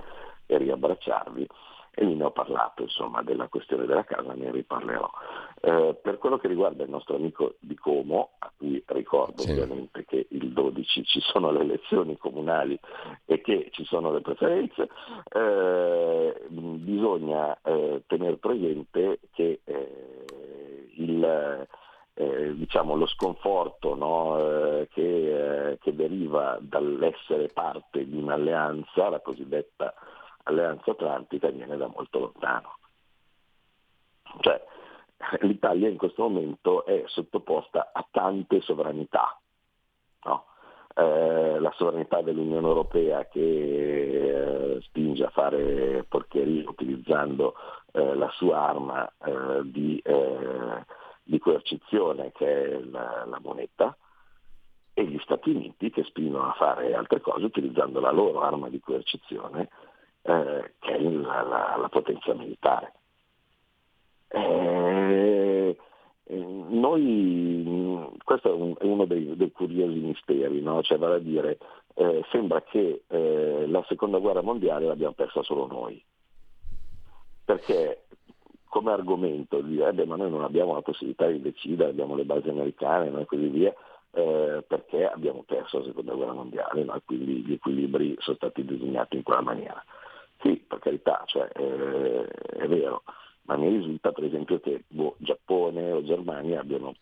e 0.45 0.57
riabbracciarvi 0.57 1.47
e 1.91 2.05
lì 2.05 2.15
ne 2.15 2.25
ho 2.25 2.31
parlato 2.31 2.83
insomma, 2.83 3.21
della 3.21 3.47
questione 3.47 3.85
della 3.85 4.03
casa, 4.03 4.33
ne 4.33 4.51
riparlerò. 4.51 5.09
Eh, 5.61 5.97
per 6.01 6.17
quello 6.17 6.37
che 6.37 6.47
riguarda 6.47 6.83
il 6.83 6.89
nostro 6.89 7.15
amico 7.15 7.55
di 7.59 7.75
Como, 7.75 8.31
a 8.39 8.51
cui 8.55 8.81
ricordo 8.87 9.41
sì. 9.41 9.51
ovviamente 9.51 10.05
che 10.05 10.27
il 10.29 10.51
12 10.51 11.03
ci 11.03 11.19
sono 11.21 11.51
le 11.51 11.61
elezioni 11.61 12.17
comunali 12.17 12.79
e 13.25 13.41
che 13.41 13.69
ci 13.71 13.83
sono 13.85 14.11
le 14.11 14.21
preferenze, 14.21 14.89
eh, 15.33 16.45
bisogna 16.47 17.57
eh, 17.63 18.03
tenere 18.07 18.37
presente 18.37 19.19
che 19.33 19.59
eh, 19.63 20.25
il, 20.95 21.67
eh, 22.13 22.55
diciamo, 22.55 22.95
lo 22.95 23.07
sconforto 23.07 23.95
no, 23.95 24.39
eh, 24.39 24.87
che, 24.91 25.77
che 25.81 25.95
deriva 25.95 26.57
dall'essere 26.61 27.47
parte 27.47 28.07
di 28.07 28.17
un'alleanza, 28.17 29.09
la 29.09 29.19
cosiddetta 29.19 29.93
alleanza 30.49 30.91
atlantica 30.91 31.49
viene 31.49 31.77
da 31.77 31.87
molto 31.87 32.19
lontano. 32.19 32.77
Cioè, 34.39 34.63
l'Italia 35.41 35.89
in 35.89 35.97
questo 35.97 36.23
momento 36.23 36.85
è 36.85 37.03
sottoposta 37.07 37.91
a 37.93 38.05
tante 38.09 38.61
sovranità. 38.61 39.39
No? 40.23 40.45
Eh, 40.95 41.59
la 41.59 41.71
sovranità 41.75 42.21
dell'Unione 42.21 42.67
Europea 42.67 43.25
che 43.27 44.75
eh, 44.75 44.81
spinge 44.81 45.23
a 45.23 45.29
fare 45.29 46.03
porcherie 46.07 46.65
utilizzando 46.65 47.55
eh, 47.91 48.15
la 48.15 48.29
sua 48.31 48.59
arma 48.59 49.07
eh, 49.23 49.61
di, 49.63 49.99
eh, 50.03 50.85
di, 51.23 51.39
coercizione 51.39 52.31
che 52.31 52.47
è 52.47 52.79
la, 52.79 53.23
la 53.25 53.39
moneta, 53.41 53.95
e 54.93 55.05
gli 55.05 55.19
Stati 55.19 55.51
Uniti 55.51 55.91
che 55.91 56.03
spingono 56.03 56.49
a 56.49 56.53
fare 56.53 56.93
altre 56.93 57.21
cose 57.21 57.45
utilizzando 57.45 58.01
la 58.01 58.11
loro 58.11 58.41
arma 58.41 58.67
di 58.67 58.81
coercizione 58.81 59.69
eh, 60.21 60.73
che 60.79 60.91
è 60.91 60.99
la, 60.99 61.41
la, 61.41 61.77
la 61.79 61.89
potenza 61.89 62.33
militare. 62.33 62.93
Eh, 64.27 65.75
noi, 66.29 68.07
questo 68.23 68.49
è, 68.49 68.53
un, 68.53 68.75
è 68.77 68.85
uno 68.85 69.05
dei, 69.05 69.35
dei, 69.35 69.51
curiosi 69.51 69.97
misteri, 69.99 70.61
no? 70.61 70.81
cioè, 70.83 70.97
vale 70.97 71.15
a 71.15 71.19
dire, 71.19 71.57
eh, 71.95 72.23
sembra 72.31 72.61
che 72.61 73.03
eh, 73.07 73.65
la 73.67 73.83
seconda 73.87 74.19
guerra 74.19 74.41
mondiale 74.41 74.85
l'abbiamo 74.85 75.13
persa 75.13 75.41
solo 75.41 75.65
noi, 75.67 76.01
perché 77.43 78.03
come 78.69 78.91
argomento 78.91 79.61
di 79.61 79.71
dire, 79.71 79.89
eh 79.89 80.05
ma 80.05 80.15
noi 80.15 80.29
non 80.29 80.43
abbiamo 80.43 80.75
la 80.75 80.81
possibilità 80.81 81.25
di 81.25 81.41
decidere, 81.41 81.89
abbiamo 81.89 82.15
le 82.15 82.25
basi 82.25 82.49
americane 82.49 83.09
no? 83.09 83.19
e 83.19 83.25
così 83.25 83.47
via, 83.47 83.73
eh, 84.11 84.63
perché 84.67 85.07
abbiamo 85.07 85.43
perso 85.45 85.79
la 85.79 85.85
seconda 85.85 86.13
guerra 86.13 86.33
mondiale 86.33 86.83
no? 86.83 86.99
quindi 87.05 87.43
gli 87.43 87.53
equilibri 87.53 88.15
sono 88.19 88.35
stati 88.37 88.63
disegnati 88.63 89.15
in 89.15 89.23
quella 89.23 89.41
maniera. 89.41 89.83
Sì, 90.41 90.55
per 90.67 90.79
carità, 90.79 91.23
cioè, 91.25 91.49
eh, 91.53 92.25
è 92.25 92.67
vero, 92.67 93.03
ma 93.43 93.57
mi 93.57 93.67
risulta 93.69 94.11
per 94.11 94.23
esempio 94.23 94.59
che 94.59 94.83
boh, 94.87 95.15
Giappone 95.17 95.91
o 95.91 96.03
Germania 96.03 96.61
abbiano, 96.61 96.93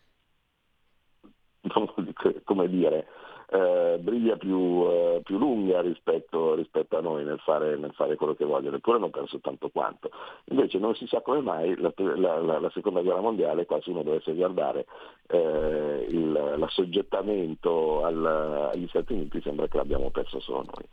come 2.44 2.68
dire, 2.68 3.06
eh, 3.50 3.98
briglia 4.00 4.36
più, 4.36 4.84
eh, 4.88 5.20
più 5.22 5.38
lunga 5.38 5.80
rispetto, 5.80 6.54
rispetto, 6.54 6.98
a 6.98 7.00
noi 7.00 7.24
nel 7.24 7.38
fare, 7.38 7.76
nel 7.76 7.92
fare, 7.92 8.16
quello 8.16 8.34
che 8.34 8.44
vogliono, 8.44 8.76
eppure 8.76 8.96
hanno 8.96 9.10
perso 9.10 9.38
tanto 9.40 9.70
quanto. 9.70 10.10
Invece 10.46 10.78
non 10.78 10.94
si 10.94 11.06
sa 11.06 11.20
come 11.20 11.40
mai 11.40 11.76
la, 11.76 11.92
la, 11.96 12.40
la, 12.40 12.58
la 12.58 12.70
seconda 12.70 13.02
guerra 13.02 13.20
mondiale, 13.20 13.66
qua 13.66 13.80
se 13.80 13.90
uno 13.90 14.02
dovesse 14.02 14.34
guardare 14.34 14.86
eh, 15.28 16.06
il, 16.10 16.32
l'assoggettamento 16.32 18.04
al, 18.04 18.24
agli 18.72 18.88
Stati 18.88 19.12
Uniti, 19.12 19.40
sembra 19.42 19.68
che 19.68 19.76
l'abbiamo 19.76 20.10
perso 20.10 20.40
solo 20.40 20.64
noi. 20.64 20.88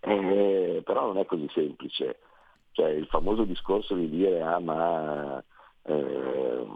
Eh, 0.00 0.82
però 0.84 1.06
non 1.06 1.18
è 1.18 1.26
così 1.26 1.48
semplice. 1.52 2.18
Cioè, 2.72 2.88
il 2.90 3.06
famoso 3.06 3.44
discorso 3.44 3.94
di 3.94 4.08
dire 4.08 4.40
ah 4.42 4.60
ma 4.60 5.42
eh, 5.82 6.66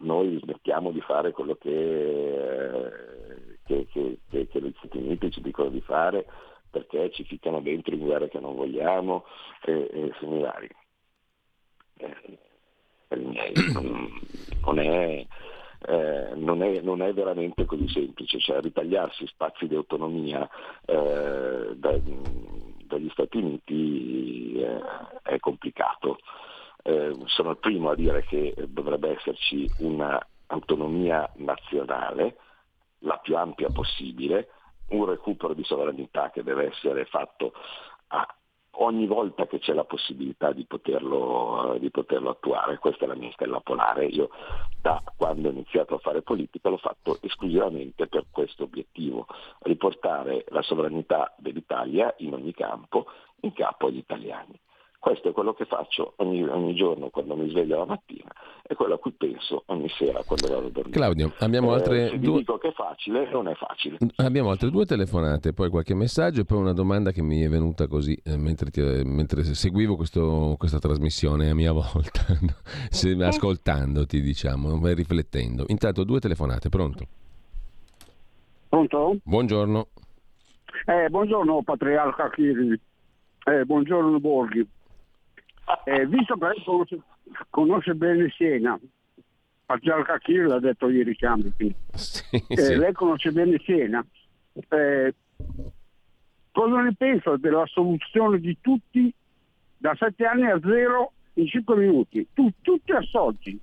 noi 0.00 0.38
smettiamo 0.40 0.90
di 0.92 1.00
fare 1.00 1.32
quello 1.32 1.56
che, 1.56 2.90
che, 3.64 3.86
che, 3.90 4.18
che, 4.30 4.60
gli 4.60 4.74
Stati 4.78 4.98
Uniti 4.98 5.30
ci 5.30 5.40
dicono 5.40 5.68
di 5.68 5.80
fare 5.80 6.26
perché 6.70 7.10
ci 7.10 7.24
ficcano 7.24 7.60
dentro 7.60 7.94
in 7.94 8.00
guerre 8.00 8.28
che 8.28 8.38
non 8.38 8.54
vogliamo 8.54 9.24
e, 9.64 9.88
e 9.92 10.12
similari. 10.18 10.68
Eh, 11.96 12.38
non 14.64 14.78
è 14.78 15.26
eh, 15.86 16.32
non, 16.34 16.62
è, 16.62 16.80
non, 16.80 17.02
è, 17.02 17.12
veramente 17.12 17.64
così 17.64 17.88
semplice, 17.88 18.38
cioè 18.40 18.60
ritagliarsi 18.60 19.26
spazi 19.26 19.66
di 19.66 19.74
autonomia 19.74 20.48
eh, 20.84 21.74
da, 21.74 21.98
dagli 22.84 23.08
Stati 23.10 23.36
Uniti 23.36 24.54
eh, 24.60 24.80
è 25.22 25.38
complicato. 25.38 26.18
Eh, 26.82 27.14
sono 27.26 27.50
il 27.50 27.58
primo 27.58 27.90
a 27.90 27.94
dire 27.94 28.24
che 28.24 28.54
dovrebbe 28.68 29.16
esserci 29.16 29.68
un'autonomia 29.78 31.30
nazionale, 31.36 32.36
la 33.00 33.18
più 33.18 33.36
ampia 33.36 33.68
possibile, 33.70 34.48
un 34.88 35.04
recupero 35.04 35.54
di 35.54 35.64
sovranità 35.64 36.30
che 36.30 36.42
deve 36.42 36.68
essere 36.68 37.04
fatto 37.04 37.52
a 38.08 38.26
ogni 38.72 39.06
volta 39.06 39.46
che 39.46 39.58
c'è 39.58 39.72
la 39.72 39.84
possibilità 39.84 40.52
di 40.52 40.64
poterlo, 40.64 41.76
di 41.80 41.90
poterlo, 41.90 42.30
attuare. 42.30 42.78
Questa 42.78 43.04
è 43.04 43.08
la 43.08 43.14
mia 43.14 43.30
stella 43.32 43.60
polare. 43.60 44.06
Io 44.06 44.30
da 44.80 45.02
quando 45.16 45.48
ho 45.48 45.52
iniziato 45.52 45.94
a 45.94 45.98
fare 45.98 46.22
politica 46.22 46.68
l'ho 46.68 46.78
fatto 46.78 47.18
esclusivamente 47.20 48.06
per 48.06 48.26
questo 48.30 48.64
obiettivo, 48.64 49.26
riportare 49.60 50.44
la 50.48 50.62
sovranità 50.62 51.34
dell'Italia 51.38 52.14
in 52.18 52.34
ogni 52.34 52.52
campo 52.52 53.06
in 53.40 53.52
capo 53.52 53.86
agli 53.86 53.98
italiani. 53.98 54.58
Questo 54.98 55.28
è 55.28 55.32
quello 55.32 55.54
che 55.54 55.64
faccio 55.64 56.14
ogni, 56.16 56.42
ogni, 56.42 56.74
giorno 56.74 57.08
quando 57.08 57.36
mi 57.36 57.48
sveglio 57.50 57.78
la 57.78 57.84
mattina 57.84 58.30
e 58.70 58.74
quello 58.74 58.94
a 58.94 58.98
cui 58.98 59.12
penso 59.12 59.62
ogni 59.66 59.88
sera 59.88 60.22
quando 60.24 60.46
vado 60.46 60.66
a 60.66 60.70
dormire. 60.70 60.90
Claudio, 60.90 61.32
abbiamo 61.38 61.72
eh, 61.72 61.74
altre 61.76 62.08
se 62.10 62.18
due... 62.18 62.38
dico 62.38 62.58
che 62.58 62.68
è 62.68 62.72
facile, 62.72 63.26
non 63.30 63.48
è 63.48 63.54
facile. 63.54 63.96
Abbiamo 64.16 64.50
altre 64.50 64.70
due 64.70 64.84
telefonate, 64.84 65.54
poi 65.54 65.70
qualche 65.70 65.94
messaggio 65.94 66.42
e 66.42 66.44
poi 66.44 66.58
una 66.58 66.74
domanda 66.74 67.10
che 67.10 67.22
mi 67.22 67.40
è 67.40 67.48
venuta 67.48 67.86
così 67.86 68.20
eh, 68.22 68.36
mentre, 68.36 68.70
ti, 68.70 68.82
mentre, 68.82 69.42
seguivo 69.42 69.96
questo, 69.96 70.54
questa 70.58 70.78
trasmissione 70.78 71.48
a 71.48 71.54
mia 71.54 71.72
volta, 71.72 72.26
se, 72.90 73.16
ascoltandoti 73.18 74.20
diciamo, 74.20 74.78
riflettendo. 74.92 75.64
Intanto 75.68 76.04
due 76.04 76.20
telefonate, 76.20 76.68
pronto? 76.68 77.06
Pronto? 78.68 79.16
Buongiorno. 79.22 79.86
Eh, 80.84 81.08
buongiorno 81.08 81.62
Patriarca 81.62 82.28
Chiri. 82.28 82.78
Eh, 83.44 83.64
buongiorno 83.64 84.20
Borghi. 84.20 84.66
Eh, 85.84 86.06
visto 86.06 86.34
che 86.36 86.46
lei 86.46 86.62
conosce, 87.50 87.94
bene 87.94 88.30
Siena, 88.36 88.78
Patriarca 89.64 90.18
Kir 90.18 90.46
l'ha 90.46 90.58
detto 90.58 90.88
ieri 90.88 91.16
Cambi, 91.16 91.52
sì, 91.92 92.42
eh, 92.48 92.56
sì. 92.56 92.76
lei 92.76 92.92
conosce 92.92 93.30
bene 93.32 93.58
Siena, 93.64 94.04
eh, 94.68 95.14
cosa 96.50 96.80
ne 96.80 96.94
pensa 96.94 97.36
della 97.36 97.66
soluzione 97.66 98.38
di 98.40 98.56
tutti 98.60 99.12
da 99.76 99.94
7 99.94 100.24
anni 100.24 100.50
a 100.50 100.58
zero 100.60 101.12
in 101.34 101.46
5 101.46 101.76
minuti, 101.76 102.26
tu, 102.32 102.50
tutti 102.62 102.92
assolti? 102.92 103.60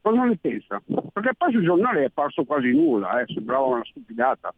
Cosa 0.00 0.22
ne 0.22 0.36
pensa? 0.36 0.80
Perché 1.12 1.34
poi 1.36 1.50
sui 1.50 1.64
giornali 1.64 2.02
è 2.02 2.04
apparso 2.04 2.44
quasi 2.44 2.70
nulla, 2.70 3.20
eh, 3.20 3.32
sembrava 3.32 3.64
una 3.66 3.84
stupidata, 3.84 4.54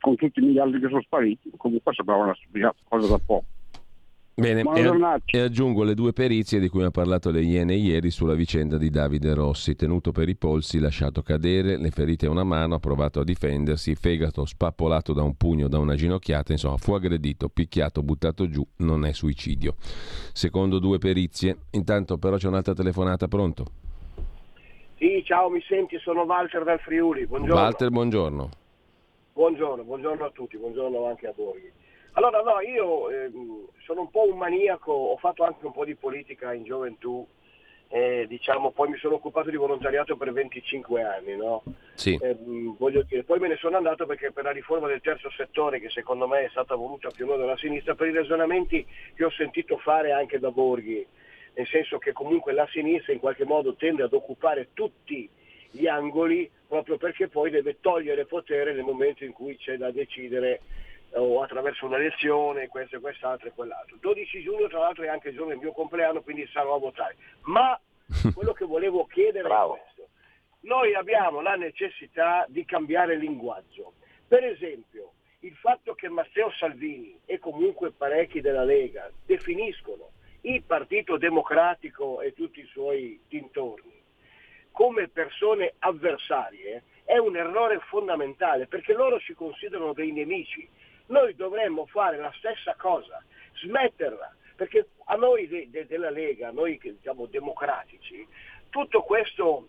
con 0.00 0.16
tutti 0.16 0.40
i 0.40 0.46
miliardi 0.46 0.80
che 0.80 0.88
sono 0.88 1.02
spariti, 1.02 1.50
comunque 1.56 1.92
sembrava 1.92 2.24
una 2.24 2.34
stupidata, 2.34 2.76
cosa 2.88 3.08
da 3.08 3.18
poco. 3.18 3.44
Bene, 4.40 4.62
e, 4.62 5.36
e, 5.36 5.40
aggiungo 5.40 5.82
le 5.82 5.92
due 5.92 6.14
perizie 6.14 6.58
di 6.58 6.68
cui 6.68 6.82
ha 6.82 6.90
parlato 6.90 7.30
le 7.30 7.42
Iene 7.42 7.74
ieri 7.74 8.10
sulla 8.10 8.32
vicenda 8.32 8.78
di 8.78 8.88
Davide 8.88 9.34
Rossi, 9.34 9.74
tenuto 9.74 10.12
per 10.12 10.30
i 10.30 10.36
polsi, 10.36 10.78
lasciato 10.78 11.20
cadere, 11.20 11.76
le 11.76 11.90
ferite 11.90 12.24
a 12.24 12.30
una 12.30 12.42
mano, 12.42 12.76
ha 12.76 12.78
provato 12.78 13.20
a 13.20 13.24
difendersi, 13.24 13.94
fegato 13.94 14.46
spappolato 14.46 15.12
da 15.12 15.22
un 15.22 15.36
pugno, 15.36 15.68
da 15.68 15.78
una 15.78 15.94
ginocchiata, 15.94 16.52
insomma 16.52 16.78
fu 16.78 16.94
aggredito, 16.94 17.50
picchiato, 17.50 18.02
buttato 18.02 18.48
giù, 18.48 18.66
non 18.78 19.04
è 19.04 19.12
suicidio. 19.12 19.74
Secondo 20.32 20.78
due 20.78 20.96
perizie. 20.96 21.58
Intanto 21.72 22.16
però 22.16 22.36
c'è 22.36 22.48
un'altra 22.48 22.72
telefonata, 22.72 23.28
pronto? 23.28 23.64
Sì, 24.96 25.22
ciao, 25.24 25.50
mi 25.50 25.62
senti, 25.68 25.98
sono 25.98 26.22
Walter 26.22 26.64
dal 26.64 26.80
Friuli, 26.80 27.26
buongiorno. 27.26 27.54
Walter, 27.54 27.90
buongiorno. 27.90 28.48
Buongiorno, 29.34 29.84
buongiorno 29.84 30.24
a 30.24 30.30
tutti, 30.30 30.56
buongiorno 30.56 31.06
anche 31.06 31.26
a 31.26 31.32
voi. 31.36 31.72
Allora 32.12 32.40
no, 32.42 32.60
io 32.60 33.10
eh, 33.10 33.30
sono 33.84 34.02
un 34.02 34.10
po' 34.10 34.28
un 34.30 34.36
maniaco, 34.36 34.92
ho 34.92 35.16
fatto 35.16 35.44
anche 35.44 35.64
un 35.64 35.72
po' 35.72 35.84
di 35.84 35.94
politica 35.94 36.52
in 36.52 36.64
gioventù 36.64 37.26
eh, 37.92 38.26
diciamo, 38.28 38.70
poi 38.70 38.88
mi 38.88 38.98
sono 38.98 39.16
occupato 39.16 39.50
di 39.50 39.56
volontariato 39.56 40.16
per 40.16 40.32
25 40.32 41.02
anni, 41.02 41.36
no? 41.36 41.64
Sì. 41.94 42.16
Eh, 42.22 42.36
voglio 42.78 43.02
dire, 43.02 43.24
poi 43.24 43.40
me 43.40 43.48
ne 43.48 43.56
sono 43.56 43.76
andato 43.76 44.06
perché 44.06 44.30
per 44.30 44.44
la 44.44 44.52
riforma 44.52 44.86
del 44.86 45.00
terzo 45.00 45.28
settore, 45.30 45.80
che 45.80 45.90
secondo 45.90 46.28
me 46.28 46.44
è 46.44 46.48
stata 46.50 46.76
voluta 46.76 47.10
più 47.10 47.24
o 47.24 47.28
meno 47.28 47.40
dalla 47.40 47.56
sinistra, 47.56 47.96
per 47.96 48.06
i 48.06 48.12
ragionamenti 48.12 48.86
che 49.14 49.24
ho 49.24 49.30
sentito 49.30 49.76
fare 49.78 50.12
anche 50.12 50.38
da 50.38 50.52
Borghi, 50.52 51.04
nel 51.54 51.66
senso 51.66 51.98
che 51.98 52.12
comunque 52.12 52.52
la 52.52 52.68
sinistra 52.70 53.12
in 53.12 53.18
qualche 53.18 53.44
modo 53.44 53.74
tende 53.74 54.04
ad 54.04 54.12
occupare 54.12 54.68
tutti 54.72 55.28
gli 55.72 55.88
angoli 55.88 56.48
proprio 56.68 56.96
perché 56.96 57.26
poi 57.26 57.50
deve 57.50 57.78
togliere 57.80 58.24
potere 58.24 58.72
nel 58.72 58.84
momento 58.84 59.24
in 59.24 59.32
cui 59.32 59.56
c'è 59.56 59.76
da 59.76 59.90
decidere 59.90 60.60
o 61.12 61.42
attraverso 61.42 61.86
una 61.86 61.96
lezione, 61.96 62.68
questo 62.68 62.96
e 62.96 63.00
quest'altro 63.00 63.48
e 63.48 63.52
quell'altro. 63.52 63.96
12 64.00 64.42
giugno 64.42 64.68
tra 64.68 64.80
l'altro 64.80 65.04
è 65.04 65.08
anche 65.08 65.28
il 65.28 65.34
giorno 65.34 65.50
del 65.50 65.58
mio 65.58 65.72
compleanno, 65.72 66.22
quindi 66.22 66.48
sarò 66.52 66.76
a 66.76 66.78
votare. 66.78 67.16
Ma 67.42 67.78
quello 68.34 68.52
che 68.52 68.64
volevo 68.64 69.06
chiedere 69.06 69.46
Bravo. 69.46 69.76
è 69.76 69.80
questo. 69.80 70.08
Noi 70.60 70.94
abbiamo 70.94 71.40
la 71.40 71.54
necessità 71.54 72.44
di 72.48 72.64
cambiare 72.64 73.16
linguaggio. 73.16 73.94
Per 74.28 74.44
esempio, 74.44 75.12
il 75.40 75.54
fatto 75.56 75.94
che 75.94 76.08
Matteo 76.08 76.50
Salvini 76.52 77.18
e 77.24 77.38
comunque 77.38 77.92
parecchi 77.92 78.40
della 78.40 78.64
Lega 78.64 79.10
definiscono 79.24 80.10
il 80.42 80.62
Partito 80.62 81.16
Democratico 81.16 82.20
e 82.20 82.32
tutti 82.32 82.60
i 82.60 82.66
suoi 82.66 83.20
dintorni 83.26 83.98
come 84.70 85.08
persone 85.08 85.74
avversarie 85.80 86.84
è 87.04 87.18
un 87.18 87.36
errore 87.36 87.80
fondamentale 87.88 88.66
perché 88.66 88.92
loro 88.92 89.18
ci 89.18 89.34
considerano 89.34 89.92
dei 89.92 90.12
nemici 90.12 90.66
noi 91.10 91.34
dovremmo 91.34 91.86
fare 91.86 92.16
la 92.16 92.32
stessa 92.38 92.74
cosa, 92.76 93.22
smetterla, 93.62 94.34
perché 94.56 94.88
a 95.06 95.16
noi 95.16 95.46
de, 95.46 95.68
de, 95.70 95.86
della 95.86 96.10
Lega, 96.10 96.50
noi 96.50 96.78
che 96.78 96.96
siamo 97.02 97.26
democratici, 97.26 98.26
tutto 98.70 99.02
questo 99.02 99.68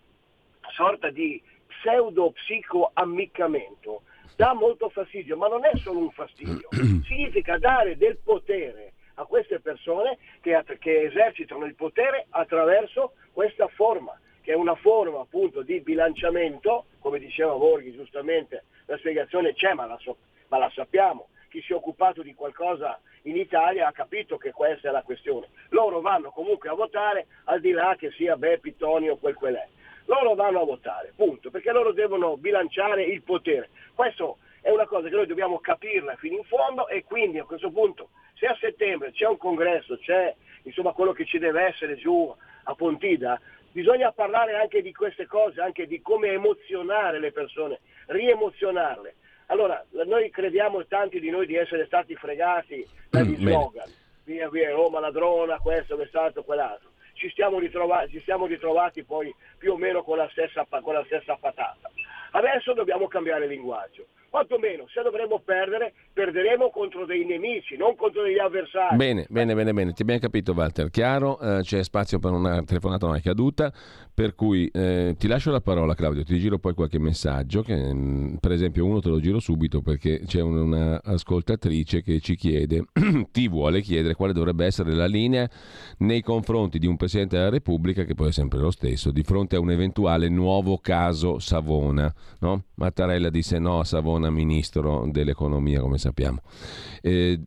sorta 0.74 1.10
di 1.10 1.42
pseudo 1.66 2.30
psicoammiccamento 2.30 4.02
dà 4.36 4.54
molto 4.54 4.88
fastidio, 4.88 5.36
ma 5.36 5.48
non 5.48 5.64
è 5.64 5.76
solo 5.76 5.98
un 5.98 6.10
fastidio, 6.10 6.68
significa 7.06 7.58
dare 7.58 7.96
del 7.96 8.18
potere 8.18 8.92
a 9.14 9.24
queste 9.24 9.60
persone 9.60 10.18
che, 10.40 10.62
che 10.78 11.02
esercitano 11.02 11.64
il 11.64 11.74
potere 11.74 12.26
attraverso 12.30 13.14
questa 13.32 13.68
forma, 13.68 14.18
che 14.40 14.52
è 14.52 14.56
una 14.56 14.74
forma 14.74 15.20
appunto 15.20 15.62
di 15.62 15.80
bilanciamento, 15.80 16.86
come 17.00 17.18
diceva 17.18 17.54
Borghi 17.54 17.92
giustamente, 17.92 18.64
la 18.86 18.96
spiegazione 18.98 19.54
c'è 19.54 19.74
ma 19.74 19.86
la, 19.86 19.98
so, 19.98 20.16
ma 20.48 20.58
la 20.58 20.70
sappiamo, 20.74 21.28
chi 21.52 21.60
si 21.60 21.72
è 21.72 21.76
occupato 21.76 22.22
di 22.22 22.32
qualcosa 22.32 22.98
in 23.24 23.36
Italia 23.36 23.86
ha 23.86 23.92
capito 23.92 24.38
che 24.38 24.52
questa 24.52 24.88
è 24.88 24.90
la 24.90 25.02
questione. 25.02 25.48
Loro 25.68 26.00
vanno 26.00 26.30
comunque 26.30 26.70
a 26.70 26.74
votare 26.74 27.26
al 27.44 27.60
di 27.60 27.72
là 27.72 27.94
che 27.98 28.10
sia 28.12 28.36
Beppi, 28.36 28.74
Toni 28.78 29.10
o 29.10 29.18
quel 29.18 29.34
quel 29.34 29.56
è. 29.56 29.68
Loro 30.06 30.34
vanno 30.34 30.62
a 30.62 30.64
votare, 30.64 31.12
punto, 31.14 31.50
perché 31.50 31.70
loro 31.70 31.92
devono 31.92 32.38
bilanciare 32.38 33.04
il 33.04 33.22
potere. 33.22 33.68
Questo 33.94 34.38
è 34.62 34.70
una 34.70 34.86
cosa 34.86 35.08
che 35.08 35.14
noi 35.14 35.26
dobbiamo 35.26 35.58
capirla 35.58 36.16
fino 36.16 36.38
in 36.38 36.44
fondo 36.44 36.88
e 36.88 37.04
quindi 37.04 37.38
a 37.38 37.44
questo 37.44 37.70
punto 37.70 38.08
se 38.38 38.46
a 38.46 38.56
settembre 38.58 39.12
c'è 39.12 39.26
un 39.26 39.36
congresso, 39.36 39.98
c'è 39.98 40.34
insomma 40.62 40.92
quello 40.92 41.12
che 41.12 41.26
ci 41.26 41.38
deve 41.38 41.64
essere 41.66 41.96
giù 41.96 42.34
a 42.64 42.74
Pontida, 42.74 43.38
bisogna 43.72 44.10
parlare 44.10 44.54
anche 44.54 44.80
di 44.80 44.92
queste 44.94 45.26
cose, 45.26 45.60
anche 45.60 45.86
di 45.86 46.00
come 46.00 46.28
emozionare 46.28 47.20
le 47.20 47.30
persone, 47.30 47.80
riemozionarle. 48.06 49.16
Allora, 49.52 49.84
noi 50.06 50.30
crediamo 50.30 50.82
tanti 50.86 51.20
di 51.20 51.28
noi 51.28 51.44
di 51.44 51.56
essere 51.56 51.84
stati 51.84 52.14
fregati 52.14 52.88
dagli 53.10 53.32
mm, 53.32 53.46
slogan, 53.46 53.90
via 54.24 54.48
via 54.48 54.70
Roma 54.70 54.98
ladrona, 54.98 55.58
questo, 55.58 55.94
quest'altro, 55.94 56.42
quell'altro. 56.42 56.88
Ci 57.12 57.30
siamo, 57.34 57.58
ritrovati, 57.58 58.12
ci 58.12 58.22
siamo 58.24 58.46
ritrovati 58.46 59.04
poi 59.04 59.32
più 59.58 59.72
o 59.72 59.76
meno 59.76 60.02
con 60.02 60.16
la, 60.16 60.26
stessa, 60.30 60.66
con 60.66 60.94
la 60.94 61.04
stessa 61.04 61.36
patata. 61.38 61.90
Adesso 62.30 62.72
dobbiamo 62.72 63.08
cambiare 63.08 63.46
linguaggio 63.46 64.06
quantomeno 64.32 64.86
se 64.88 65.02
dovremmo 65.02 65.42
perdere, 65.44 65.92
perderemo 66.10 66.70
contro 66.70 67.04
dei 67.04 67.26
nemici, 67.26 67.76
non 67.76 67.94
contro 67.96 68.22
degli 68.22 68.38
avversari. 68.38 68.96
Bene, 68.96 69.26
bene, 69.28 69.54
bene, 69.54 69.74
bene. 69.74 69.92
ti 69.92 70.00
abbiamo 70.00 70.20
capito 70.20 70.52
Walter, 70.52 70.88
chiaro, 70.88 71.38
eh, 71.38 71.60
c'è 71.60 71.84
spazio 71.84 72.18
per 72.18 72.32
una 72.32 72.64
telefonata 72.64 73.14
è 73.14 73.20
caduta, 73.20 73.70
per 74.14 74.34
cui 74.34 74.68
eh, 74.72 75.14
ti 75.18 75.26
lascio 75.26 75.50
la 75.50 75.60
parola 75.60 75.94
Claudio, 75.94 76.24
ti 76.24 76.38
giro 76.38 76.58
poi 76.58 76.72
qualche 76.72 76.98
messaggio, 76.98 77.60
che, 77.60 77.76
mm, 77.92 78.36
per 78.36 78.52
esempio 78.52 78.86
uno 78.86 79.00
te 79.00 79.10
lo 79.10 79.20
giro 79.20 79.38
subito 79.38 79.82
perché 79.82 80.22
c'è 80.24 80.40
un'ascoltatrice 80.40 82.00
che 82.00 82.20
ci 82.20 82.34
chiede, 82.34 82.84
ti 83.30 83.48
vuole 83.48 83.82
chiedere 83.82 84.14
quale 84.14 84.32
dovrebbe 84.32 84.64
essere 84.64 84.94
la 84.94 85.06
linea 85.06 85.46
nei 85.98 86.22
confronti 86.22 86.78
di 86.78 86.86
un 86.86 86.96
Presidente 86.96 87.36
della 87.36 87.50
Repubblica, 87.50 88.04
che 88.04 88.14
poi 88.14 88.28
è 88.28 88.32
sempre 88.32 88.60
lo 88.60 88.70
stesso, 88.70 89.10
di 89.10 89.22
fronte 89.24 89.56
a 89.56 89.60
un 89.60 89.70
eventuale 89.70 90.30
nuovo 90.30 90.78
caso 90.78 91.38
Savona. 91.38 92.10
No? 92.40 92.64
Mattarella 92.76 93.28
disse 93.28 93.58
no 93.58 93.80
a 93.80 93.84
Savona 93.84 94.21
Savona, 94.22 94.30
ministro 94.30 95.04
dell'economia, 95.06 95.80
come 95.80 95.98
sappiamo. 95.98 96.38
Eh, 97.00 97.40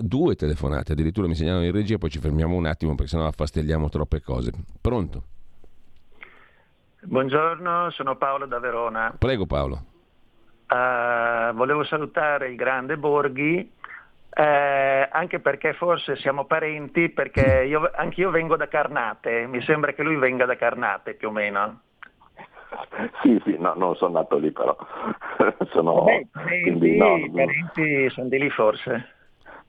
due 0.00 0.34
telefonate, 0.34 0.92
addirittura 0.92 1.26
mi 1.26 1.34
segnalano 1.34 1.64
in 1.64 1.72
regia, 1.72 1.96
poi 1.96 2.10
ci 2.10 2.18
fermiamo 2.18 2.54
un 2.54 2.66
attimo 2.66 2.94
perché 2.94 3.10
sennò 3.10 3.26
affastelliamo 3.26 3.88
troppe 3.88 4.20
cose. 4.20 4.52
Pronto? 4.80 5.22
Buongiorno, 7.02 7.90
sono 7.90 8.16
Paolo 8.16 8.46
da 8.46 8.58
Verona. 8.58 9.14
Prego 9.18 9.46
Paolo. 9.46 9.84
Uh, 10.68 11.54
volevo 11.54 11.84
salutare 11.84 12.48
il 12.48 12.56
grande 12.56 12.96
Borghi, 12.96 13.70
eh, 14.30 15.08
anche 15.10 15.38
perché 15.38 15.74
forse 15.74 16.16
siamo 16.16 16.44
parenti, 16.44 17.10
perché 17.10 17.64
io, 17.68 17.90
anch'io 17.94 18.30
vengo 18.30 18.56
da 18.56 18.68
Carnate, 18.68 19.46
mi 19.46 19.62
sembra 19.62 19.92
che 19.92 20.02
lui 20.02 20.16
venga 20.16 20.44
da 20.44 20.56
Carnate 20.56 21.14
più 21.14 21.28
o 21.28 21.32
meno. 21.32 21.80
Sì, 23.22 23.40
sì, 23.44 23.56
no, 23.58 23.74
non 23.76 23.94
sono 23.96 24.18
nato 24.18 24.36
lì 24.38 24.50
però. 24.50 24.76
sono, 25.72 26.04
Beh, 26.04 26.26
quindi, 26.62 26.96
no, 26.96 27.16
i 27.16 27.30
parenti 27.30 28.10
sono 28.10 28.28
di 28.28 28.38
lì 28.38 28.50
forse. 28.50 29.08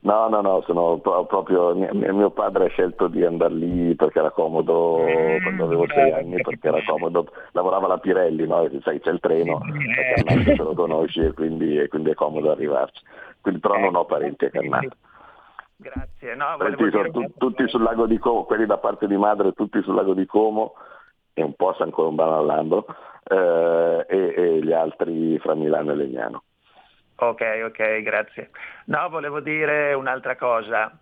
No, 0.00 0.28
no, 0.28 0.40
no, 0.40 0.62
sono 0.66 0.98
proprio, 0.98 1.74
mio 1.74 2.30
padre 2.30 2.66
ha 2.66 2.68
scelto 2.68 3.08
di 3.08 3.24
andare 3.24 3.54
lì 3.54 3.94
perché 3.96 4.20
era 4.20 4.30
comodo 4.30 5.04
eh, 5.04 5.40
quando 5.42 5.64
avevo 5.64 5.84
sei 5.88 6.12
anni, 6.12 6.40
perché 6.42 6.68
era 6.68 6.80
comodo, 6.84 7.26
lavorava 7.52 7.86
alla 7.86 7.98
Pirelli, 7.98 8.46
no? 8.46 8.68
sai 8.82 9.00
c'è 9.00 9.10
il 9.10 9.18
treno, 9.18 9.56
a 9.56 10.14
Carnate 10.14 10.54
se 10.54 10.62
lo 10.62 10.74
conosci 10.74 11.20
e 11.20 11.32
quindi, 11.32 11.76
e 11.78 11.88
quindi, 11.88 12.10
è 12.10 12.14
comodo 12.14 12.52
arrivarci, 12.52 13.02
quindi, 13.40 13.58
però 13.58 13.78
non 13.78 13.96
ho 13.96 14.04
parenti 14.04 14.44
a 14.44 14.50
Carnate. 14.50 14.96
Grazie, 15.78 16.34
no, 16.36 16.56
sono 16.90 17.10
tu, 17.10 17.32
tutti 17.36 17.68
sul 17.68 17.82
lago 17.82 18.06
di 18.06 18.18
Como, 18.18 18.44
quelli 18.44 18.64
da 18.64 18.78
parte 18.78 19.08
di 19.08 19.16
madre 19.16 19.52
tutti 19.52 19.82
sul 19.82 19.94
lago 19.94 20.14
di 20.14 20.24
Como, 20.24 20.74
e 21.38 21.42
un 21.42 21.52
po' 21.52 21.74
San 21.74 21.90
Colombano 21.90 22.38
all'Ambro 22.38 22.86
eh, 23.22 24.06
e, 24.08 24.34
e, 24.34 24.62
gli 24.62 24.72
altri 24.72 25.38
fra 25.38 25.54
Milano 25.54 25.92
e 25.92 25.94
Legnano. 25.96 26.42
Ok, 27.16 27.42
ok, 27.66 28.00
grazie. 28.00 28.48
No, 28.86 29.06
volevo 29.10 29.40
dire 29.40 29.92
un'altra 29.92 30.36
cosa. 30.36 30.98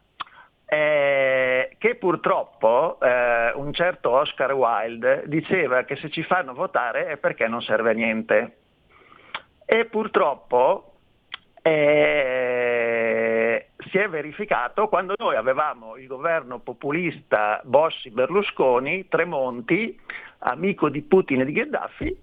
Eh, 0.66 1.76
che 1.78 1.94
purtroppo 1.94 2.98
eh, 3.00 3.52
un 3.54 3.72
certo 3.72 4.10
Oscar 4.10 4.52
Wilde 4.54 5.22
diceva 5.26 5.84
che 5.84 5.94
se 5.96 6.10
ci 6.10 6.24
fanno 6.24 6.52
votare 6.52 7.06
è 7.06 7.16
perché 7.16 7.46
non 7.46 7.62
serve 7.62 7.90
a 7.90 7.94
niente. 7.94 8.56
E 9.64 9.84
purtroppo 9.84 10.94
eh, 11.62 12.53
si 13.94 14.00
è 14.00 14.08
verificato 14.08 14.88
quando 14.88 15.14
noi 15.16 15.36
avevamo 15.36 15.96
il 15.96 16.08
governo 16.08 16.58
populista 16.58 17.60
Bossi-Berlusconi, 17.62 19.06
Tremonti, 19.06 19.96
amico 20.38 20.88
di 20.88 21.00
Putin 21.02 21.42
e 21.42 21.44
di 21.44 21.52
Gheddafi, 21.52 22.18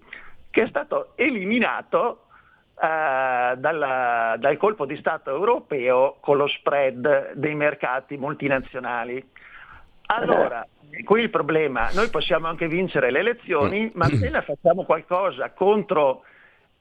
che 0.50 0.64
è 0.64 0.68
stato 0.68 1.14
eliminato 1.16 2.26
eh, 2.74 3.54
dalla, 3.56 4.36
dal 4.38 4.58
colpo 4.58 4.86
di 4.86 4.98
Stato 4.98 5.30
europeo 5.30 6.18
con 6.20 6.36
lo 6.36 6.48
spread 6.48 7.36
dei 7.36 7.56
mercati 7.56 8.18
multinazionali. 8.18 9.26
Allora, 10.08 10.68
qui 11.06 11.22
il 11.22 11.30
problema, 11.30 11.90
noi 11.94 12.10
possiamo 12.10 12.48
anche 12.48 12.68
vincere 12.68 13.12
le 13.12 13.20
elezioni, 13.20 13.90
ma 13.94 14.08
appena 14.08 14.42
facciamo 14.42 14.84
qualcosa 14.84 15.52
contro 15.52 16.24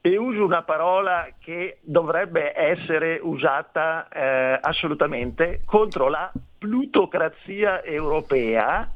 e 0.01 0.16
uso 0.16 0.44
una 0.44 0.62
parola 0.62 1.28
che 1.38 1.78
dovrebbe 1.82 2.57
essere 2.57 3.18
usata 3.22 4.09
eh, 4.09 4.59
assolutamente 4.61 5.62
contro 5.64 6.09
la 6.09 6.32
plutocrazia 6.59 7.82
europea, 7.82 8.90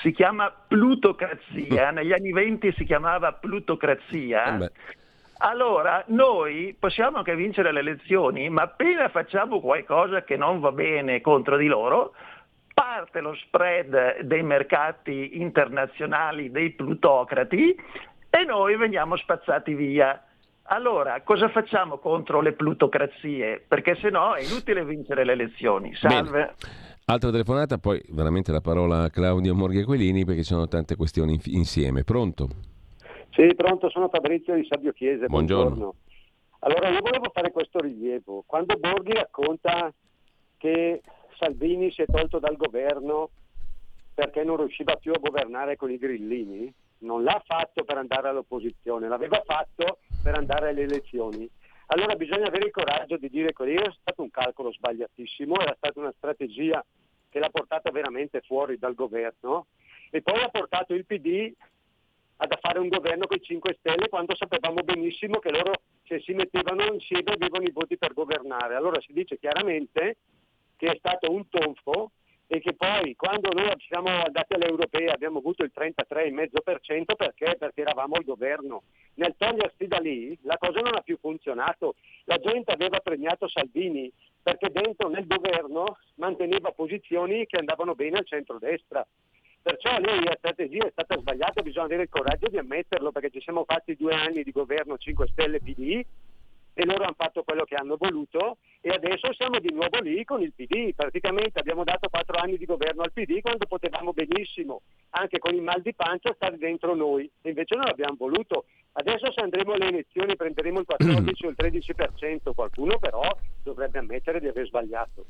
si 0.00 0.12
chiama 0.12 0.52
plutocrazia, 0.68 1.90
negli 1.90 2.12
anni 2.12 2.32
venti 2.32 2.72
si 2.72 2.84
chiamava 2.84 3.32
plutocrazia. 3.32 4.58
Eh 4.58 4.98
allora, 5.42 6.04
noi 6.08 6.76
possiamo 6.78 7.18
anche 7.18 7.34
vincere 7.34 7.72
le 7.72 7.80
elezioni, 7.80 8.50
ma 8.50 8.62
appena 8.62 9.08
facciamo 9.08 9.60
qualcosa 9.60 10.22
che 10.22 10.36
non 10.36 10.60
va 10.60 10.70
bene 10.70 11.22
contro 11.22 11.56
di 11.56 11.66
loro, 11.66 12.12
parte 12.74 13.20
lo 13.20 13.34
spread 13.34 14.20
dei 14.20 14.42
mercati 14.42 15.40
internazionali 15.40 16.50
dei 16.50 16.70
plutocrati 16.72 17.74
e 18.30 18.44
noi 18.44 18.76
veniamo 18.76 19.16
spazzati 19.16 19.74
via. 19.74 20.24
Allora, 20.72 21.20
cosa 21.22 21.48
facciamo 21.48 21.98
contro 21.98 22.40
le 22.40 22.52
plutocrazie? 22.52 23.64
Perché 23.66 23.96
se 23.96 24.08
no 24.08 24.34
è 24.34 24.42
inutile 24.42 24.84
vincere 24.84 25.24
le 25.24 25.32
elezioni. 25.32 25.94
Salve. 25.96 26.54
Altra 27.06 27.32
telefonata, 27.32 27.78
poi 27.78 28.00
veramente 28.10 28.52
la 28.52 28.60
parola 28.60 29.02
a 29.02 29.10
Claudio 29.10 29.52
Morghequilini 29.52 30.24
perché 30.24 30.44
ci 30.44 30.52
sono 30.52 30.68
tante 30.68 30.94
questioni 30.94 31.40
insieme. 31.46 32.04
Pronto? 32.04 32.48
Sì, 33.30 33.52
pronto, 33.56 33.90
sono 33.90 34.08
Fabrizio 34.08 34.54
di 34.54 34.64
Sabio 34.68 34.92
Chiese. 34.92 35.26
Buongiorno. 35.26 35.64
buongiorno. 35.64 35.94
Allora, 36.60 36.88
io 36.90 37.00
volevo 37.00 37.30
fare 37.32 37.50
questo 37.50 37.80
rilievo. 37.80 38.44
Quando 38.46 38.76
Borghi 38.76 39.12
racconta 39.12 39.92
che 40.56 41.00
Salvini 41.36 41.90
si 41.90 42.02
è 42.02 42.06
tolto 42.06 42.38
dal 42.38 42.56
governo 42.56 43.30
perché 44.14 44.44
non 44.44 44.58
riusciva 44.58 44.96
più 44.96 45.12
a 45.12 45.18
governare 45.18 45.76
con 45.76 45.90
i 45.90 45.98
grillini, 45.98 46.72
non 47.00 47.22
l'ha 47.22 47.42
fatto 47.44 47.84
per 47.84 47.98
andare 47.98 48.28
all'opposizione, 48.28 49.08
l'aveva 49.08 49.42
fatto 49.44 49.98
per 50.22 50.36
andare 50.36 50.70
alle 50.70 50.82
elezioni. 50.82 51.48
Allora 51.86 52.14
bisogna 52.14 52.46
avere 52.46 52.66
il 52.66 52.72
coraggio 52.72 53.16
di 53.16 53.28
dire 53.28 53.52
che 53.52 53.72
era 53.72 53.92
stato 54.00 54.22
un 54.22 54.30
calcolo 54.30 54.72
sbagliatissimo, 54.72 55.58
era 55.58 55.74
stata 55.76 55.98
una 55.98 56.12
strategia 56.16 56.84
che 57.28 57.38
l'ha 57.38 57.50
portata 57.50 57.90
veramente 57.90 58.40
fuori 58.42 58.78
dal 58.78 58.94
governo 58.94 59.66
e 60.10 60.22
poi 60.22 60.40
ha 60.40 60.48
portato 60.48 60.94
il 60.94 61.06
PD 61.06 61.52
ad 62.42 62.58
fare 62.60 62.78
un 62.78 62.88
governo 62.88 63.26
con 63.26 63.36
i 63.36 63.42
5 63.42 63.76
Stelle 63.78 64.08
quando 64.08 64.34
sapevamo 64.34 64.82
benissimo 64.82 65.38
che 65.38 65.50
loro 65.50 65.82
se 66.04 66.20
si 66.20 66.32
mettevano 66.32 66.84
insieme 66.92 67.32
avevano 67.32 67.64
i 67.64 67.70
voti 67.70 67.98
per 67.98 68.14
governare. 68.14 68.74
Allora 68.74 69.00
si 69.00 69.12
dice 69.12 69.38
chiaramente 69.38 70.16
che 70.76 70.90
è 70.90 70.96
stato 70.96 71.30
un 71.30 71.48
tonfo 71.48 72.12
e 72.52 72.58
che 72.58 72.72
poi 72.74 73.14
quando 73.14 73.50
noi 73.52 73.72
siamo 73.86 74.08
andati 74.08 74.54
alle 74.54 74.66
europee 74.66 75.06
abbiamo 75.06 75.38
avuto 75.38 75.62
il 75.62 75.70
33,5% 75.72 77.14
perché? 77.14 77.54
Perché 77.56 77.82
eravamo 77.82 78.16
al 78.16 78.24
governo. 78.24 78.82
Nel 79.14 79.36
togliersi 79.38 79.86
da 79.86 79.98
lì 79.98 80.36
la 80.42 80.58
cosa 80.58 80.80
non 80.80 80.96
ha 80.96 81.00
più 81.00 81.16
funzionato. 81.20 81.94
La 82.24 82.38
gente 82.38 82.72
aveva 82.72 82.98
premiato 82.98 83.46
Salvini 83.46 84.10
perché 84.42 84.68
dentro 84.68 85.08
nel 85.08 85.28
governo 85.28 85.98
manteneva 86.16 86.72
posizioni 86.72 87.46
che 87.46 87.58
andavano 87.58 87.94
bene 87.94 88.18
al 88.18 88.26
centro-destra. 88.26 89.06
Perciò 89.62 89.96
lì 89.98 90.24
la 90.24 90.34
strategia 90.36 90.86
è 90.86 90.90
stata 90.90 91.18
sbagliata, 91.20 91.62
bisogna 91.62 91.84
avere 91.84 92.02
il 92.02 92.08
coraggio 92.08 92.48
di 92.48 92.58
ammetterlo 92.58 93.12
perché 93.12 93.30
ci 93.30 93.42
siamo 93.42 93.62
fatti 93.64 93.94
due 93.94 94.12
anni 94.12 94.42
di 94.42 94.50
governo 94.50 94.98
5 94.98 95.28
Stelle 95.28 95.60
PD 95.60 96.04
e 96.74 96.84
loro 96.84 97.04
hanno 97.04 97.14
fatto 97.16 97.42
quello 97.42 97.64
che 97.64 97.74
hanno 97.74 97.96
voluto 97.98 98.58
e 98.80 98.90
adesso 98.90 99.32
siamo 99.34 99.58
di 99.58 99.72
nuovo 99.72 100.00
lì 100.00 100.24
con 100.24 100.40
il 100.40 100.52
PD, 100.54 100.94
praticamente 100.94 101.58
abbiamo 101.58 101.84
dato 101.84 102.08
quattro 102.08 102.38
anni 102.38 102.56
di 102.56 102.64
governo 102.64 103.02
al 103.02 103.12
PD 103.12 103.40
quando 103.40 103.66
potevamo 103.66 104.12
benissimo, 104.12 104.82
anche 105.10 105.38
con 105.38 105.54
il 105.54 105.62
mal 105.62 105.82
di 105.82 105.94
pancia, 105.94 106.32
stare 106.34 106.56
dentro 106.56 106.94
noi, 106.94 107.30
invece 107.42 107.76
non 107.76 107.88
abbiamo 107.88 108.16
voluto. 108.18 108.64
Adesso 108.92 109.32
se 109.32 109.40
andremo 109.42 109.72
alle 109.72 109.88
elezioni 109.88 110.34
prenderemo 110.34 110.80
il 110.80 110.86
14 110.86 111.46
o 111.46 111.48
il 111.50 111.56
13%, 111.56 112.54
qualcuno 112.54 112.98
però 112.98 113.22
dovrebbe 113.62 113.98
ammettere 113.98 114.40
di 114.40 114.48
aver 114.48 114.66
sbagliato. 114.66 115.26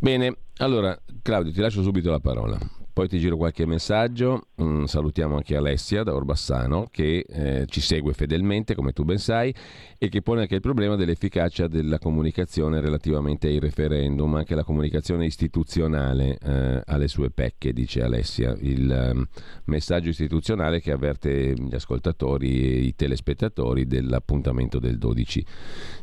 Bene, 0.00 0.36
allora 0.58 0.96
Claudio 1.22 1.52
ti 1.52 1.60
lascio 1.60 1.82
subito 1.82 2.10
la 2.10 2.20
parola. 2.20 2.56
Poi 2.98 3.06
ti 3.06 3.20
giro 3.20 3.36
qualche 3.36 3.64
messaggio, 3.64 4.48
mm, 4.60 4.86
salutiamo 4.86 5.36
anche 5.36 5.54
Alessia 5.54 6.02
da 6.02 6.16
Orbassano 6.16 6.88
che 6.90 7.24
eh, 7.28 7.64
ci 7.68 7.80
segue 7.80 8.12
fedelmente 8.12 8.74
come 8.74 8.90
tu 8.90 9.04
ben 9.04 9.18
sai 9.18 9.54
e 9.96 10.08
che 10.08 10.20
pone 10.20 10.40
anche 10.40 10.56
il 10.56 10.60
problema 10.60 10.96
dell'efficacia 10.96 11.68
della 11.68 12.00
comunicazione 12.00 12.80
relativamente 12.80 13.46
ai 13.46 13.60
referendum, 13.60 14.34
anche 14.34 14.56
la 14.56 14.64
comunicazione 14.64 15.26
istituzionale 15.26 16.38
eh, 16.42 16.82
ha 16.84 16.96
le 16.96 17.06
sue 17.06 17.30
pecche, 17.30 17.72
dice 17.72 18.02
Alessia, 18.02 18.56
il 18.58 19.12
um, 19.12 19.24
messaggio 19.66 20.08
istituzionale 20.08 20.80
che 20.80 20.90
avverte 20.90 21.54
gli 21.54 21.76
ascoltatori 21.76 22.64
e 22.64 22.78
i 22.80 22.96
telespettatori 22.96 23.86
dell'appuntamento 23.86 24.80
del 24.80 24.98
12 24.98 25.46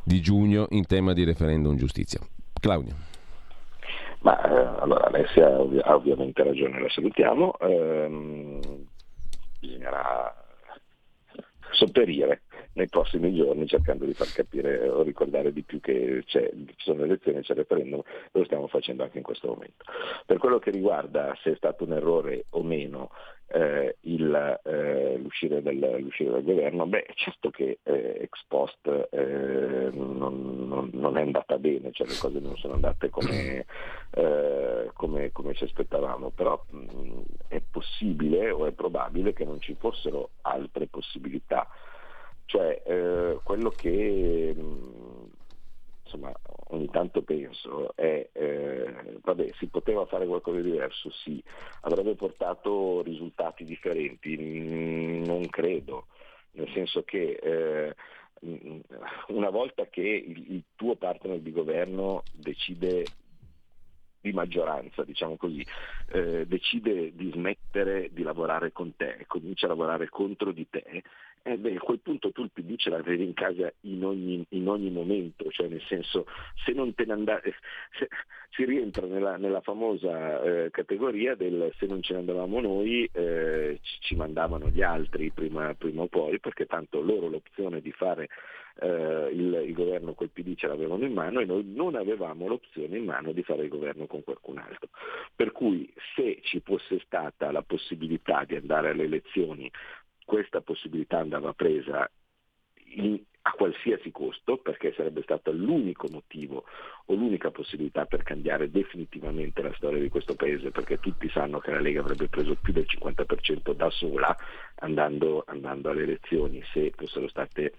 di 0.02 0.22
giugno 0.22 0.68
in 0.70 0.86
tema 0.86 1.12
di 1.12 1.26
referendum 1.26 1.76
giustizia. 1.76 2.22
Claudio. 2.58 3.15
Ma 4.26 4.42
eh, 4.42 4.82
allora 4.82 5.06
Alessia 5.06 5.46
ha 5.46 5.94
ovviamente 5.94 6.42
ragione, 6.42 6.82
la 6.82 6.90
salutiamo. 6.90 7.60
Ehm, 7.60 8.60
bisognerà 9.60 10.34
sopperire 11.70 12.42
nei 12.76 12.88
prossimi 12.88 13.34
giorni 13.34 13.68
cercando 13.68 14.06
di 14.06 14.14
far 14.14 14.32
capire 14.32 14.88
o 14.90 15.02
ricordare 15.02 15.52
di 15.54 15.64
più 15.64 15.80
che 15.80 16.24
ci 16.26 16.40
sono 16.78 17.04
elezioni, 17.04 17.42
c'è 17.42 17.54
il 17.54 17.60
referendum, 17.60 18.02
lo 18.32 18.44
stiamo 18.44 18.68
facendo 18.68 19.04
anche 19.04 19.18
in 19.18 19.24
questo 19.24 19.48
momento. 19.48 19.86
Per 20.26 20.38
quello 20.38 20.60
che 20.60 20.72
riguarda 20.72 21.36
se 21.42 21.54
è 21.54 21.56
stato 21.56 21.86
un 21.86 21.94
errore 21.94 22.46
o 22.50 22.64
meno 22.64 23.12
eh, 23.48 23.98
il, 24.02 24.60
eh, 24.64 25.18
l'uscire, 25.18 25.62
del, 25.62 25.98
l'uscire, 26.00 26.32
dal 26.32 26.44
governo, 26.44 26.86
beh 26.86 27.06
certo 27.14 27.50
che 27.50 27.80
eh, 27.84 28.18
ex 28.22 28.44
post 28.48 29.08
eh, 29.12 29.90
non, 29.94 30.68
non, 30.68 30.90
non, 30.92 31.18
è 31.18 31.22
andata 31.22 31.58
bene, 31.58 31.92
cioè 31.92 32.08
le 32.08 32.18
cose 32.20 32.40
non 32.40 32.58
sono 32.58 32.74
andate 32.74 33.10
come, 33.10 33.66
eh, 34.12 34.90
come, 34.94 35.32
come 35.32 35.54
ci 35.54 35.64
aspettavamo, 35.64 36.32
però 36.32 36.62
mh, 36.70 37.22
è 37.48 37.62
possibile 37.62 38.52
o 38.52 38.66
è 38.66 38.72
probabile 38.72 39.32
che 39.32 39.46
non 39.46 39.62
ci 39.62 39.76
fossero 39.80 40.32
altre 40.42 40.88
possibilità. 40.88 41.70
Cioè, 42.46 42.84
eh, 42.86 43.40
quello 43.44 43.72
che 43.72 44.54
mh, 44.56 45.30
insomma, 46.04 46.32
ogni 46.70 46.90
tanto 46.90 47.24
penso 47.24 47.96
è, 47.96 48.30
eh, 48.32 49.20
vabbè, 49.22 49.52
si 49.58 49.68
poteva 49.68 50.06
fare 50.06 50.26
qualcosa 50.26 50.62
di 50.62 50.72
diverso, 50.72 51.10
sì, 51.12 51.44
avrebbe 51.82 52.16
portato 52.16 53.02
risultati 53.02 53.66
differenti, 53.66 54.38
non 54.38 55.50
credo, 55.50 56.08
nel 56.52 56.70
senso 56.74 57.04
che 57.04 57.40
eh, 57.42 57.96
una 59.30 59.50
volta 59.50 59.88
che 59.88 60.02
il, 60.02 60.54
il 60.54 60.64
tuo 60.76 60.96
partner 60.96 61.40
di 61.40 61.52
governo 61.52 62.26
decide 62.32 63.12
di 64.22 64.34
maggioranza, 64.34 65.04
diciamo 65.04 65.38
così, 65.38 65.66
eh, 66.08 66.46
decide 66.48 67.14
di 67.16 67.30
smettere 67.32 68.10
di 68.12 68.24
lavorare 68.24 68.72
con 68.72 68.96
te 68.96 69.18
e 69.20 69.26
comincia 69.28 69.68
a 69.68 69.70
lavorare 69.70 70.10
contro 70.10 70.52
di 70.52 70.68
te, 70.68 71.04
eh 71.48 71.58
beh, 71.60 71.76
a 71.76 71.80
quel 71.80 72.00
punto 72.00 72.32
tu 72.32 72.42
il 72.42 72.50
PD 72.52 72.76
ce 72.76 72.90
l'avevi 72.90 73.24
in 73.24 73.36
casa 73.36 73.72
in 73.82 74.04
ogni, 74.04 74.44
in 74.50 74.68
ogni, 74.68 74.90
momento, 74.90 75.52
cioè 75.52 75.68
nel 75.68 75.84
senso 75.88 76.26
se 76.64 76.72
non 76.72 76.96
te 76.96 77.06
ne 77.06 77.14
andate, 77.14 77.54
si 78.50 78.66
rientra 78.66 79.06
nella, 79.06 79.38
nella 79.38 79.62
famosa 79.62 80.42
eh, 80.42 80.72
categoria 80.72 81.36
del 81.36 81.72
se 81.78 81.86
non 81.86 82.02
ce 82.02 82.14
ne 82.14 82.20
andavamo 82.20 82.60
noi 82.62 83.08
eh, 83.14 83.78
ci, 83.80 83.98
ci, 84.00 84.16
mandavano 84.16 84.70
gli 84.70 84.82
altri 84.82 85.30
prima, 85.30 85.72
prima, 85.76 86.02
o 86.02 86.08
poi, 86.08 86.40
perché 86.40 86.66
tanto 86.66 87.00
loro 87.00 87.28
l'opzione 87.28 87.80
di 87.80 87.92
fare 87.92 88.28
eh, 88.80 89.30
il, 89.32 89.66
il, 89.68 89.74
governo 89.74 90.16
col 90.16 90.32
PD 90.32 90.56
ce 90.56 90.66
l'avevano 90.66 91.06
in 91.06 91.14
mano 91.14 91.42
e 91.42 91.46
noi 91.46 91.64
non 91.64 91.94
avevamo 91.94 92.48
l'opzione 92.48 92.98
in 92.98 93.06
mano 93.06 93.34
di 93.34 93.44
fare 93.44 93.62
il 93.62 93.70
governo 93.70 94.08
con 94.08 94.24
qualcun 94.24 94.58
altro. 94.58 94.90
Per 95.36 95.52
cui 95.52 95.94
se 96.16 96.40
ci 96.42 96.60
fosse 96.64 97.00
stata 97.06 97.52
la 97.52 97.62
possibilità 97.62 98.44
di 98.46 98.56
andare 98.56 98.90
alle 98.90 99.04
elezioni 99.04 99.72
questa 100.26 100.62
possibilità 100.62 101.20
andava 101.20 101.54
presa 101.54 102.10
in, 102.96 103.22
a 103.48 103.52
qualsiasi 103.52 104.12
costo, 104.12 104.58
perché 104.58 104.94
sarebbe 104.96 105.22
stato 105.22 105.52
l'unico 105.52 106.08
motivo 106.10 106.66
o 107.06 107.14
l'unica 107.14 107.52
possibilità 107.52 108.06
per 108.06 108.24
cambiare 108.24 108.72
definitivamente 108.72 109.62
la 109.62 109.74
storia 109.76 110.00
di 110.00 110.10
questo 110.10 110.36
paese, 110.36 110.72
perché 110.72 111.00
tutti 111.00 111.30
sanno 111.30 111.60
che 111.60 111.70
la 111.72 111.80
Lega 111.80 112.00
avrebbe 112.00 112.28
preso 112.28 112.56
più 112.56 112.74
del 112.74 112.88
50% 112.88 113.74
da 113.74 113.90
sola 113.92 114.36
andando, 114.78 115.44
andando 115.46 115.92
alle 115.92 116.04
elezioni 116.04 116.64
se 116.74 116.92
fossero 116.96 117.28
state, 117.28 117.74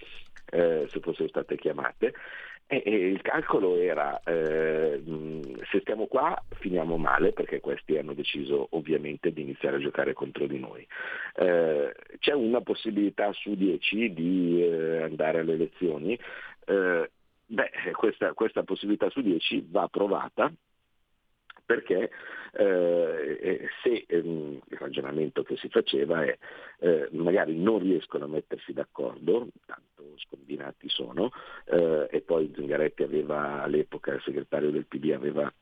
eh, 0.50 0.86
se 0.88 1.00
fossero 1.00 1.28
state 1.28 1.56
chiamate. 1.56 2.14
E, 2.68 2.82
e 2.84 2.90
il 2.90 3.22
calcolo 3.22 3.76
era 3.76 4.20
eh, 4.24 5.00
se 5.70 5.80
stiamo 5.80 6.06
qua 6.06 6.36
finiamo 6.58 6.96
male 6.96 7.32
perché 7.32 7.60
questi 7.60 7.96
hanno 7.96 8.12
deciso 8.12 8.66
ovviamente 8.70 9.32
di 9.32 9.42
iniziare 9.42 9.76
a 9.76 9.80
giocare 9.80 10.14
contro 10.14 10.46
di 10.46 10.58
noi. 10.58 10.86
Eh, 11.36 11.94
c'è 12.18 12.32
una 12.32 12.60
possibilità 12.62 13.32
su 13.32 13.54
dieci 13.54 14.12
di 14.12 14.62
eh, 14.64 15.02
andare 15.02 15.40
alle 15.40 15.52
elezioni. 15.52 16.18
Eh, 16.64 17.10
beh, 17.46 17.70
questa, 17.92 18.32
questa 18.32 18.64
possibilità 18.64 19.10
su 19.10 19.20
dieci 19.20 19.64
va 19.70 19.86
provata 19.88 20.52
perché 21.66 22.10
eh, 22.52 23.68
se 23.82 24.04
ehm, 24.06 24.60
il 24.68 24.78
ragionamento 24.78 25.42
che 25.42 25.56
si 25.56 25.68
faceva 25.68 26.24
è 26.24 26.38
eh, 26.78 27.08
magari 27.10 27.58
non 27.58 27.80
riescono 27.80 28.24
a 28.24 28.28
mettersi 28.28 28.72
d'accordo, 28.72 29.48
tanto 29.66 30.14
scombinati 30.16 30.88
sono, 30.88 31.30
eh, 31.66 32.06
e 32.10 32.20
poi 32.22 32.52
Zingaretti 32.54 33.02
aveva 33.02 33.62
all'epoca, 33.62 34.14
il 34.14 34.22
segretario 34.22 34.70
del 34.70 34.86
PD 34.86 35.10
aveva 35.12 35.52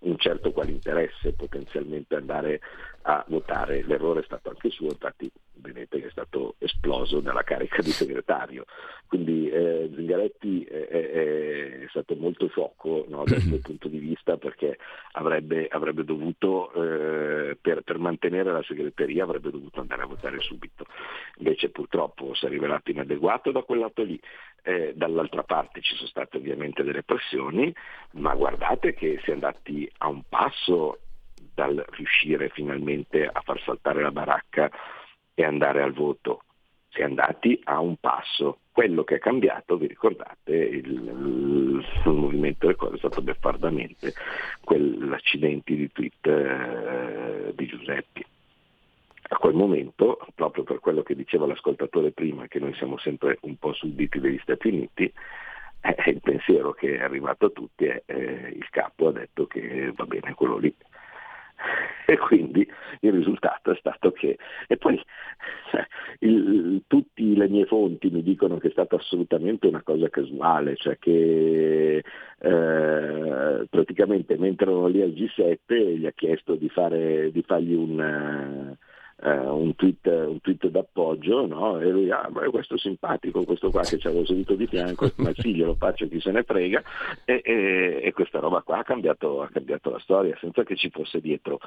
un 0.00 0.18
certo 0.18 0.52
quale 0.52 0.70
interesse 0.70 1.32
potenzialmente 1.32 2.14
andare 2.14 2.60
a 3.02 3.24
votare. 3.28 3.82
L'errore 3.84 4.20
è 4.20 4.24
stato 4.24 4.50
anche 4.50 4.68
suo, 4.70 4.88
infatti 4.88 5.30
vedete 5.56 6.00
che 6.00 6.06
è 6.06 6.10
stato 6.10 6.56
esploso 6.58 7.20
dalla 7.20 7.42
carica 7.42 7.82
di 7.82 7.90
segretario. 7.90 8.64
Quindi 9.06 9.48
eh, 9.48 9.90
Zingaretti 9.94 10.64
è, 10.64 10.86
è, 10.86 11.10
è, 11.80 11.86
stato 11.88 12.16
molto 12.16 12.48
sciocco 12.48 13.04
no, 13.08 13.24
dal 13.24 13.40
suo 13.40 13.58
punto 13.62 13.88
di 13.88 13.98
vista 13.98 14.36
perché 14.36 14.78
avrebbe, 15.12 15.68
avrebbe 15.68 16.04
dovuto, 16.04 16.72
eh, 16.72 17.56
per, 17.60 17.82
per, 17.82 17.98
mantenere 17.98 18.50
la 18.50 18.62
segreteria, 18.62 19.24
avrebbe 19.24 19.50
dovuto 19.50 19.80
andare 19.80 20.02
a 20.02 20.06
votare 20.06 20.40
subito. 20.40 20.86
Invece 21.36 21.70
purtroppo 21.70 22.34
si 22.34 22.46
è 22.46 22.48
rivelato 22.48 22.90
inadeguato 22.90 23.52
da 23.52 23.62
quel 23.62 23.80
lato 23.80 24.02
lì. 24.02 24.20
eh, 24.62 24.92
dall'altra 24.96 25.42
parte 25.42 25.80
ci 25.82 25.94
sono 25.94 26.08
state 26.08 26.38
ovviamente 26.38 26.82
delle 26.82 27.02
pressioni, 27.02 27.72
ma 28.12 28.34
guardate 28.34 28.94
che 28.94 29.20
si 29.22 29.30
è 29.30 29.34
andati 29.34 29.90
a 29.98 30.08
un 30.08 30.22
passo 30.28 30.98
dal 31.54 31.84
riuscire 31.90 32.48
finalmente 32.48 33.26
a 33.26 33.40
far 33.42 33.60
saltare 33.60 34.02
la 34.02 34.10
baracca 34.10 34.70
e 35.34 35.44
andare 35.44 35.82
al 35.82 35.92
voto. 35.92 36.44
Si 36.88 37.00
è 37.00 37.04
andati 37.04 37.60
a 37.64 37.80
un 37.80 37.96
passo. 37.96 38.58
Quello 38.70 39.04
che 39.04 39.16
è 39.16 39.18
cambiato, 39.18 39.76
vi 39.76 39.86
ricordate, 39.86 40.52
il, 40.52 40.90
il, 40.90 41.86
il 42.04 42.12
movimento 42.12 42.66
del 42.66 42.76
cose 42.76 42.94
è 42.94 42.98
stato 42.98 43.22
beffardamente 43.22 44.14
quell'accidente 44.62 45.74
di 45.74 45.90
tweet 45.92 46.26
eh, 46.26 47.52
di 47.54 47.66
Giuseppi 47.66 48.24
a 49.28 49.36
quel 49.36 49.54
momento, 49.54 50.18
proprio 50.34 50.64
per 50.64 50.80
quello 50.80 51.02
che 51.02 51.14
diceva 51.14 51.46
l'ascoltatore 51.46 52.12
prima, 52.12 52.46
che 52.46 52.58
noi 52.58 52.74
siamo 52.74 52.98
sempre 52.98 53.38
un 53.42 53.56
po' 53.56 53.72
sudditi 53.72 54.20
degli 54.20 54.38
Stati 54.42 54.68
Uniti, 54.68 55.12
eh, 55.80 56.10
il 56.10 56.20
pensiero 56.20 56.72
che 56.72 56.96
è 56.96 57.02
arrivato 57.02 57.46
a 57.46 57.50
tutti 57.50 57.84
è 57.84 58.02
eh, 58.06 58.52
il 58.54 58.68
capo 58.70 59.08
ha 59.08 59.12
detto 59.12 59.46
che 59.46 59.92
va 59.94 60.04
bene 60.04 60.34
quello 60.34 60.58
lì. 60.58 60.74
E 62.06 62.18
quindi 62.18 62.68
il 63.00 63.12
risultato 63.12 63.70
è 63.70 63.76
stato 63.76 64.12
che, 64.12 64.36
e 64.66 64.76
poi 64.76 65.00
cioè, 65.70 65.86
il, 66.18 66.82
tutte 66.86 67.22
le 67.22 67.48
mie 67.48 67.64
fonti 67.64 68.10
mi 68.10 68.22
dicono 68.22 68.58
che 68.58 68.68
è 68.68 68.70
stata 68.70 68.96
assolutamente 68.96 69.66
una 69.66 69.82
cosa 69.82 70.10
casuale, 70.10 70.76
cioè 70.76 70.98
che 70.98 72.04
eh, 72.38 73.66
praticamente 73.70 74.36
mentre 74.36 74.70
erano 74.70 74.86
lì 74.86 75.00
al 75.00 75.12
G7 75.12 75.96
gli 75.96 76.06
ha 76.06 76.12
chiesto 76.12 76.56
di, 76.56 76.68
fare, 76.68 77.30
di 77.32 77.42
fargli 77.42 77.74
un 77.74 78.76
eh, 79.22 79.36
un, 79.36 79.74
tweet, 79.74 80.06
un, 80.06 80.40
tweet, 80.40 80.68
d'appoggio 80.68 81.46
no? 81.46 81.80
e 81.80 81.90
lui, 81.90 82.10
ah, 82.10 82.28
questo 82.50 82.76
simpatico, 82.76 83.44
questo 83.44 83.70
qua 83.70 83.82
che 83.82 83.98
ci 83.98 84.06
avevo 84.06 84.24
seduto 84.24 84.54
di 84.54 84.66
fianco, 84.66 85.10
ma 85.16 85.32
sì, 85.34 85.54
glielo 85.54 85.74
faccio 85.74 86.08
chi 86.08 86.20
se 86.20 86.30
ne 86.30 86.42
frega 86.42 86.82
e, 87.24 87.40
e, 87.44 88.00
e 88.02 88.12
questa 88.12 88.38
roba 88.38 88.62
qua 88.62 88.78
ha 88.78 88.84
cambiato, 88.84 89.42
ha 89.42 89.48
cambiato, 89.48 89.90
la 89.90 89.98
storia 90.00 90.36
senza 90.40 90.62
che 90.62 90.76
ci 90.76 90.90
fosse 90.90 91.20
dietro 91.20 91.58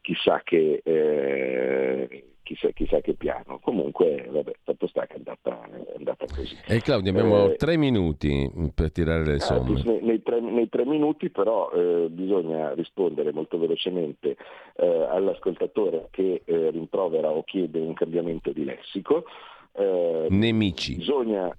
chissà 0.00 0.40
che... 0.42 0.80
Eh, 0.82 2.24
chissà, 2.44 2.70
chissà, 2.70 3.00
che 3.00 3.14
piano. 3.14 3.58
Comunque, 3.60 4.28
vabbè, 4.30 4.52
fatto 4.62 4.86
sta 4.86 5.06
che 5.06 5.14
è 5.14 5.16
andata, 5.16 5.64
è 5.64 5.94
andata 5.96 6.26
così. 6.32 6.56
E 6.68 6.80
Claudio, 6.80 7.10
abbiamo 7.10 7.50
eh, 7.50 7.56
tre 7.56 7.76
minuti 7.76 8.48
per 8.72 8.92
tirare 8.92 9.24
le 9.24 9.34
ah, 9.34 9.40
somme. 9.40 9.82
Nei, 9.82 10.00
nei, 10.02 10.22
tre, 10.22 10.40
nei, 10.40 10.68
tre, 10.68 10.84
minuti 10.84 11.30
però 11.30 11.72
eh, 11.72 12.06
bisogna 12.08 12.72
rispondere 12.74 13.32
molto 13.32 13.58
velocemente 13.58 14.36
eh, 14.76 14.86
all'ascoltatore 14.86 16.08
che 16.12 16.42
eh, 16.44 16.70
rimprovera 16.70 17.30
o 17.30 17.42
chiede 17.42 17.80
un 17.80 17.94
cambiamento 17.94 18.52
di 18.52 18.64
lessico. 18.64 19.24
Eh, 19.72 20.26
Nemici. 20.30 20.96
Bisogna, 20.96 21.50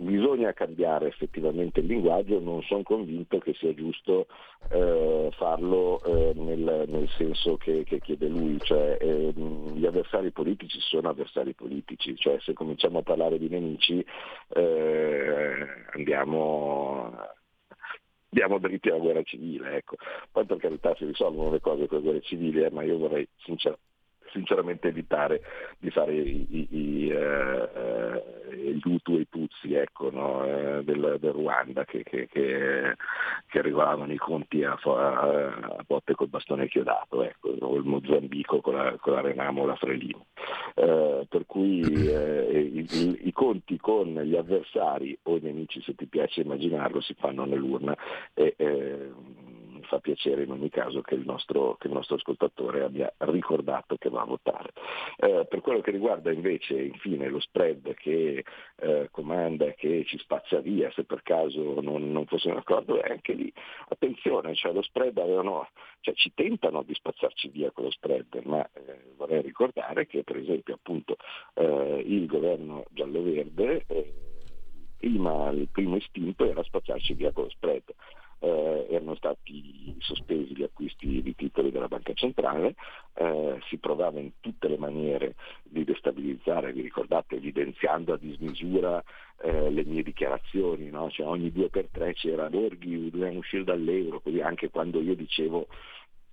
bisogna 0.00 0.52
cambiare 0.52 1.08
effettivamente 1.08 1.80
il 1.80 1.86
linguaggio, 1.86 2.40
non 2.40 2.62
sono 2.62 2.82
convinto 2.82 3.38
che 3.38 3.54
sia 3.54 3.74
giusto 3.74 4.26
eh, 4.70 5.30
farlo 5.36 6.02
eh, 6.04 6.32
nel, 6.34 6.84
nel, 6.88 7.08
senso 7.16 7.56
che, 7.56 7.84
che, 7.84 8.00
chiede 8.00 8.28
lui, 8.28 8.58
cioè 8.60 8.96
eh, 8.98 9.32
gli 9.36 9.84
avversari 9.84 10.30
politici 10.30 10.80
sono 10.80 11.10
avversari 11.10 11.52
politici, 11.52 12.16
cioè 12.16 12.38
se 12.40 12.54
cominciamo 12.54 12.98
a 12.98 13.02
parlare 13.02 13.38
di 13.38 13.48
nemici 13.48 14.04
eh, 14.48 15.66
andiamo 15.92 17.12
andiamo 18.32 18.58
dritti 18.58 18.88
alla 18.88 18.98
guerra 18.98 19.22
civile, 19.22 19.76
ecco. 19.76 19.96
Poi 20.30 20.46
per 20.46 20.58
carità 20.58 20.94
si 20.94 21.04
risolvono 21.04 21.50
le 21.50 21.60
cose 21.60 21.86
con 21.86 21.98
le 21.98 22.04
guerre 22.04 22.20
civili, 22.22 22.62
eh, 22.62 22.70
ma 22.70 22.82
io 22.82 22.96
vorrei 22.96 23.28
sinceramente 23.38 23.88
sinceramente 24.30 24.88
evitare 24.88 25.40
di 25.78 25.90
fare 25.90 26.14
i, 26.14 26.46
i, 26.50 26.68
i, 26.70 27.12
uh, 27.12 28.54
gli 28.54 28.80
Hutu 28.84 29.16
e 29.16 29.20
i 29.20 29.28
Tutsi 29.28 29.74
ecco, 29.74 30.10
no? 30.10 30.44
eh, 30.44 30.82
del, 30.84 31.16
del, 31.20 31.32
Ruanda 31.32 31.84
che, 31.84 32.02
che, 32.02 32.28
che, 32.28 32.96
che 33.46 33.62
regolavano 33.62 34.12
i 34.12 34.16
conti 34.16 34.64
a, 34.64 34.78
a, 34.82 35.20
a, 35.20 35.84
botte 35.86 36.14
col 36.14 36.28
bastone 36.28 36.68
chiodato, 36.68 37.22
ecco, 37.22 37.54
o 37.60 37.76
il 37.76 37.84
Mozambico 37.84 38.60
con 38.60 38.74
la, 38.74 38.96
con 38.98 39.14
la 39.14 39.20
Renamo 39.20 39.62
o 39.62 39.66
la 39.66 39.76
Frelimo. 39.76 40.26
Eh, 40.74 41.26
per 41.28 41.46
cui 41.46 41.80
eh, 41.80 42.60
i, 42.60 43.18
i, 43.22 43.32
conti 43.32 43.78
con 43.78 44.14
gli 44.14 44.36
avversari 44.36 45.16
o 45.24 45.36
i 45.36 45.40
nemici, 45.40 45.80
se 45.82 45.94
ti 45.94 46.06
piace 46.06 46.42
immaginarlo, 46.42 47.00
si 47.00 47.14
fanno 47.14 47.44
nell'urna 47.44 47.96
e 48.34 48.54
eh, 48.56 49.10
fa 49.90 49.98
piacere 49.98 50.44
in 50.44 50.52
ogni 50.52 50.70
caso 50.70 51.00
che 51.00 51.16
il 51.16 51.24
nostro, 51.26 51.76
che 51.76 51.88
il 51.88 51.92
nostro 51.92 52.14
ascoltatore 52.14 52.84
abbia 52.84 53.12
ricordato 53.18 53.96
che 53.96 54.08
va 54.08 54.22
a 54.22 54.24
votare. 54.24 54.70
Eh, 55.16 55.46
per 55.48 55.60
quello 55.60 55.80
che 55.80 55.90
riguarda 55.90 56.30
invece 56.30 56.80
infine 56.80 57.28
lo 57.28 57.40
spread 57.40 57.92
che 57.94 58.44
eh, 58.76 59.08
comanda 59.10 59.66
e 59.66 59.74
che 59.74 60.04
ci 60.06 60.16
spazza 60.18 60.60
via 60.60 60.90
se 60.92 61.02
per 61.02 61.22
caso 61.22 61.80
non, 61.80 62.12
non 62.12 62.26
fossimo 62.26 62.54
d'accordo, 62.54 63.02
è 63.02 63.10
anche 63.10 63.32
lì 63.32 63.52
attenzione, 63.88 64.54
cioè 64.54 64.72
lo 64.72 64.82
spread 64.82 65.18
avevano, 65.18 65.68
cioè 66.00 66.14
ci 66.14 66.32
tentano 66.34 66.82
di 66.82 66.94
spazzarci 66.94 67.48
via 67.48 67.72
con 67.72 67.84
lo 67.84 67.90
spread, 67.90 68.40
ma 68.44 68.64
eh, 68.72 69.12
vorrei 69.16 69.42
ricordare 69.42 70.06
che 70.06 70.22
per 70.22 70.36
esempio 70.36 70.74
appunto 70.74 71.16
eh, 71.54 72.02
il 72.06 72.26
governo 72.26 72.84
giallo-verde 72.90 73.84
eh, 73.88 74.12
prima, 74.98 75.50
il 75.50 75.68
primo 75.72 75.96
istinto 75.96 76.48
era 76.48 76.62
spazzarci 76.62 77.14
via 77.14 77.32
con 77.32 77.44
lo 77.44 77.50
spread 77.50 77.82
eh, 78.40 78.86
erano 78.90 79.14
stati 79.14 79.94
sospesi 79.98 80.56
gli 80.56 80.62
acquisti 80.62 81.22
di 81.22 81.34
titoli 81.34 81.70
della 81.70 81.88
Banca 81.88 82.12
Centrale, 82.14 82.74
eh, 83.14 83.58
si 83.68 83.76
provava 83.78 84.18
in 84.18 84.32
tutte 84.40 84.68
le 84.68 84.78
maniere 84.78 85.34
di 85.62 85.84
destabilizzare, 85.84 86.72
vi 86.72 86.82
ricordate, 86.82 87.36
evidenziando 87.36 88.14
a 88.14 88.18
dismisura 88.18 89.02
eh, 89.42 89.70
le 89.70 89.84
mie 89.84 90.02
dichiarazioni, 90.02 90.90
no? 90.90 91.10
cioè, 91.10 91.26
ogni 91.26 91.52
due 91.52 91.68
per 91.68 91.88
tre 91.90 92.14
c'era 92.14 92.48
Borghi, 92.48 93.10
dobbiamo 93.10 93.38
uscire 93.38 93.64
dall'euro, 93.64 94.20
così 94.20 94.40
anche 94.40 94.70
quando 94.70 95.00
io 95.00 95.14
dicevo 95.14 95.66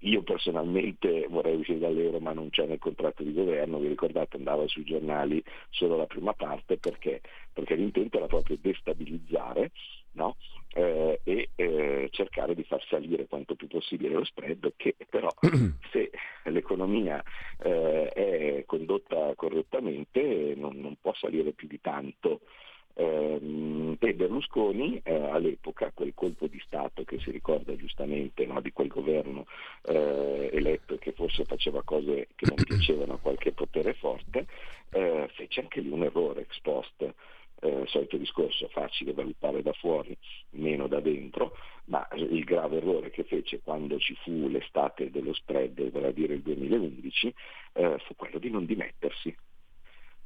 io 0.01 0.21
personalmente 0.21 1.25
vorrei 1.27 1.55
uscire 1.55 1.79
dall'euro 1.79 2.19
ma 2.19 2.31
non 2.31 2.49
c'è 2.49 2.65
nel 2.65 2.77
contratto 2.77 3.23
di 3.23 3.33
governo, 3.33 3.79
vi 3.79 3.87
ricordate 3.87 4.37
andava 4.37 4.67
sui 4.67 4.83
giornali 4.83 5.43
solo 5.69 5.97
la 5.97 6.05
prima 6.05 6.33
parte 6.33 6.77
perché, 6.77 7.21
perché 7.51 7.75
l'intento 7.75 8.17
era 8.17 8.27
proprio 8.27 8.57
destabilizzare 8.61 9.71
no? 10.17 10.35
eh, 10.73 11.19
e 11.23 11.49
eh, 11.55 12.07
cercare 12.11 12.53
di 12.53 12.63
far 12.63 12.83
salire 12.87 13.27
quanto 13.27 13.55
più 13.55 13.67
possibile 13.67 14.15
lo 14.15 14.25
spread 14.25 14.73
che 14.75 14.95
però 15.09 15.29
se 15.91 16.11
l'economia 16.43 17.23
eh, 17.63 18.09
è 18.09 18.63
condotta 18.65 19.33
correttamente 19.35 20.53
non, 20.55 20.79
non 20.79 20.97
può 20.99 21.13
salire 21.13 21.51
più 21.51 21.67
di 21.67 21.79
tanto 21.79 22.41
eh, 22.99 23.95
e 23.99 24.13
Berlusconi 24.15 24.99
eh, 25.03 25.13
all'epoca, 25.13 25.91
quel 25.93 26.13
colpo 26.15 26.47
di 26.47 26.59
Stato 26.65 27.03
che 27.03 27.19
si 27.19 27.29
ricorda 27.29 27.75
giustamente 27.75 28.45
no, 28.45 28.59
di 28.59 28.71
quel 28.71 28.87
governo 28.87 29.45
eh, 29.83 30.49
eletto 30.51 30.97
che 30.97 31.11
forse 31.11 31.45
faceva 31.45 31.83
cose 31.83 32.27
che 32.35 32.47
non 32.47 32.57
piacevano 32.65 33.13
a 33.13 33.19
qualche 33.19 33.51
potere 33.51 33.93
forte, 33.93 34.47
eh, 34.89 35.29
fece 35.35 35.61
anche 35.61 35.79
lì 35.79 35.89
un 35.89 36.03
errore 36.03 36.41
ex 36.41 36.59
post. 36.61 37.13
Eh, 37.59 37.85
solito 37.87 38.17
discorso, 38.17 38.67
facile 38.67 39.13
valutare 39.13 39.63
da 39.63 39.73
fuori, 39.73 40.15
meno 40.51 40.87
da 40.87 40.99
dentro, 40.99 41.53
ma 41.85 42.07
il 42.13 42.43
grave 42.43 42.77
errore 42.77 43.09
che 43.09 43.23
fece 43.23 43.61
quando 43.61 43.97
ci 43.97 44.15
fu 44.21 44.47
l'estate 44.47 45.09
dello 45.09 45.33
spread, 45.33 45.89
vale 45.89 46.07
a 46.07 46.11
dire 46.11 46.35
il 46.35 46.41
2011, 46.41 47.33
eh, 47.73 47.97
fu 48.05 48.15
quello 48.15 48.37
di 48.37 48.51
non 48.51 48.65
dimettersi, 48.65 49.35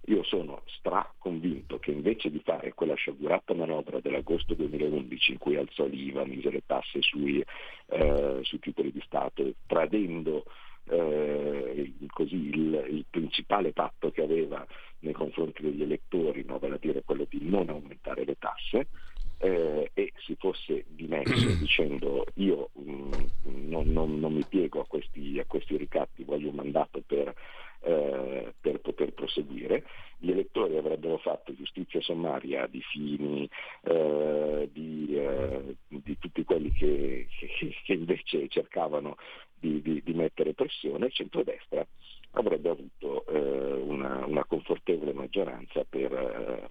io 0.05 0.23
sono 0.23 0.63
straconvinto 0.65 1.77
che 1.77 1.91
invece 1.91 2.31
di 2.31 2.41
fare 2.43 2.73
quella 2.73 2.95
sciagurata 2.95 3.53
manovra 3.53 3.99
dell'agosto 3.99 4.55
2011 4.55 5.33
in 5.33 5.37
cui 5.37 5.57
alzò 5.57 5.85
l'IVA, 5.85 6.25
mise 6.25 6.49
le 6.49 6.63
tasse 6.65 7.01
sui, 7.01 7.43
eh, 7.85 8.39
sui 8.41 8.59
titoli 8.59 8.91
di 8.91 9.01
Stato, 9.05 9.53
tradendo 9.67 10.45
eh, 10.91 11.93
così, 12.07 12.35
il, 12.35 12.85
il, 12.89 13.05
principale 13.09 13.71
patto 13.71 14.11
che 14.11 14.21
aveva 14.21 14.65
nei 14.99 15.13
confronti 15.13 15.61
degli 15.61 15.81
elettori, 15.81 16.43
no? 16.45 16.59
vale 16.59 16.75
a 16.75 16.79
dire 16.79 17.03
quello 17.03 17.25
di 17.29 17.39
non 17.41 17.69
aumentare 17.69 18.25
le 18.25 18.35
tasse, 18.37 18.87
eh, 19.37 19.89
e 19.93 20.11
si 20.17 20.35
fosse 20.37 20.85
dimesso 20.89 21.47
dicendo 21.57 22.25
io 22.35 22.69
mh, 22.73 22.91
mm, 22.91 23.69
non, 23.69 23.87
non, 23.87 24.19
non, 24.19 24.33
mi 24.33 24.45
piego 24.47 24.81
a 24.81 24.85
questi, 24.85 25.39
a 25.39 25.45
questi 25.45 25.77
ricatti, 25.77 26.23
voglio 26.23 26.49
un 26.49 26.55
mandato 26.55 27.01
per 27.05 27.33
eh, 27.83 28.53
per 28.61 28.79
poter 28.79 29.11
proseguire. 29.13 29.83
Gli 30.19 30.29
elettori 30.29 30.77
avrebbero 30.77 31.17
fatto 31.17 31.55
giustizia 31.55 31.99
sommaria 31.99 32.67
di 32.67 32.79
Fini, 32.79 33.49
eh, 33.81 34.69
di, 34.71 35.15
eh, 35.17 35.75
di, 35.87 36.15
tutti 36.19 36.43
quelli 36.43 36.71
che, 36.73 37.27
che, 37.39 37.75
che 37.83 37.93
invece 37.93 38.47
cercavano 38.49 39.17
di, 39.61 39.81
di, 39.81 40.01
di, 40.03 40.13
mettere 40.13 40.53
pressione, 40.53 41.05
il 41.05 41.13
centrodestra 41.13 41.85
avrebbe 42.31 42.69
avuto 42.69 43.25
eh, 43.27 43.73
una, 43.73 44.25
una, 44.25 44.43
confortevole 44.43 45.13
maggioranza 45.13 45.85
per, 45.87 46.69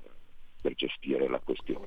per 0.60 0.74
gestire 0.74 1.28
la 1.28 1.38
questione. 1.38 1.86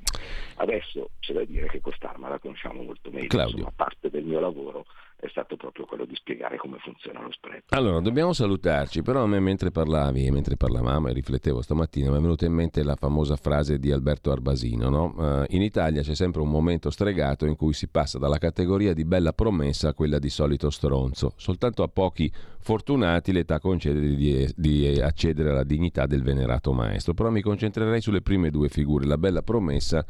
Adesso 0.56 1.10
c'è 1.20 1.34
da 1.34 1.44
dire 1.44 1.68
che 1.68 1.80
quest'arma 1.80 2.28
la 2.28 2.38
conosciamo 2.38 2.82
molto 2.82 3.10
meglio, 3.10 3.28
Claudio. 3.28 3.56
insomma, 3.56 3.72
parte 3.76 4.08
del 4.08 4.24
mio 4.24 4.40
lavoro 4.40 4.86
è 5.16 5.28
stato 5.28 5.56
proprio 5.56 5.86
quello 5.86 6.04
di 6.04 6.14
spiegare 6.14 6.56
come 6.56 6.78
funziona 6.78 7.22
lo 7.22 7.32
spread. 7.32 7.62
Allora, 7.68 8.00
dobbiamo 8.00 8.32
salutarci, 8.32 9.02
però 9.02 9.22
a 9.22 9.26
me 9.26 9.40
mentre 9.40 9.70
parlavi 9.70 10.26
e 10.26 10.30
mentre 10.30 10.56
parlavamo 10.56 11.08
e 11.08 11.12
riflettevo 11.12 11.62
stamattina 11.62 12.10
mi 12.10 12.18
è 12.18 12.20
venuta 12.20 12.44
in 12.44 12.52
mente 12.52 12.82
la 12.82 12.96
famosa 12.96 13.36
frase 13.36 13.78
di 13.78 13.90
Alberto 13.90 14.30
Arbasino, 14.30 14.88
no? 14.88 15.14
Eh, 15.18 15.46
in 15.56 15.62
Italia 15.62 16.02
c'è 16.02 16.14
sempre 16.14 16.42
un 16.42 16.50
momento 16.50 16.90
stregato 16.90 17.46
in 17.46 17.56
cui 17.56 17.72
si 17.72 17.88
passa 17.88 18.18
dalla 18.18 18.38
categoria 18.38 18.92
di 18.92 19.04
bella 19.04 19.32
promessa 19.32 19.88
a 19.88 19.94
quella 19.94 20.18
di 20.18 20.30
solito 20.30 20.70
stronzo. 20.70 21.32
Soltanto 21.36 21.82
a 21.82 21.88
pochi 21.88 22.30
fortunati 22.64 23.32
l'età 23.32 23.60
concede 23.60 24.14
di, 24.14 24.48
di 24.56 25.00
accedere 25.00 25.50
alla 25.50 25.64
dignità 25.64 26.06
del 26.06 26.22
venerato 26.22 26.72
maestro, 26.72 27.12
però 27.12 27.30
mi 27.30 27.42
concentrerei 27.42 28.00
sulle 28.00 28.22
prime 28.22 28.50
due 28.50 28.68
figure, 28.68 29.06
la 29.06 29.18
bella 29.18 29.42
promessa 29.42 30.04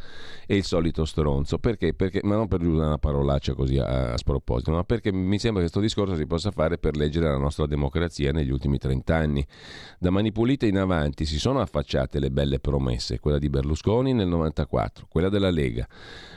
e 0.46 0.56
il 0.56 0.64
solito 0.64 1.04
stronzo. 1.04 1.58
Perché? 1.58 1.94
Perché 1.94 2.20
ma 2.22 2.36
non 2.36 2.48
per 2.48 2.60
usare 2.62 2.86
una 2.86 2.98
parolaccia 2.98 3.54
così 3.54 3.78
a, 3.78 4.12
a 4.12 4.16
sproposito, 4.16 4.70
ma 4.70 4.84
perché 4.94 5.12
mi 5.12 5.38
sembra 5.40 5.62
che 5.62 5.70
questo 5.70 5.80
discorso 5.80 6.14
si 6.14 6.26
possa 6.26 6.52
fare 6.52 6.78
per 6.78 6.96
leggere 6.96 7.28
la 7.28 7.36
nostra 7.36 7.66
democrazia 7.66 8.30
negli 8.30 8.50
ultimi 8.50 8.78
trent'anni. 8.78 9.44
Da 9.98 10.10
Mani 10.10 10.30
Pulite 10.30 10.66
in 10.66 10.78
avanti 10.78 11.24
si 11.24 11.38
sono 11.38 11.60
affacciate 11.60 12.20
le 12.20 12.30
belle 12.30 12.60
promesse, 12.60 13.18
quella 13.18 13.38
di 13.38 13.48
Berlusconi 13.48 14.12
nel 14.12 14.28
94, 14.28 15.06
quella 15.08 15.28
della 15.28 15.50
Lega, 15.50 15.86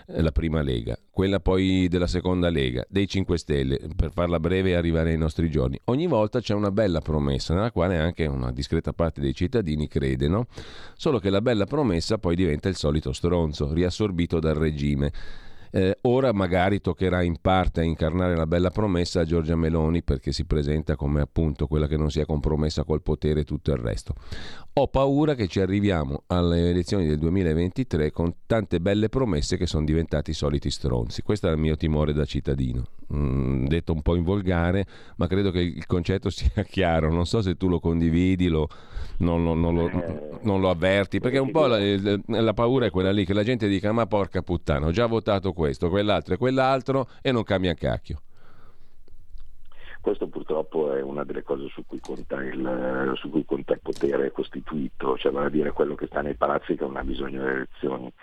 eh, 0.07 0.21
la 0.21 0.31
prima 0.31 0.61
Lega, 0.63 0.97
quella 1.11 1.39
poi 1.39 1.87
della 1.87 2.07
seconda 2.07 2.49
Lega, 2.49 2.83
dei 2.89 3.07
5 3.07 3.37
Stelle, 3.37 3.79
per 3.95 4.11
farla 4.11 4.39
breve 4.39 4.71
e 4.71 4.73
arrivare 4.73 5.11
ai 5.11 5.17
nostri 5.17 5.49
giorni. 5.51 5.79
Ogni 5.85 6.07
volta 6.07 6.39
c'è 6.39 6.55
una 6.55 6.71
bella 6.71 6.99
promessa 6.99 7.53
nella 7.53 7.71
quale 7.71 7.97
anche 7.99 8.25
una 8.25 8.51
discreta 8.51 8.91
parte 8.91 9.21
dei 9.21 9.35
cittadini 9.35 9.87
crede, 9.87 10.27
no? 10.27 10.47
Solo 10.95 11.19
che 11.19 11.29
la 11.29 11.41
bella 11.41 11.65
promessa 11.65 12.17
poi 12.17 12.35
diventa 12.35 12.69
il 12.69 12.75
solito 12.75 13.13
stronzo, 13.13 13.71
riassorbito 13.71 14.39
dal 14.39 14.55
regime. 14.55 15.11
Eh, 15.71 15.97
ora 16.01 16.31
magari 16.33 16.81
toccherà 16.81 17.21
in 17.21 17.37
parte 17.41 17.81
a 17.81 17.83
incarnare 17.83 18.35
la 18.35 18.47
bella 18.47 18.69
promessa 18.69 19.21
a 19.21 19.25
Giorgia 19.25 19.55
Meloni 19.55 20.03
perché 20.03 20.31
si 20.31 20.45
presenta 20.45 20.95
come 20.95 21.21
appunto 21.21 21.67
quella 21.67 21.87
che 21.87 21.97
non 21.97 22.09
si 22.09 22.19
è 22.19 22.25
compromessa 22.25 22.83
col 22.83 23.01
potere 23.01 23.41
e 23.41 23.43
tutto 23.43 23.71
il 23.71 23.77
resto. 23.77 24.13
Ho 24.73 24.87
paura 24.87 25.35
che 25.35 25.47
ci 25.47 25.59
arriviamo 25.59 26.23
alle 26.27 26.69
elezioni 26.69 27.07
del 27.07 27.17
2023 27.17 28.11
con 28.11 28.33
tante 28.45 28.79
belle 28.79 29.09
promesse 29.09 29.57
che 29.57 29.65
sono 29.65 29.85
diventati 29.85 30.33
soliti 30.33 30.69
stronzi. 30.69 31.21
Questo 31.21 31.47
è 31.47 31.51
il 31.51 31.57
mio 31.57 31.75
timore 31.75 32.13
da 32.13 32.25
cittadino. 32.25 32.96
Mm, 33.13 33.67
detto 33.67 33.93
un 33.93 34.01
po' 34.01 34.15
in 34.15 34.23
volgare, 34.23 34.85
ma 35.15 35.27
credo 35.27 35.49
che 35.51 35.61
il 35.61 35.85
concetto 35.85 36.29
sia 36.31 36.63
chiaro. 36.63 37.09
Non 37.11 37.25
so 37.25 37.41
se 37.41 37.55
tu 37.55 37.69
lo 37.69 37.79
condividi, 37.79 38.47
lo, 38.47 38.67
non, 39.19 39.43
non, 39.43 39.59
non, 39.59 39.75
lo, 39.75 39.89
Eh, 39.89 40.39
non 40.41 40.59
lo 40.59 40.69
avverti, 40.69 41.19
perché 41.19 41.37
un 41.37 41.51
po' 41.51 41.67
la, 41.67 41.79
la 42.25 42.53
paura 42.53 42.87
è 42.87 42.89
quella 42.89 43.11
lì 43.11 43.25
che 43.25 43.33
la 43.33 43.43
gente 43.43 43.67
dica 43.67 43.91
ma 43.91 44.05
porca 44.07 44.41
puttana, 44.41 44.87
ho 44.87 44.91
già 44.91 45.05
votato 45.05 45.53
questo, 45.53 45.89
quell'altro 45.89 46.33
e 46.33 46.37
quell'altro 46.37 47.07
e 47.21 47.31
non 47.31 47.43
cambia 47.43 47.69
un 47.71 47.77
cacchio. 47.77 48.21
Questo 50.01 50.27
purtroppo 50.27 50.93
è 50.93 51.01
una 51.01 51.25
delle 51.25 51.43
cose 51.43 51.67
su 51.67 51.85
cui 51.85 51.99
conta 51.99 52.41
il, 52.41 53.11
su 53.15 53.29
cui 53.29 53.43
conta 53.43 53.73
il 53.73 53.81
potere 53.81 54.31
costituito, 54.31 55.17
cioè 55.17 55.33
vale 55.33 55.47
a 55.47 55.49
dire 55.49 55.71
quello 55.71 55.95
che 55.95 56.05
sta 56.05 56.21
nei 56.21 56.35
palazzi 56.35 56.75
che 56.75 56.83
non 56.85 56.95
ha 56.95 57.03
bisogno 57.03 57.41
delle 57.41 57.55
elezioni, 57.55 58.13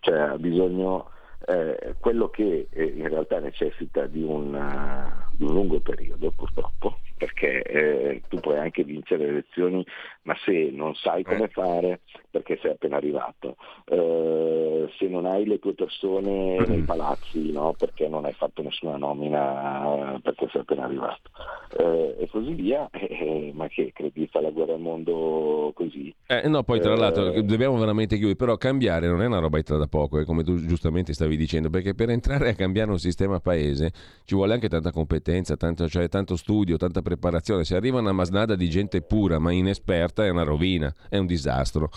cioè 0.00 0.18
ha 0.18 0.38
bisogno 0.38 1.10
eh, 1.46 1.94
quello 2.00 2.28
che 2.28 2.68
eh, 2.70 2.84
in 2.84 3.08
realtà 3.08 3.38
necessita 3.38 4.06
di 4.06 4.22
un, 4.22 4.54
uh, 4.54 5.36
di 5.36 5.44
un 5.44 5.52
lungo 5.52 5.80
periodo 5.80 6.30
purtroppo, 6.30 6.98
perché 7.16 7.62
eh, 7.62 8.22
tu 8.28 8.38
puoi 8.38 8.58
anche 8.58 8.84
vincere 8.84 9.24
le 9.24 9.30
elezioni, 9.30 9.86
ma 10.22 10.36
se 10.44 10.70
non 10.72 10.94
sai 10.94 11.22
come 11.22 11.48
fare, 11.48 12.00
perché 12.38 12.58
sei 12.62 12.70
appena 12.72 12.96
arrivato, 12.96 13.56
eh, 13.86 14.88
se 14.96 15.08
non 15.08 15.26
hai 15.26 15.44
le 15.44 15.58
tue 15.58 15.74
persone 15.74 16.64
nei 16.66 16.82
palazzi, 16.82 17.50
no? 17.50 17.74
perché 17.76 18.06
non 18.08 18.24
hai 18.24 18.32
fatto 18.32 18.62
nessuna 18.62 18.96
nomina, 18.96 20.14
eh, 20.14 20.20
perché 20.20 20.48
sei 20.52 20.60
appena 20.60 20.84
arrivato, 20.84 21.30
eh, 21.76 22.16
e 22.20 22.28
così 22.30 22.52
via, 22.54 22.88
eh, 22.94 23.50
ma 23.54 23.66
che 23.66 23.90
credi 23.92 24.28
fa 24.28 24.40
la 24.40 24.50
guerra 24.50 24.74
al 24.74 24.80
mondo 24.80 25.72
così? 25.74 26.14
Eh, 26.26 26.46
no, 26.48 26.62
poi 26.62 26.80
tra 26.80 26.92
Eh, 26.92 26.96
l'altro 26.96 27.42
dobbiamo 27.42 27.76
veramente 27.76 28.14
chiudere, 28.16 28.36
però 28.36 28.56
cambiare 28.56 29.08
non 29.08 29.22
è 29.22 29.26
una 29.26 29.40
roba 29.40 29.56
da 29.58 29.86
poco, 29.88 30.20
eh, 30.20 30.24
come 30.24 30.44
tu 30.44 30.54
giustamente 30.64 31.12
stavi 31.12 31.36
dicendo, 31.36 31.68
perché 31.68 31.94
per 31.94 32.10
entrare 32.10 32.50
a 32.50 32.54
cambiare 32.54 32.90
un 32.90 32.98
sistema 32.98 33.40
paese 33.40 33.90
ci 34.24 34.36
vuole 34.36 34.54
anche 34.54 34.68
tanta 34.68 34.92
competenza, 34.92 35.56
tanto, 35.56 35.88
cioè, 35.88 36.08
tanto 36.08 36.36
studio, 36.36 36.76
tanta 36.76 37.02
preparazione. 37.02 37.64
Se 37.64 37.74
arriva 37.74 37.98
una 37.98 38.12
masnada 38.12 38.54
di 38.54 38.70
gente 38.70 39.02
pura 39.02 39.40
ma 39.40 39.50
inesperta 39.50 40.24
è 40.24 40.28
una 40.28 40.44
rovina, 40.44 40.94
è 41.08 41.18
un 41.18 41.26
disastro. 41.26 41.90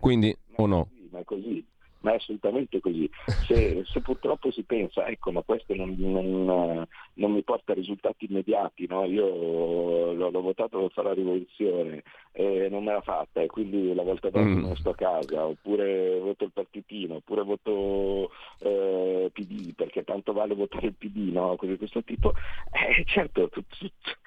Quindi, 0.00 0.34
o 0.56 0.66
no? 0.66 0.88
Sì, 0.94 1.08
ma 1.10 1.18
è 1.20 1.24
così, 1.24 1.64
ma 2.00 2.12
è 2.12 2.14
assolutamente 2.16 2.80
così. 2.80 3.10
Se, 3.40 3.82
se 3.90 4.00
purtroppo 4.00 4.50
si 4.50 4.62
pensa, 4.64 5.06
ecco, 5.06 5.32
ma 5.32 5.42
questo 5.42 5.74
non, 5.74 5.94
non- 5.98 6.86
non 7.14 7.32
mi 7.32 7.42
porta 7.42 7.72
a 7.72 7.74
risultati 7.74 8.26
immediati, 8.28 8.86
no? 8.86 9.04
io 9.04 10.12
l'ho, 10.12 10.30
l'ho 10.30 10.40
votato 10.42 10.78
per 10.80 10.90
fare 10.92 11.08
la 11.08 11.14
rivoluzione 11.14 12.02
e 12.32 12.68
non 12.68 12.84
me 12.84 12.92
l'ha 12.92 13.00
fatta 13.00 13.40
e 13.40 13.46
quindi 13.46 13.94
la 13.94 14.02
volta 14.02 14.28
dopo 14.28 14.44
Mm. 14.44 14.60
non 14.60 14.76
sto 14.76 14.90
a 14.90 14.94
casa, 14.94 15.46
oppure 15.46 16.18
voto 16.20 16.44
il 16.44 16.52
partitino, 16.52 17.16
oppure 17.16 17.42
voto 17.42 18.30
eh, 18.58 19.30
PD, 19.32 19.72
perché 19.74 20.04
tanto 20.04 20.32
vale 20.34 20.54
votare 20.54 20.88
il 20.88 20.94
PD, 20.94 21.32
no? 21.32 21.56
cose 21.56 21.72
di 21.72 21.78
questo 21.78 22.02
tipo. 22.04 22.34
Eh, 22.70 23.02
certo, 23.06 23.48
tut- 23.48 23.78
tut- 23.78 23.92
no, 24.02 24.25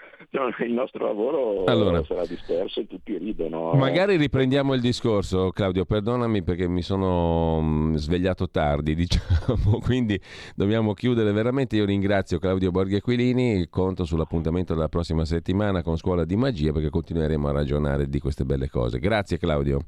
il 0.65 0.73
nostro 0.73 1.05
lavoro 1.05 1.63
Allora. 1.65 2.03
sarà 2.03 2.25
disperso 2.25 2.81
e 2.81 2.87
tutti 2.87 3.17
ridono. 3.17 3.73
Magari 3.73 4.17
riprendiamo 4.17 4.73
il 4.73 4.81
discorso, 4.81 5.49
Claudio, 5.51 5.85
perdonami 5.85 6.43
perché 6.43 6.67
mi 6.67 6.81
sono 6.81 7.61
mm, 7.61 7.95
svegliato 7.95 8.49
tardi, 8.49 8.95
diciamo, 8.95 9.79
quindi 9.79 10.19
dobbiamo 10.55 10.93
chiudere 10.93 11.31
veramente. 11.31 11.77
Io 11.77 11.85
ringrazio 11.85 12.37
Claudio 12.37 12.71
Borghi 12.71 12.95
Aquilini, 12.95 13.67
conto 13.69 14.03
sull'appuntamento 14.03 14.73
della 14.73 14.89
prossima 14.89 15.25
settimana 15.25 15.81
con 15.81 15.97
Scuola 15.97 16.25
di 16.25 16.35
Magia 16.35 16.71
perché 16.71 16.89
continueremo 16.89 17.47
a 17.47 17.51
ragionare 17.51 18.07
di 18.07 18.19
queste 18.19 18.43
belle 18.43 18.69
cose. 18.69 18.99
Grazie 18.99 19.37
Claudio. 19.37 19.79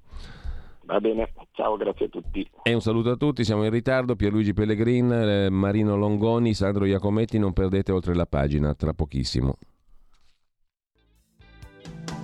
Va 0.86 1.00
bene, 1.00 1.32
ciao, 1.54 1.78
grazie 1.78 2.08
a 2.08 2.10
tutti. 2.10 2.50
E 2.64 2.74
un 2.74 2.82
saluto 2.82 3.12
a 3.12 3.16
tutti, 3.16 3.44
siamo 3.44 3.64
in 3.64 3.70
ritardo, 3.70 4.16
Pierluigi 4.16 4.54
Pellegrin, 4.54 5.12
eh, 5.12 5.50
Marino 5.50 5.96
Longoni, 5.96 6.54
Sandro 6.54 6.86
Iacometti, 6.86 7.38
non 7.38 7.54
perdete 7.54 7.92
oltre 7.92 8.14
la 8.14 8.26
pagina, 8.26 8.74
tra 8.74 8.92
pochissimo. 8.94 9.56